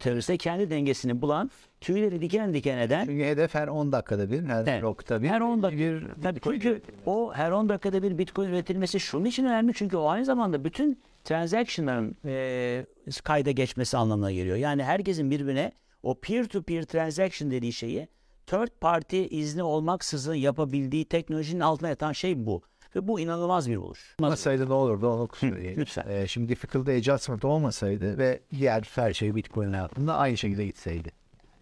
teröriste 0.00 0.36
kendi 0.36 0.70
dengesini 0.70 1.22
bulan 1.22 1.50
tüyleri 1.80 2.20
diken 2.20 2.54
diken 2.54 2.78
eden 2.78 3.04
çünkü 3.04 3.24
hedef 3.24 3.54
her 3.54 3.68
10 3.68 3.92
dakikada 3.92 4.30
bir 4.30 4.42
her 4.42 4.62
evet, 4.62 4.82
blokta 4.82 5.22
bir 5.22 5.28
her 5.28 5.40
10 5.40 5.62
dakika 5.62 5.82
bir 5.82 6.04
tabii 6.22 6.40
çünkü 6.44 6.82
o 7.06 7.32
her 7.34 7.50
10 7.50 7.68
dakikada 7.68 8.02
bir 8.02 8.18
bitcoin 8.18 8.48
üretilmesi 8.48 9.00
şunun 9.00 9.24
için 9.24 9.44
önemli 9.44 9.74
çünkü 9.74 9.96
o 9.96 10.08
aynı 10.08 10.24
zamanda 10.24 10.64
bütün 10.64 10.98
transaction'ların 11.24 12.16
e, 12.24 12.86
kayda 13.24 13.50
geçmesi 13.50 13.96
anlamına 13.96 14.32
geliyor. 14.32 14.56
Yani 14.56 14.84
herkesin 14.84 15.30
birbirine 15.30 15.72
o 16.02 16.20
peer 16.20 16.44
to 16.48 16.62
peer 16.62 16.82
transaction 16.82 17.50
dediği 17.50 17.72
şeyi 17.72 18.08
third 18.46 18.68
party 18.80 19.24
izni 19.30 19.62
olmaksızın 19.62 20.34
yapabildiği 20.34 21.04
teknolojinin 21.04 21.60
altına 21.60 21.88
yatan 21.88 22.12
şey 22.12 22.46
bu. 22.46 22.62
Ve 22.96 23.08
bu 23.08 23.20
inanılmaz 23.20 23.70
bir 23.70 23.76
buluş. 23.76 24.16
Olmasaydı 24.20 24.68
ne 24.68 24.72
olurdu 24.72 25.08
onu 25.08 25.28
söyleyeyim. 25.36 25.80
Lütfen. 25.80 26.04
Ee, 26.08 26.26
şimdi 26.26 26.48
difficulty 26.48 26.92
adjustment 26.96 27.44
olmasaydı 27.44 28.18
ve 28.18 28.40
diğer 28.50 28.90
her 28.94 29.12
şey 29.12 29.34
Bitcoin'in 29.34 29.72
altında 29.72 30.16
aynı 30.16 30.36
şekilde 30.36 30.66
gitseydi. 30.66 31.12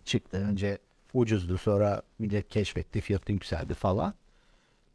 Çıktı 0.05 0.37
önce 0.37 0.79
ucuzdu 1.15 1.59
sonra 1.59 2.03
millet 2.19 2.49
keşfetti 2.49 3.01
fiyatı 3.01 3.33
yükseldi 3.33 3.75
falan. 3.75 4.15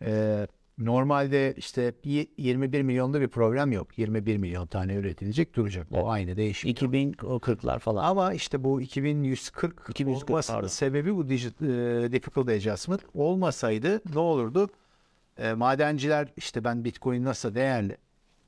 Ee, 0.01 0.47
normalde 0.77 1.53
işte 1.57 1.93
y- 2.03 2.27
21 2.37 2.81
milyonda 2.81 3.21
bir 3.21 3.27
program 3.27 3.71
yok. 3.71 3.97
21 3.97 4.37
milyon 4.37 4.67
tane 4.67 4.93
üretilecek 4.95 5.55
duracak. 5.55 5.87
O 5.91 5.95
Evet. 5.95 6.05
aynı 6.07 6.37
değişik. 6.37 6.81
2040'lar 6.81 7.79
falan. 7.79 8.03
Ama 8.03 8.33
işte 8.33 8.63
bu 8.63 8.81
2140, 8.81 9.89
2140 9.89 10.29
olmasının 10.29 10.55
pardon. 10.57 10.67
sebebi 10.67 11.15
bu 11.15 11.29
digit, 11.29 11.61
e, 11.61 11.65
difficult 12.11 12.49
adjustment. 12.49 13.01
Olmasaydı 13.13 14.01
ne 14.13 14.19
olurdu? 14.19 14.69
E, 15.37 15.53
madenciler 15.53 16.27
işte 16.37 16.63
ben 16.63 16.83
Bitcoin 16.85 17.23
nasıl 17.23 17.55
değerli? 17.55 17.97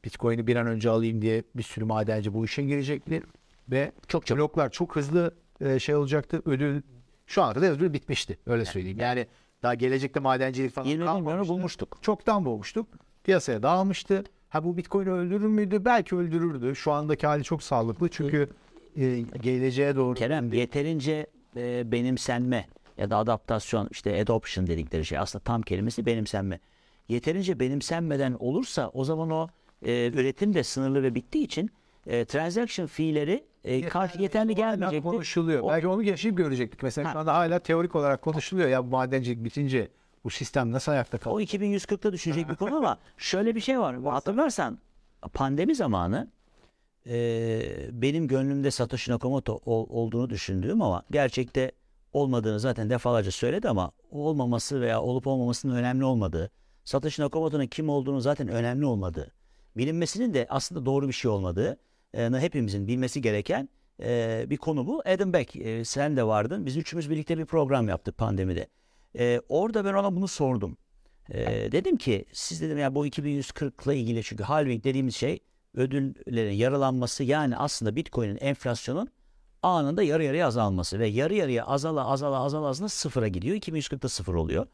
Bitcoin'i 0.06 0.48
bir 0.48 0.56
an 0.56 0.68
önce 0.68 0.90
alayım 0.90 1.22
diye 1.22 1.44
bir 1.56 1.64
sürü 1.64 1.86
madenci 1.86 2.34
bu 2.34 2.46
işe 2.46 2.64
girecekti. 2.64 3.24
Ve 3.72 3.92
Çok 4.08 4.26
çabuk. 4.26 4.40
bloklar 4.40 4.70
çok 4.70 4.96
hızlı 4.96 5.36
e, 5.62 5.80
şey 5.80 5.96
olacaktı. 5.96 6.42
Ödül 6.46 6.82
şu 7.28 7.44
ana 7.44 7.54
kadar 7.54 7.72
ödül 7.72 7.94
bitmişti. 7.94 8.38
Öyle 8.46 8.66
söyleyeyim. 8.66 8.98
Yani 9.00 9.28
daha 9.66 9.74
gelecekte 9.74 10.20
madencilik 10.20 10.72
falan 10.72 10.88
20 10.88 11.00
milyonu 11.00 11.26
kalmamıştı. 11.26 11.54
bulmuştuk. 11.54 11.98
Çoktan 12.02 12.46
bulmuştuk. 12.46 12.88
Piyasaya 13.24 13.64
dağılmıştı. 13.64 14.24
Ha 14.50 14.64
bu 14.64 14.78
Bitcoin'i 14.78 15.12
öldürür 15.12 15.48
müydü? 15.48 15.86
Belki 15.86 16.16
öldürürdü. 16.16 16.76
Şu 16.76 16.92
andaki 16.92 17.28
hali 17.28 17.44
çok 17.44 17.64
sağlıklı. 17.64 18.10
Çünkü 18.10 18.50
e, 18.98 19.22
geleceğe 19.42 19.96
doğru 19.96 20.16
Kerem 20.16 20.54
yeterince 20.54 21.28
e, 21.58 21.92
benimsenme 21.92 22.68
ya 22.98 23.10
da 23.10 23.18
adaptasyon 23.18 23.88
işte 23.92 24.22
adoption 24.22 24.68
dedikleri 24.68 25.06
şey 25.06 25.18
aslında 25.18 25.44
tam 25.44 25.62
kelimesi 25.62 26.06
benimsenme. 26.06 26.60
Yeterince 27.10 27.60
benimsenmeden 27.60 28.36
olursa 28.40 28.90
o 28.94 29.04
zaman 29.04 29.30
o 29.30 29.48
e, 29.86 30.12
üretim 30.14 30.54
de 30.54 30.64
sınırlı 30.64 31.04
ve 31.04 31.16
bittiği 31.16 31.46
için 31.46 31.70
e, 32.08 32.26
transaction 32.26 32.88
fee'leri 32.88 33.46
e, 33.64 33.82
karşı 33.88 34.22
yeterli 34.22 34.56
gelmeyecekti. 34.56 35.04
konuşuluyor. 35.04 35.62
O- 35.64 35.70
Belki 35.70 35.88
onu 35.88 36.04
yaşayıp 36.04 36.38
görecektik. 36.38 36.84
Mesela 36.84 37.12
şu 37.14 37.20
anda 37.20 37.34
hala 37.34 37.60
teorik 37.60 37.96
olarak 37.96 38.22
konuşuluyor. 38.22 38.70
Ya 38.70 38.86
bu 38.86 38.90
madencilik 38.90 39.44
bitince 39.44 39.88
bu 40.24 40.30
sistem 40.30 40.72
nasıl 40.72 40.92
ayakta 40.92 41.18
kalır? 41.18 41.36
O 41.36 41.42
2140'ta 41.42 42.14
düşünecek 42.14 42.50
bir 42.50 42.56
konu 42.56 42.76
ama 42.76 42.98
şöyle 43.18 43.56
bir 43.56 43.62
şey 43.62 43.80
var. 43.80 44.02
Hatırlarsan 44.04 44.80
pandemi 45.34 45.76
zamanı 45.76 46.28
e, 47.08 47.62
benim 47.92 48.28
gönlümde 48.28 48.72
Satoshi 48.72 49.12
Nakamoto 49.12 49.60
ol- 49.66 49.88
olduğunu 49.90 50.30
düşündüğüm 50.30 50.82
ama 50.82 51.04
gerçekte 51.12 51.72
olmadığını 52.14 52.60
zaten 52.60 52.90
defalarca 52.90 53.32
söyledi 53.32 53.70
ama 53.70 53.92
olmaması 54.12 54.82
veya 54.82 55.02
olup 55.02 55.28
olmamasının 55.28 55.76
önemli 55.76 56.06
olmadığı, 56.06 56.52
Satoshi 56.84 57.22
Nakamoto'nun 57.22 57.68
kim 57.68 57.90
olduğunu 57.90 58.22
zaten 58.22 58.48
önemli 58.48 58.86
olmadığı, 58.86 59.32
bilinmesinin 59.78 60.34
de 60.34 60.46
aslında 60.50 60.86
doğru 60.86 61.08
bir 61.08 61.14
şey 61.14 61.32
olmadığı, 61.32 61.78
hepimizin 62.16 62.88
bilmesi 62.88 63.22
gereken 63.22 63.70
e, 64.04 64.46
bir 64.50 64.58
konu 64.58 64.88
bu. 64.88 65.02
Adam 65.06 65.34
Beck, 65.34 65.56
e, 65.56 65.86
sen 65.86 66.18
de 66.18 66.24
vardın. 66.24 66.66
Biz 66.66 66.78
üçümüz 66.78 67.10
birlikte 67.10 67.38
bir 67.38 67.46
program 67.46 67.88
yaptık 67.90 68.18
pandemide. 68.18 68.68
E, 69.20 69.42
orada 69.50 69.86
ben 69.86 69.94
ona 69.94 70.16
bunu 70.16 70.28
sordum. 70.28 70.78
E, 71.30 71.72
dedim 71.72 71.98
ki 71.98 72.26
siz 72.34 72.62
dedim 72.62 72.78
ya 72.78 72.96
bu 72.96 73.06
2140 73.06 73.86
ile 73.86 73.98
ilgili 73.98 74.24
çünkü 74.24 74.44
halving 74.44 74.84
dediğimiz 74.84 75.16
şey 75.16 75.40
ödüllerin 75.74 76.54
yarılanması 76.54 77.24
yani 77.24 77.58
aslında 77.58 77.96
Bitcoin'in 77.96 78.38
enflasyonun 78.38 79.10
anında 79.64 80.04
yarı 80.04 80.24
yarıya 80.24 80.48
azalması 80.48 81.00
ve 81.00 81.08
yarı 81.08 81.34
yarıya 81.34 81.66
azala 81.66 82.08
azala 82.08 82.40
azala 82.40 82.68
azala 82.68 82.90
sıfıra 82.90 83.28
gidiyor. 83.28 83.56
2140'da 83.56 84.10
sıfır 84.10 84.34
oluyor. 84.34 84.68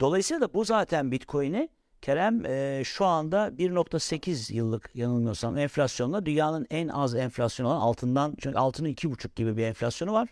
Dolayısıyla 0.00 0.40
da 0.40 0.54
bu 0.54 0.64
zaten 0.64 1.12
Bitcoin'i 1.12 1.68
Kerem 2.04 2.46
e, 2.46 2.82
şu 2.84 3.04
anda 3.04 3.48
1.8 3.48 4.54
yıllık 4.54 4.90
yanılmıyorsam 4.94 5.58
enflasyonla 5.58 6.26
dünyanın 6.26 6.66
en 6.70 6.88
az 6.88 7.14
enflasyon 7.14 7.66
olan 7.66 7.80
altından 7.80 8.34
çünkü 8.40 8.58
altının 8.58 8.88
2.5 8.88 9.34
gibi 9.34 9.56
bir 9.56 9.62
enflasyonu 9.62 10.12
var. 10.12 10.28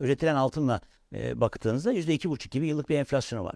Üretilen 0.00 0.34
altınla 0.34 0.80
e, 1.14 1.40
baktığınızda 1.40 1.92
%2.5 1.92 2.50
gibi 2.50 2.66
yıllık 2.66 2.88
bir 2.88 2.96
enflasyonu 2.96 3.44
var. 3.44 3.54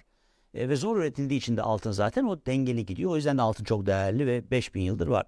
E, 0.54 0.68
ve 0.68 0.76
zor 0.76 0.96
üretildiği 0.96 1.38
için 1.38 1.56
de 1.56 1.62
altın 1.62 1.90
zaten 1.90 2.24
o 2.24 2.46
dengeli 2.46 2.86
gidiyor. 2.86 3.10
O 3.10 3.16
yüzden 3.16 3.38
de 3.38 3.42
altın 3.42 3.64
çok 3.64 3.86
değerli 3.86 4.26
ve 4.26 4.50
5000 4.50 4.80
yıldır 4.80 5.06
var. 5.06 5.26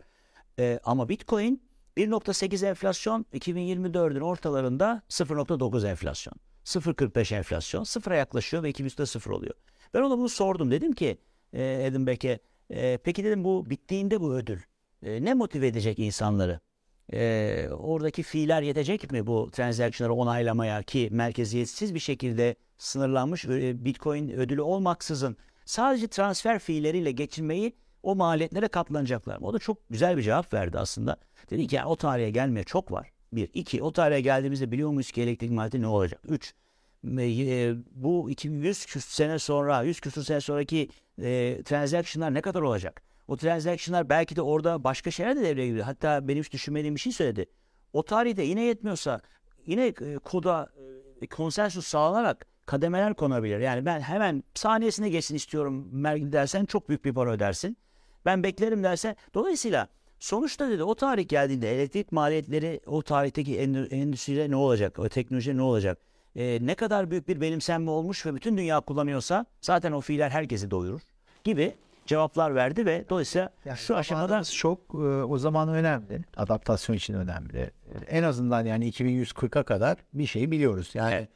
E, 0.59 0.81
ama 0.85 1.09
Bitcoin 1.09 1.63
1.8 1.97 2.67
enflasyon 2.67 3.27
2024'ün 3.35 4.21
ortalarında 4.21 5.03
0.9 5.09 5.89
enflasyon. 5.89 6.35
0.45 6.65 7.35
enflasyon. 7.35 7.85
Sıfıra 7.85 8.17
yaklaşıyor 8.17 8.63
ve 8.63 8.71
2000'de 8.71 9.07
sıfır 9.07 9.31
oluyor. 9.31 9.55
Ben 9.95 10.01
ona 10.03 10.19
bunu 10.19 10.29
sordum. 10.29 10.71
Dedim 10.71 10.93
ki 10.93 11.19
e, 11.55 12.07
Beck'e 12.07 12.39
e, 12.71 12.99
peki 13.05 13.25
dedim 13.25 13.45
bu 13.45 13.71
bittiğinde 13.71 14.21
bu 14.21 14.35
ödül 14.35 14.61
e, 15.03 15.25
ne 15.25 15.35
motive 15.35 15.67
edecek 15.67 15.99
insanları? 15.99 16.61
E, 17.13 17.69
oradaki 17.71 18.23
fiiller 18.23 18.63
yetecek 18.63 19.13
mi 19.13 19.27
bu 19.27 19.51
transaction'ları 19.53 20.15
onaylamaya 20.15 20.83
ki 20.83 21.09
merkeziyetsiz 21.13 21.95
bir 21.95 22.01
şekilde 22.01 22.57
sınırlanmış 22.79 23.45
e, 23.45 23.85
Bitcoin 23.85 24.31
ödülü 24.31 24.61
olmaksızın 24.61 25.37
sadece 25.65 26.09
transfer 26.09 26.59
fiilleriyle 26.59 27.13
geçinmeyi 27.13 27.73
o 28.03 28.17
maliyetlere 28.17 28.69
katlanacaklar 28.69 29.39
mı? 29.39 29.47
O 29.47 29.55
da 29.55 29.59
çok 29.59 29.89
güzel 29.91 30.17
bir 30.17 30.23
cevap 30.23 30.55
verdi 30.55 30.79
aslında. 30.79 31.17
Dedi 31.51 31.67
ki 31.67 31.77
yani 31.77 31.87
o 31.87 31.97
tarihe 31.97 32.31
gelmeye 32.31 32.65
çok 32.65 32.93
var. 32.93 33.13
Bir. 33.33 33.51
iki 33.55 33.83
O 33.83 33.93
tarihe 33.93 34.21
geldiğimizde 34.21 34.73
biliyor 34.73 34.91
muyuz 34.91 35.11
ki 35.11 35.23
elektrik 35.23 35.51
maliyeti 35.51 35.83
ne 35.83 35.87
olacak? 35.87 36.21
Üç. 36.29 36.55
E, 37.07 37.75
Bu 37.91 38.31
200 38.31 38.87
küsur 38.87 39.11
sene 39.11 39.39
sonra, 39.39 39.83
100 39.83 40.01
küsur 40.01 40.23
sene 40.23 40.41
sonraki 40.41 40.89
e, 41.23 41.63
transaction'lar 41.65 42.35
ne 42.35 42.41
kadar 42.41 42.63
olacak? 42.63 43.03
O 43.29 43.37
transaction'lar 43.37 44.09
belki 44.09 44.37
de 44.37 44.43
orada 44.43 44.85
başka 44.85 45.11
şeyler 45.11 45.37
de 45.37 45.43
devreye 45.43 45.67
giriyor. 45.67 45.85
Hatta 45.85 46.29
benim 46.29 46.43
hiç 46.43 46.53
düşünmediğim 46.53 46.95
bir 46.95 47.01
şey 47.01 47.13
söyledi. 47.13 47.47
O 47.93 48.03
tarihte 48.03 48.43
yine 48.43 48.63
yetmiyorsa 48.65 49.21
yine 49.67 49.87
e, 49.87 50.19
koda 50.25 50.69
e, 51.23 51.27
konsensus 51.27 51.87
sağlanarak 51.87 52.47
kademeler 52.67 53.15
konabilir. 53.15 53.59
Yani 53.59 53.87
ben 53.87 54.01
hemen 54.01 54.45
saniyesine 54.55 55.09
geçsin 55.09 55.35
istiyorum 55.35 55.89
mergi 55.93 56.33
dersen 56.33 56.65
çok 56.65 56.89
büyük 56.89 57.05
bir 57.05 57.15
para 57.15 57.31
ödersin. 57.33 57.77
Ben 58.25 58.43
beklerim 58.43 58.83
dersen. 58.83 59.17
Dolayısıyla 59.35 59.89
sonuçta 60.19 60.71
dedi 60.71 60.83
o 60.83 60.95
tarih 60.95 61.29
geldiğinde 61.29 61.75
elektrik 61.75 62.13
maliyetleri 62.13 62.81
o 62.87 63.03
tarihteki 63.03 63.57
endü- 63.57 63.95
endüstride 63.95 64.51
ne 64.51 64.57
olacak? 64.57 64.99
O 64.99 65.09
teknolojide 65.09 65.57
ne 65.57 65.63
olacak? 65.63 65.99
Ee, 66.37 66.59
ne 66.63 66.75
kadar 66.75 67.11
büyük 67.11 67.29
bir 67.29 67.41
benimsenme 67.41 67.91
olmuş 67.91 68.27
ve 68.27 68.35
bütün 68.35 68.57
dünya 68.57 68.81
kullanıyorsa 68.81 69.47
zaten 69.61 69.93
o 69.93 70.01
fiiller 70.01 70.31
herkesi 70.31 70.71
doyurur 70.71 71.01
gibi 71.45 71.75
cevaplar 72.07 72.55
verdi 72.55 72.87
ve 72.87 73.05
dolayısıyla 73.11 73.51
Yani 73.65 73.77
şu 73.79 73.97
aşamada 73.97 74.43
çok 74.45 74.79
e, 74.95 74.97
o 75.25 75.39
zaman 75.39 75.69
önemli. 75.69 76.25
Adaptasyon 76.37 76.97
için 76.97 77.15
önemli. 77.15 77.71
En 78.09 78.23
azından 78.23 78.67
yani 78.67 78.91
2140'a 78.91 79.63
kadar 79.63 79.97
bir 80.15 80.27
şey 80.27 80.51
biliyoruz. 80.51 80.91
Yani 80.95 81.29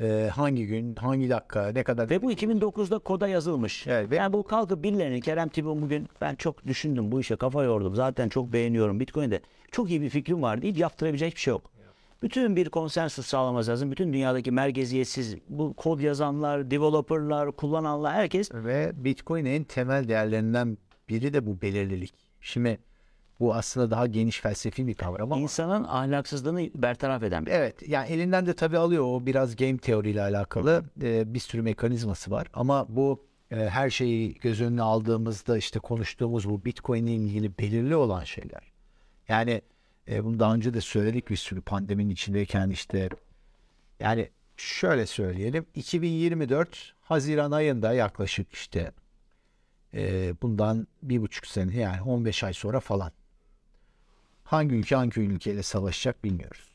e, 0.00 0.30
hangi 0.34 0.66
gün, 0.66 0.94
hangi 0.94 1.30
dakika, 1.30 1.68
ne 1.74 1.82
kadar 1.82 2.10
Ve 2.10 2.22
bu 2.22 2.32
2009'da 2.32 2.98
koda 2.98 3.28
yazılmış. 3.28 3.86
Evet, 3.86 4.10
ve- 4.10 4.16
Yani 4.16 4.32
bu 4.32 4.42
kalkıp 4.42 4.82
birilerinin 4.82 5.20
Kerem 5.20 5.48
Tibun 5.48 5.82
bugün 5.82 6.08
ben 6.20 6.34
çok 6.34 6.66
düşündüm 6.66 7.12
bu 7.12 7.20
işe 7.20 7.36
kafa 7.36 7.64
yordum. 7.64 7.94
Zaten 7.94 8.28
çok 8.28 8.52
beğeniyorum 8.52 9.00
Bitcoin'de. 9.00 9.40
Çok 9.70 9.90
iyi 9.90 10.02
bir 10.02 10.08
fikrim 10.08 10.42
var 10.42 10.62
deyip 10.62 10.78
yaptırabilecek 10.78 11.34
bir 11.34 11.40
şey 11.40 11.50
yok. 11.52 11.70
Bütün 12.22 12.56
bir 12.56 12.70
konsensus 12.70 13.26
sağlaması 13.26 13.70
lazım. 13.70 13.90
Bütün 13.90 14.12
dünyadaki 14.12 14.50
merkeziyetsiz 14.50 15.36
bu 15.48 15.74
kod 15.74 16.00
yazanlar, 16.00 16.70
developerlar, 16.70 17.52
kullananlar 17.52 18.14
herkes 18.14 18.54
ve 18.54 18.92
Bitcoin 18.94 19.44
en 19.44 19.64
temel 19.64 20.08
değerlerinden 20.08 20.78
biri 21.08 21.34
de 21.34 21.46
bu 21.46 21.62
belirlilik. 21.62 22.14
Şimdi 22.40 22.78
bu 23.40 23.54
aslında 23.54 23.90
daha 23.90 24.06
geniş 24.06 24.40
felsefi 24.40 24.86
bir 24.86 24.94
kavram 24.94 25.32
ama 25.32 25.42
insanın 25.42 25.84
ahlaksızlığını 25.84 26.70
bertaraf 26.74 27.22
eden 27.22 27.46
bir. 27.46 27.50
Evet 27.50 27.88
yani 27.88 28.08
elinden 28.08 28.46
de 28.46 28.54
tabii 28.54 28.78
alıyor 28.78 29.04
o 29.04 29.26
biraz 29.26 29.56
game 29.56 29.78
teoriyle 29.78 30.22
alakalı 30.22 30.84
e, 31.02 31.34
bir 31.34 31.38
sürü 31.38 31.62
mekanizması 31.62 32.30
var 32.30 32.46
ama 32.52 32.86
bu 32.88 33.26
e, 33.50 33.56
her 33.56 33.90
şeyi 33.90 34.34
göz 34.34 34.60
önüne 34.60 34.82
aldığımızda 34.82 35.58
işte 35.58 35.78
konuştuğumuz 35.78 36.50
bu 36.50 36.64
Bitcoin 36.64 37.06
ile 37.06 37.14
ilgili 37.14 37.58
belirli 37.58 37.96
olan 37.96 38.24
şeyler. 38.24 38.72
Yani 39.28 39.62
e, 40.08 40.24
bunu 40.24 40.38
daha 40.38 40.54
önce 40.54 40.74
de 40.74 40.80
söyledik 40.80 41.30
bir 41.30 41.36
sürü 41.36 41.60
pandeminin 41.60 42.10
içindeyken 42.10 42.70
işte 42.70 43.08
yani 44.00 44.30
şöyle 44.56 45.06
söyleyelim 45.06 45.66
2024 45.74 46.94
Haziran 47.00 47.50
ayında 47.50 47.92
yaklaşık 47.92 48.52
işte 48.52 48.92
e, 49.94 50.34
bundan 50.42 50.86
bir 51.02 51.20
buçuk 51.20 51.46
sene 51.46 51.76
yani 51.76 52.02
15 52.02 52.44
ay 52.44 52.52
sonra 52.52 52.80
falan 52.80 53.12
hangi 54.44 54.74
ülke 54.74 54.96
hangi 54.96 55.20
ülkeyle 55.20 55.62
savaşacak 55.62 56.24
bilmiyoruz. 56.24 56.68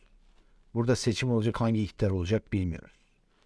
Burada 0.74 0.96
seçim 0.96 1.32
olacak 1.32 1.62
hangi 1.62 1.84
iktidar 1.84 2.10
olacak 2.10 2.54
bilmiyoruz. 2.54 2.92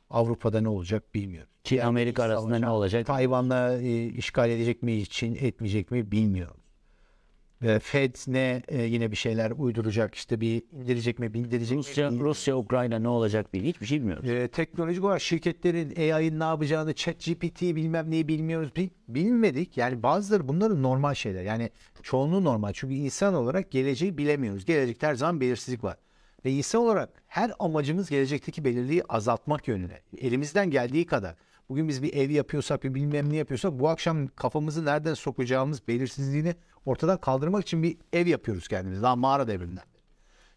Avrupa'da 0.10 0.62
ne 0.62 0.68
olacak 0.70 1.16
bilmiyoruz. 1.16 1.52
Ki 1.64 1.84
Amerika 1.84 2.24
arasında 2.24 2.60
ne 2.60 2.70
olacak? 2.70 3.06
Tayvan'la 3.06 3.82
e, 3.82 4.06
işgal 4.06 4.50
edecek 4.50 4.84
mi 4.84 4.94
için 4.94 5.36
etmeyecek 5.36 5.92
mi 5.92 6.12
bilmiyoruz. 6.12 6.61
Ve 7.62 7.80
Fed 7.80 8.16
ne 8.28 8.64
e, 8.68 8.82
yine 8.82 9.12
bir 9.12 9.16
şeyler 9.16 9.52
uyduracak 9.52 10.16
işte 10.16 10.42
bir 10.42 10.64
indirecek 10.72 11.20
mi 11.20 11.34
bildirecek 11.34 11.78
Rusya, 11.78 12.12
mi? 12.12 12.20
Rusya, 12.20 12.58
Ukrayna 12.58 13.00
ne 13.00 13.08
olacak 13.08 13.54
bil. 13.54 13.64
Hiçbir 13.64 13.86
şey 13.86 14.00
bilmiyoruz. 14.00 14.30
E, 14.30 14.48
teknolojik 14.48 15.04
olarak 15.04 15.22
şirketlerin 15.22 16.14
AI'ın 16.14 16.40
ne 16.40 16.44
yapacağını, 16.44 16.94
chat 16.94 17.26
GPT 17.26 17.62
bilmem 17.62 18.12
neyi 18.12 18.28
bilmiyoruz. 18.28 18.76
Bil- 18.76 18.90
bilmedik. 19.08 19.78
Yani 19.78 20.04
bazıları 20.04 20.48
bunların 20.48 20.84
normal 20.84 21.14
şeyler. 21.14 21.44
Yani 21.44 21.70
çoğunluğu 22.04 22.44
normal. 22.44 22.74
Çünkü 22.74 22.94
insan 22.94 23.34
olarak 23.34 23.72
geleceği 23.72 24.18
bilemiyoruz. 24.18 24.66
Gelecekte 24.66 25.08
her 25.08 25.16
zaman 25.16 25.42
belirsizlik 25.42 25.84
var. 25.84 25.98
Ve 26.46 26.52
insan 26.52 26.82
olarak 26.82 27.10
her 27.28 27.52
amacımız 27.60 28.10
gelecekteki 28.10 28.66
belirliği 28.66 29.04
azaltmak 29.10 29.68
yönüne. 29.68 30.00
Elimizden 30.18 30.70
geldiği 30.70 31.06
kadar. 31.06 31.36
Bugün 31.72 31.88
biz 31.88 32.04
bir 32.04 32.14
ev 32.14 32.30
yapıyorsak 32.30 32.84
bir 32.84 32.94
bilmem 32.94 33.30
ne 33.30 33.36
yapıyorsak 33.36 33.80
bu 33.80 33.90
akşam 33.90 34.28
kafamızı 34.28 34.86
nereden 34.86 35.14
sokacağımız 35.14 35.88
belirsizliğini 35.88 36.56
ortadan 36.86 37.18
kaldırmak 37.18 37.62
için 37.62 37.84
bir 37.84 37.98
ev 38.14 38.28
yapıyoruz 38.28 38.68
kendimiz. 38.68 39.02
Daha 39.02 39.16
mağara 39.16 39.48
devrinden. 39.48 39.84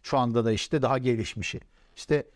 Şu 0.02 0.18
anda 0.18 0.44
da 0.44 0.52
işte 0.52 0.82
daha 0.82 0.98
gelişmişi. 0.98 1.60
İşte 1.96 2.26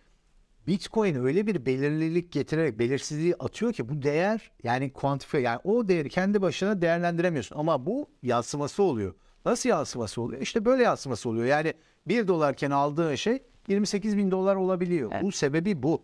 Bitcoin 0.67 1.15
öyle 1.15 1.47
bir 1.47 1.67
belirlilik 1.67 2.33
getirerek 2.33 2.79
belirsizliği 2.79 3.35
atıyor 3.39 3.73
ki 3.73 3.89
bu 3.89 4.03
değer 4.03 4.51
yani 4.63 4.93
kuantifiye 4.93 5.43
yani 5.43 5.61
o 5.65 5.89
değeri 5.89 6.09
kendi 6.09 6.43
başına 6.43 6.83
değerlendiremiyorsun. 6.83 7.57
Ama 7.57 7.87
bu 7.87 8.11
yansıması 8.23 8.83
oluyor. 8.83 9.15
Nasıl 9.45 9.69
yansıması 9.69 10.23
oluyor? 10.23 10.43
İşte 10.43 10.65
böyle 10.65 10.83
yansıması 10.83 11.29
oluyor. 11.29 11.47
Yani 11.47 11.75
1 12.07 12.29
dolarken 12.29 12.71
aldığı 12.71 13.19
şey 13.19 13.43
28 13.69 14.17
bin 14.17 14.31
dolar 14.31 14.57
olabiliyor. 14.57 15.11
Evet. 15.13 15.23
Bu 15.23 15.33
sebebi 15.33 15.83
bu. 15.83 16.03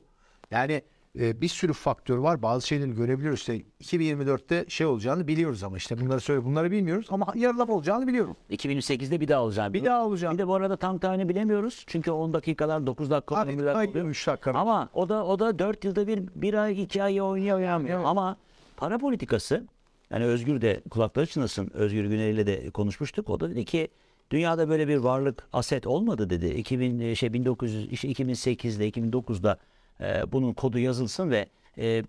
Yani 0.50 0.82
e, 1.20 1.40
bir 1.40 1.48
sürü 1.48 1.72
faktör 1.72 2.18
var. 2.18 2.42
Bazı 2.42 2.66
şeyleri 2.66 2.94
görebiliyoruz. 2.94 3.40
İşte 3.40 3.62
2024'te 3.82 4.64
şey 4.68 4.86
olacağını 4.86 5.28
biliyoruz 5.28 5.62
ama 5.62 5.76
işte 5.76 6.00
bunları 6.00 6.20
söyle 6.20 6.44
bunları 6.44 6.70
bilmiyoruz 6.70 7.06
ama 7.10 7.26
yarılama 7.34 7.74
olacağını 7.74 8.06
biliyorum. 8.06 8.36
2008'de 8.50 9.20
bir 9.20 9.28
daha 9.28 9.42
olacağını 9.42 9.74
Bir 9.74 9.84
daha 9.84 10.06
olacağını. 10.06 10.34
Bir 10.34 10.38
de 10.38 10.48
bu 10.48 10.54
arada 10.54 10.76
tam 10.76 10.98
tarihini 10.98 11.28
bilemiyoruz. 11.28 11.84
Çünkü 11.86 12.10
10 12.10 12.32
dakikalar 12.32 12.86
9 12.86 13.10
dakika 13.10 13.36
Abi, 13.36 13.50
20 13.50 13.64
dakika 13.64 13.78
ay, 13.78 13.88
oluyor. 13.88 14.06
3 14.06 14.26
dakika. 14.26 14.52
Ama 14.52 14.88
o 14.94 15.08
da 15.08 15.26
o 15.26 15.38
da 15.38 15.58
4 15.58 15.84
yılda 15.84 16.06
bir 16.06 16.22
bir 16.34 16.54
ay 16.54 16.82
2 16.82 17.02
ay 17.02 17.20
oynuyor 17.20 17.56
oynamıyor. 17.56 17.96
Evet. 17.98 18.06
Ama 18.06 18.36
para 18.76 18.98
politikası 18.98 19.66
yani 20.10 20.24
Özgür 20.24 20.60
de 20.60 20.80
kulakları 20.90 21.26
çınlasın. 21.26 21.70
Özgür 21.74 22.04
Güney 22.04 22.30
ile 22.30 22.46
de 22.46 22.70
konuşmuştuk. 22.70 23.30
O 23.30 23.40
da 23.40 23.50
dedi 23.50 23.64
ki 23.64 23.88
dünyada 24.30 24.68
böyle 24.68 24.88
bir 24.88 24.96
varlık 24.96 25.48
aset 25.52 25.86
olmadı 25.86 26.30
dedi. 26.30 26.46
2000 26.46 27.14
şey 27.14 27.32
1900 27.32 27.92
işte 27.92 28.08
2008'de 28.08 28.88
2009'da 28.88 29.58
e, 30.00 30.32
bunun 30.32 30.52
kodu 30.52 30.78
yazılsın 30.78 31.30
ve 31.30 31.48
e, 31.78 32.02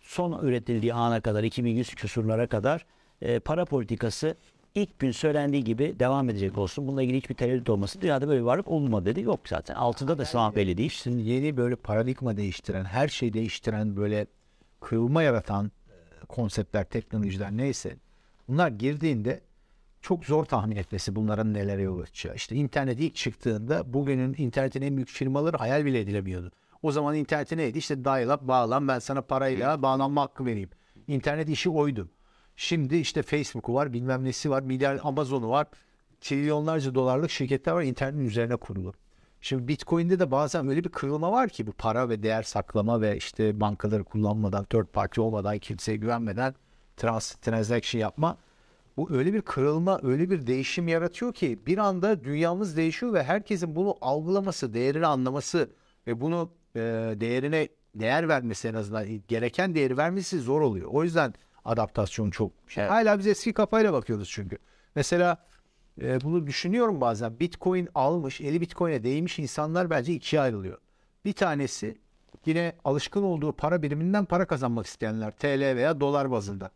son 0.00 0.46
üretildiği 0.46 0.94
ana 0.94 1.20
kadar 1.20 1.42
2100 1.44 1.94
küsurlara 1.94 2.46
kadar 2.46 2.86
e, 3.22 3.38
para 3.38 3.64
politikası 3.64 4.36
ilk 4.74 4.98
gün 4.98 5.10
söylendiği 5.10 5.64
gibi 5.64 5.98
devam 5.98 6.30
edecek 6.30 6.58
olsun. 6.58 6.88
Bununla 6.88 7.02
ilgili 7.02 7.16
hiçbir 7.16 7.34
tereddüt 7.34 7.70
olmasın. 7.70 8.00
Dünyada 8.00 8.28
böyle 8.28 8.40
bir 8.40 8.46
varlık 8.46 8.68
olmadı 8.68 9.06
dedi. 9.06 9.20
Yok 9.20 9.40
zaten. 9.48 9.74
Altında 9.74 10.18
da 10.18 10.24
şu 10.24 10.38
an 10.38 10.54
belli 10.54 10.76
değil. 10.76 10.90
Şimdi 10.90 11.22
yeni 11.22 11.56
böyle 11.56 11.76
paradigma 11.76 12.36
değiştiren, 12.36 12.84
her 12.84 13.08
şeyi 13.08 13.32
değiştiren 13.32 13.96
böyle 13.96 14.26
kırılma 14.80 15.22
yaratan 15.22 15.66
e, 16.22 16.26
konseptler, 16.26 16.84
teknolojiler 16.84 17.56
neyse 17.56 17.96
bunlar 18.48 18.68
girdiğinde 18.68 19.40
çok 20.00 20.24
zor 20.24 20.44
tahmin 20.44 20.76
etmesi 20.76 21.16
bunların 21.16 21.54
nelere 21.54 21.82
yol 21.82 22.00
açacağı. 22.00 22.34
İşte 22.34 22.56
internet 22.56 23.00
ilk 23.00 23.14
çıktığında 23.14 23.92
bugünün 23.94 24.34
internetin 24.38 24.82
en 24.82 24.96
büyük 24.96 25.08
firmaları 25.08 25.56
hayal 25.56 25.84
bile 25.84 26.00
edilemiyordu. 26.00 26.50
O 26.84 26.92
zaman 26.92 27.14
interneti 27.14 27.56
neydi? 27.56 27.78
İşte 27.78 28.04
dial-up 28.04 28.48
bağlan 28.48 28.88
ben 28.88 28.98
sana 28.98 29.22
parayla 29.22 29.82
bağlanma 29.82 30.22
hakkı 30.22 30.46
vereyim. 30.46 30.70
İnternet 31.06 31.48
işi 31.48 31.70
oydu. 31.70 32.08
Şimdi 32.56 32.96
işte 32.96 33.22
Facebook'u 33.22 33.74
var 33.74 33.92
bilmem 33.92 34.24
nesi 34.24 34.50
var 34.50 34.62
milyar 34.62 35.00
Amazon'u 35.02 35.48
var. 35.48 35.66
Trilyonlarca 36.20 36.94
dolarlık 36.94 37.30
şirketler 37.30 37.72
var 37.72 37.82
internetin 37.82 38.24
üzerine 38.24 38.56
kurulu. 38.56 38.94
Şimdi 39.40 39.68
Bitcoin'de 39.68 40.18
de 40.18 40.30
bazen 40.30 40.68
öyle 40.68 40.84
bir 40.84 40.88
kırılma 40.88 41.32
var 41.32 41.48
ki 41.48 41.66
bu 41.66 41.72
para 41.72 42.08
ve 42.08 42.22
değer 42.22 42.42
saklama 42.42 43.00
ve 43.00 43.16
işte 43.16 43.60
bankaları 43.60 44.04
kullanmadan, 44.04 44.64
third 44.64 44.86
party 44.86 45.20
olmadan, 45.20 45.58
kimseye 45.58 45.96
güvenmeden 45.96 46.54
trans, 46.96 47.34
transaction 47.34 48.00
yapma. 48.00 48.38
Bu 48.96 49.12
öyle 49.12 49.32
bir 49.32 49.42
kırılma, 49.42 50.00
öyle 50.02 50.30
bir 50.30 50.46
değişim 50.46 50.88
yaratıyor 50.88 51.32
ki 51.32 51.58
bir 51.66 51.78
anda 51.78 52.24
dünyamız 52.24 52.76
değişiyor 52.76 53.12
ve 53.12 53.22
herkesin 53.22 53.76
bunu 53.76 53.96
algılaması, 54.00 54.74
değerini 54.74 55.06
anlaması 55.06 55.70
ve 56.06 56.20
bunu 56.20 56.50
e, 56.76 56.80
değerine 57.20 57.68
değer 57.94 58.28
vermesi 58.28 58.68
en 58.68 58.74
azından 58.74 59.06
gereken 59.28 59.74
değeri 59.74 59.96
vermesi 59.96 60.40
zor 60.40 60.60
oluyor. 60.60 60.88
O 60.92 61.04
yüzden 61.04 61.34
adaptasyon 61.64 62.30
çok 62.30 62.52
şey. 62.68 62.84
Evet. 62.84 62.92
Hala 62.92 63.18
biz 63.18 63.26
eski 63.26 63.52
kafayla 63.52 63.92
bakıyoruz 63.92 64.28
çünkü. 64.30 64.58
Mesela 64.94 65.44
e, 66.02 66.20
bunu 66.20 66.46
düşünüyorum 66.46 67.00
bazen. 67.00 67.40
Bitcoin 67.40 67.88
almış, 67.94 68.40
eli 68.40 68.60
Bitcoin'e 68.60 69.04
değmiş 69.04 69.38
insanlar 69.38 69.90
bence 69.90 70.12
ikiye 70.12 70.42
ayrılıyor. 70.42 70.78
Bir 71.24 71.32
tanesi 71.32 71.98
yine 72.46 72.72
alışkın 72.84 73.22
olduğu 73.22 73.52
para 73.52 73.82
biriminden 73.82 74.24
para 74.24 74.46
kazanmak 74.46 74.86
isteyenler 74.86 75.30
TL 75.30 75.76
veya 75.76 76.00
dolar 76.00 76.30
bazında. 76.30 76.70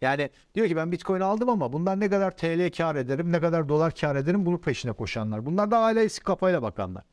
Yani 0.00 0.30
diyor 0.54 0.68
ki 0.68 0.76
ben 0.76 0.92
Bitcoin 0.92 1.20
aldım 1.20 1.48
ama 1.48 1.72
bundan 1.72 2.00
ne 2.00 2.10
kadar 2.10 2.36
TL 2.36 2.70
kar 2.76 2.96
ederim, 2.96 3.32
ne 3.32 3.40
kadar 3.40 3.68
dolar 3.68 3.94
kar 3.94 4.16
ederim 4.16 4.46
bunu 4.46 4.60
peşine 4.60 4.92
koşanlar. 4.92 5.46
Bunlar 5.46 5.70
da 5.70 5.82
hala 5.82 6.00
eski 6.00 6.24
kafayla 6.24 6.62
bakanlar. 6.62 7.04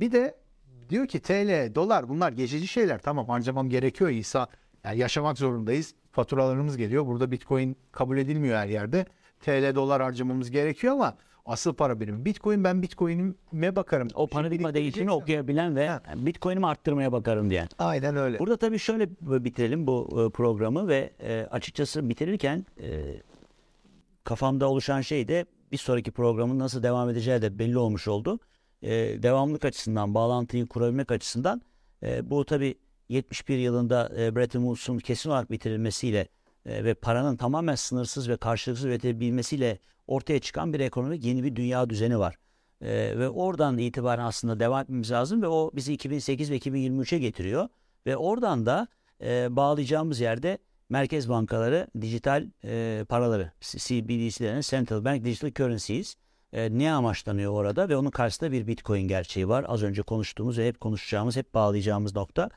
Bir 0.00 0.12
de 0.12 0.41
diyor 0.92 1.06
ki 1.06 1.20
TL, 1.20 1.74
dolar 1.74 2.08
bunlar 2.08 2.32
geçici 2.32 2.66
şeyler. 2.66 2.98
Tamam 2.98 3.28
harcamam 3.28 3.68
gerekiyor 3.68 4.10
İsa. 4.10 4.46
Yani 4.84 4.98
yaşamak 4.98 5.38
zorundayız. 5.38 5.94
Faturalarımız 6.10 6.76
geliyor. 6.76 7.06
Burada 7.06 7.30
Bitcoin 7.30 7.76
kabul 7.92 8.18
edilmiyor 8.18 8.56
her 8.56 8.68
yerde. 8.68 9.06
TL, 9.40 9.74
dolar 9.74 10.02
harcamamız 10.02 10.50
gerekiyor 10.50 10.94
ama 10.94 11.16
asıl 11.46 11.74
para 11.74 12.00
birimi. 12.00 12.24
Bitcoin 12.24 12.64
ben 12.64 12.82
Bitcoin'ime 12.82 13.76
bakarım. 13.76 14.08
O 14.14 14.26
paradigma 14.26 14.74
değişimini 14.74 15.10
okuyabilen 15.10 15.76
ve 15.76 15.88
Ha. 15.88 16.02
Bitcoin'imi 16.16 16.66
arttırmaya 16.66 17.12
bakarım 17.12 17.50
diyen. 17.50 17.68
Aynen 17.78 18.16
öyle. 18.16 18.38
Burada 18.38 18.56
tabii 18.56 18.78
şöyle 18.78 19.10
bitirelim 19.44 19.86
bu 19.86 20.26
e, 20.26 20.30
programı 20.30 20.88
ve 20.88 21.12
e, 21.20 21.46
açıkçası 21.50 22.08
bitirirken 22.08 22.66
e, 22.80 23.16
kafamda 24.24 24.68
oluşan 24.68 25.00
şey 25.00 25.28
de 25.28 25.46
bir 25.72 25.76
sonraki 25.76 26.10
programın 26.10 26.58
nasıl 26.58 26.82
devam 26.82 27.10
edeceği 27.10 27.42
de 27.42 27.58
belli 27.58 27.78
olmuş 27.78 28.08
oldu. 28.08 28.38
E, 28.82 29.22
devamlık 29.22 29.64
açısından, 29.64 30.14
bağlantıyı 30.14 30.66
kurabilmek 30.66 31.12
açısından 31.12 31.62
e, 32.02 32.30
bu 32.30 32.44
tabii 32.44 32.74
71 33.08 33.58
yılında 33.58 34.12
e, 34.18 34.36
Bretton 34.36 34.60
Woods'un 34.60 34.98
kesin 34.98 35.30
olarak 35.30 35.50
bitirilmesiyle 35.50 36.28
e, 36.66 36.84
ve 36.84 36.94
paranın 36.94 37.36
tamamen 37.36 37.74
sınırsız 37.74 38.28
ve 38.28 38.36
karşılıksız 38.36 38.84
üretilebilmesiyle 38.84 39.78
ortaya 40.06 40.38
çıkan 40.38 40.72
bir 40.72 40.80
ekonomik 40.80 41.24
yeni 41.24 41.44
bir 41.44 41.56
dünya 41.56 41.90
düzeni 41.90 42.18
var. 42.18 42.36
E, 42.80 43.18
ve 43.18 43.28
oradan 43.28 43.78
itibaren 43.78 44.24
aslında 44.24 44.60
devam 44.60 44.82
etmemiz 44.82 45.10
lazım 45.10 45.42
ve 45.42 45.48
o 45.48 45.70
bizi 45.74 45.92
2008 45.92 46.50
ve 46.50 46.58
2023'e 46.58 47.18
getiriyor. 47.18 47.68
Ve 48.06 48.16
oradan 48.16 48.66
da 48.66 48.88
e, 49.20 49.56
bağlayacağımız 49.56 50.20
yerde 50.20 50.58
merkez 50.88 51.28
bankaları 51.28 51.86
dijital 52.00 52.46
e, 52.64 53.04
paraları, 53.08 53.52
CBDC'lerin 53.60 54.60
Central 54.60 55.04
Bank 55.04 55.24
Digital 55.24 55.48
Currencies 55.48 56.16
e, 56.52 56.78
ne 56.78 56.92
amaçlanıyor 56.92 57.52
orada 57.52 57.88
ve 57.88 57.96
onun 57.96 58.10
karşısında 58.10 58.52
bir 58.52 58.66
Bitcoin 58.66 59.08
gerçeği 59.08 59.48
var. 59.48 59.64
Az 59.68 59.82
önce 59.82 60.02
konuştuğumuz 60.02 60.58
ve 60.58 60.68
hep 60.68 60.80
konuşacağımız, 60.80 61.36
hep 61.36 61.54
bağlayacağımız 61.54 62.14
nokta. 62.14 62.50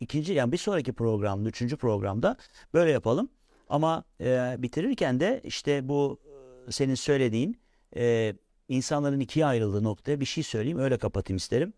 İkinci 0.00 0.32
yani 0.32 0.52
bir 0.52 0.56
sonraki 0.56 0.92
programda, 0.92 1.48
üçüncü 1.48 1.76
programda 1.76 2.36
böyle 2.74 2.90
yapalım. 2.90 3.28
Ama 3.68 4.04
e, 4.20 4.56
bitirirken 4.58 5.20
de 5.20 5.40
işte 5.44 5.88
bu 5.88 6.20
e, 6.68 6.72
senin 6.72 6.94
söylediğin 6.94 7.60
e, 7.96 8.34
insanların 8.68 9.20
ikiye 9.20 9.46
ayrıldığı 9.46 9.84
noktaya 9.84 10.20
bir 10.20 10.24
şey 10.24 10.44
söyleyeyim 10.44 10.78
öyle 10.78 10.98
kapatayım 10.98 11.36
isterim. 11.36 11.72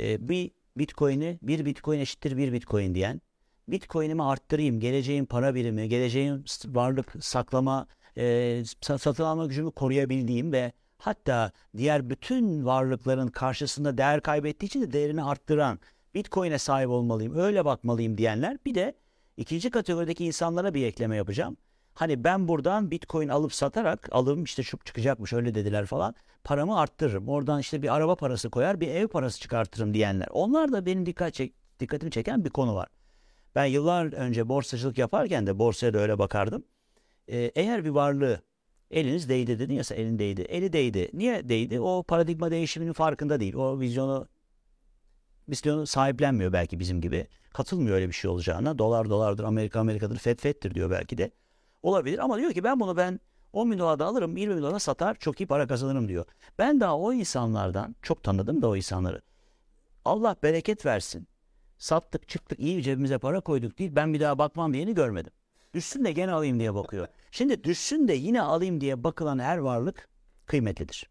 E, 0.00 0.28
bir 0.28 0.50
Bitcoin'i 0.76 1.38
bir 1.42 1.64
Bitcoin 1.64 1.98
eşittir 1.98 2.36
bir 2.36 2.52
Bitcoin 2.52 2.94
diyen 2.94 3.20
Bitcoin'imi 3.68 4.22
arttırayım, 4.22 4.80
geleceğin 4.80 5.24
para 5.24 5.54
birimi, 5.54 5.88
geleceğin 5.88 6.44
varlık 6.66 7.14
saklama, 7.20 7.86
e, 8.16 8.22
sa- 8.64 8.98
satın 8.98 9.24
alma 9.24 9.46
gücümü 9.46 9.70
koruyabildiğim 9.70 10.52
ve 10.52 10.72
hatta 11.02 11.52
diğer 11.76 12.10
bütün 12.10 12.64
varlıkların 12.64 13.28
karşısında 13.28 13.98
değer 13.98 14.20
kaybettiği 14.20 14.68
için 14.68 14.82
de 14.82 14.92
değerini 14.92 15.24
arttıran 15.24 15.78
Bitcoin'e 16.14 16.58
sahip 16.58 16.88
olmalıyım, 16.88 17.38
öyle 17.38 17.64
bakmalıyım 17.64 18.18
diyenler. 18.18 18.58
Bir 18.66 18.74
de 18.74 18.94
ikinci 19.36 19.70
kategorideki 19.70 20.24
insanlara 20.24 20.74
bir 20.74 20.86
ekleme 20.86 21.16
yapacağım. 21.16 21.56
Hani 21.94 22.24
ben 22.24 22.48
buradan 22.48 22.90
Bitcoin 22.90 23.28
alıp 23.28 23.54
satarak 23.54 24.08
alım 24.12 24.44
işte 24.44 24.62
şu 24.62 24.78
çıkacakmış 24.84 25.32
öyle 25.32 25.54
dediler 25.54 25.86
falan. 25.86 26.14
Paramı 26.44 26.78
arttırırım. 26.78 27.28
Oradan 27.28 27.60
işte 27.60 27.82
bir 27.82 27.94
araba 27.94 28.14
parası 28.14 28.50
koyar, 28.50 28.80
bir 28.80 28.88
ev 28.88 29.08
parası 29.08 29.40
çıkartırım 29.40 29.94
diyenler. 29.94 30.28
Onlar 30.30 30.72
da 30.72 30.86
benim 30.86 31.06
dikkat 31.06 31.34
çek, 31.34 31.54
dikkatimi 31.80 32.10
çeken 32.10 32.44
bir 32.44 32.50
konu 32.50 32.74
var. 32.74 32.88
Ben 33.54 33.64
yıllar 33.64 34.12
önce 34.12 34.48
borsacılık 34.48 34.98
yaparken 34.98 35.46
de 35.46 35.58
borsaya 35.58 35.94
da 35.94 35.98
öyle 35.98 36.18
bakardım. 36.18 36.64
Ee, 37.28 37.38
eğer 37.54 37.84
bir 37.84 37.90
varlığı 37.90 38.42
eliniz 38.92 39.28
değdi 39.28 39.58
dedin 39.58 39.74
ya 39.74 39.84
sen 39.84 39.96
elin 39.96 40.18
değdi. 40.18 40.42
Eli 40.42 40.72
değdi. 40.72 41.10
Niye 41.12 41.48
değdi? 41.48 41.80
O 41.80 42.02
paradigma 42.02 42.50
değişiminin 42.50 42.92
farkında 42.92 43.40
değil. 43.40 43.54
O 43.54 43.80
vizyonu 43.80 44.28
vizyonu 45.48 45.86
sahiplenmiyor 45.86 46.52
belki 46.52 46.80
bizim 46.80 47.00
gibi. 47.00 47.26
Katılmıyor 47.52 47.96
öyle 47.96 48.08
bir 48.08 48.12
şey 48.12 48.30
olacağına. 48.30 48.78
Dolar 48.78 49.10
dolardır, 49.10 49.44
Amerika 49.44 49.80
Amerikadır, 49.80 50.18
FED 50.18 50.38
FED'tir 50.38 50.74
diyor 50.74 50.90
belki 50.90 51.18
de. 51.18 51.30
Olabilir 51.82 52.18
ama 52.18 52.38
diyor 52.38 52.52
ki 52.52 52.64
ben 52.64 52.80
bunu 52.80 52.96
ben 52.96 53.20
10 53.52 53.72
bin 53.72 53.78
dolarda 53.78 54.06
alırım, 54.06 54.36
20 54.36 54.56
bin 54.56 54.62
dolara 54.62 54.78
satar, 54.78 55.14
çok 55.14 55.40
iyi 55.40 55.46
para 55.46 55.66
kazanırım 55.66 56.08
diyor. 56.08 56.24
Ben 56.58 56.80
daha 56.80 56.98
o 56.98 57.12
insanlardan 57.12 57.96
çok 58.02 58.22
tanıdım 58.22 58.62
da 58.62 58.68
o 58.68 58.76
insanları. 58.76 59.20
Allah 60.04 60.36
bereket 60.42 60.86
versin. 60.86 61.28
Sattık 61.78 62.28
çıktık 62.28 62.60
iyi 62.60 62.82
cebimize 62.82 63.18
para 63.18 63.40
koyduk 63.40 63.78
değil 63.78 63.96
ben 63.96 64.14
bir 64.14 64.20
daha 64.20 64.38
bakmam 64.38 64.74
diyeni 64.74 64.94
görmedim. 64.94 65.32
Düşsün 65.74 66.04
de 66.04 66.12
gene 66.12 66.32
alayım 66.32 66.58
diye 66.60 66.74
bakıyor. 66.74 67.08
Şimdi 67.32 67.64
düşsün 67.64 68.08
de 68.08 68.12
yine 68.12 68.42
alayım 68.42 68.80
diye 68.80 69.04
bakılan 69.04 69.38
her 69.38 69.58
varlık 69.58 70.08
kıymetlidir. 70.46 71.10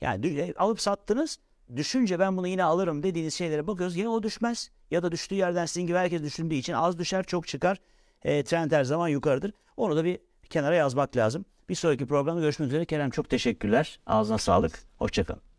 Yani 0.00 0.26
e, 0.26 0.54
alıp 0.54 0.80
sattınız 0.80 1.38
düşünce 1.76 2.18
ben 2.18 2.36
bunu 2.36 2.48
yine 2.48 2.64
alırım 2.64 3.02
dediğiniz 3.02 3.34
şeylere 3.34 3.66
bakıyoruz. 3.66 3.96
Ya 3.96 4.10
o 4.10 4.22
düşmez 4.22 4.70
ya 4.90 5.02
da 5.02 5.12
düştüğü 5.12 5.34
yerden 5.34 5.66
sizin 5.66 5.86
gibi 5.86 5.98
herkes 5.98 6.22
düşündüğü 6.22 6.54
için 6.54 6.72
az 6.72 6.98
düşer 6.98 7.24
çok 7.24 7.46
çıkar. 7.46 7.80
E, 8.22 8.44
trend 8.44 8.72
her 8.72 8.84
zaman 8.84 9.08
yukarıdır. 9.08 9.52
Onu 9.76 9.96
da 9.96 10.04
bir 10.04 10.18
kenara 10.50 10.74
yazmak 10.74 11.16
lazım. 11.16 11.44
Bir 11.68 11.74
sonraki 11.74 12.06
programda 12.06 12.40
görüşmek 12.40 12.68
üzere. 12.68 12.84
Kerem 12.84 13.10
çok 13.10 13.30
teşekkürler. 13.30 14.00
Ağzına 14.06 14.38
sağlık. 14.38 14.80
Hoşçakalın. 14.96 15.49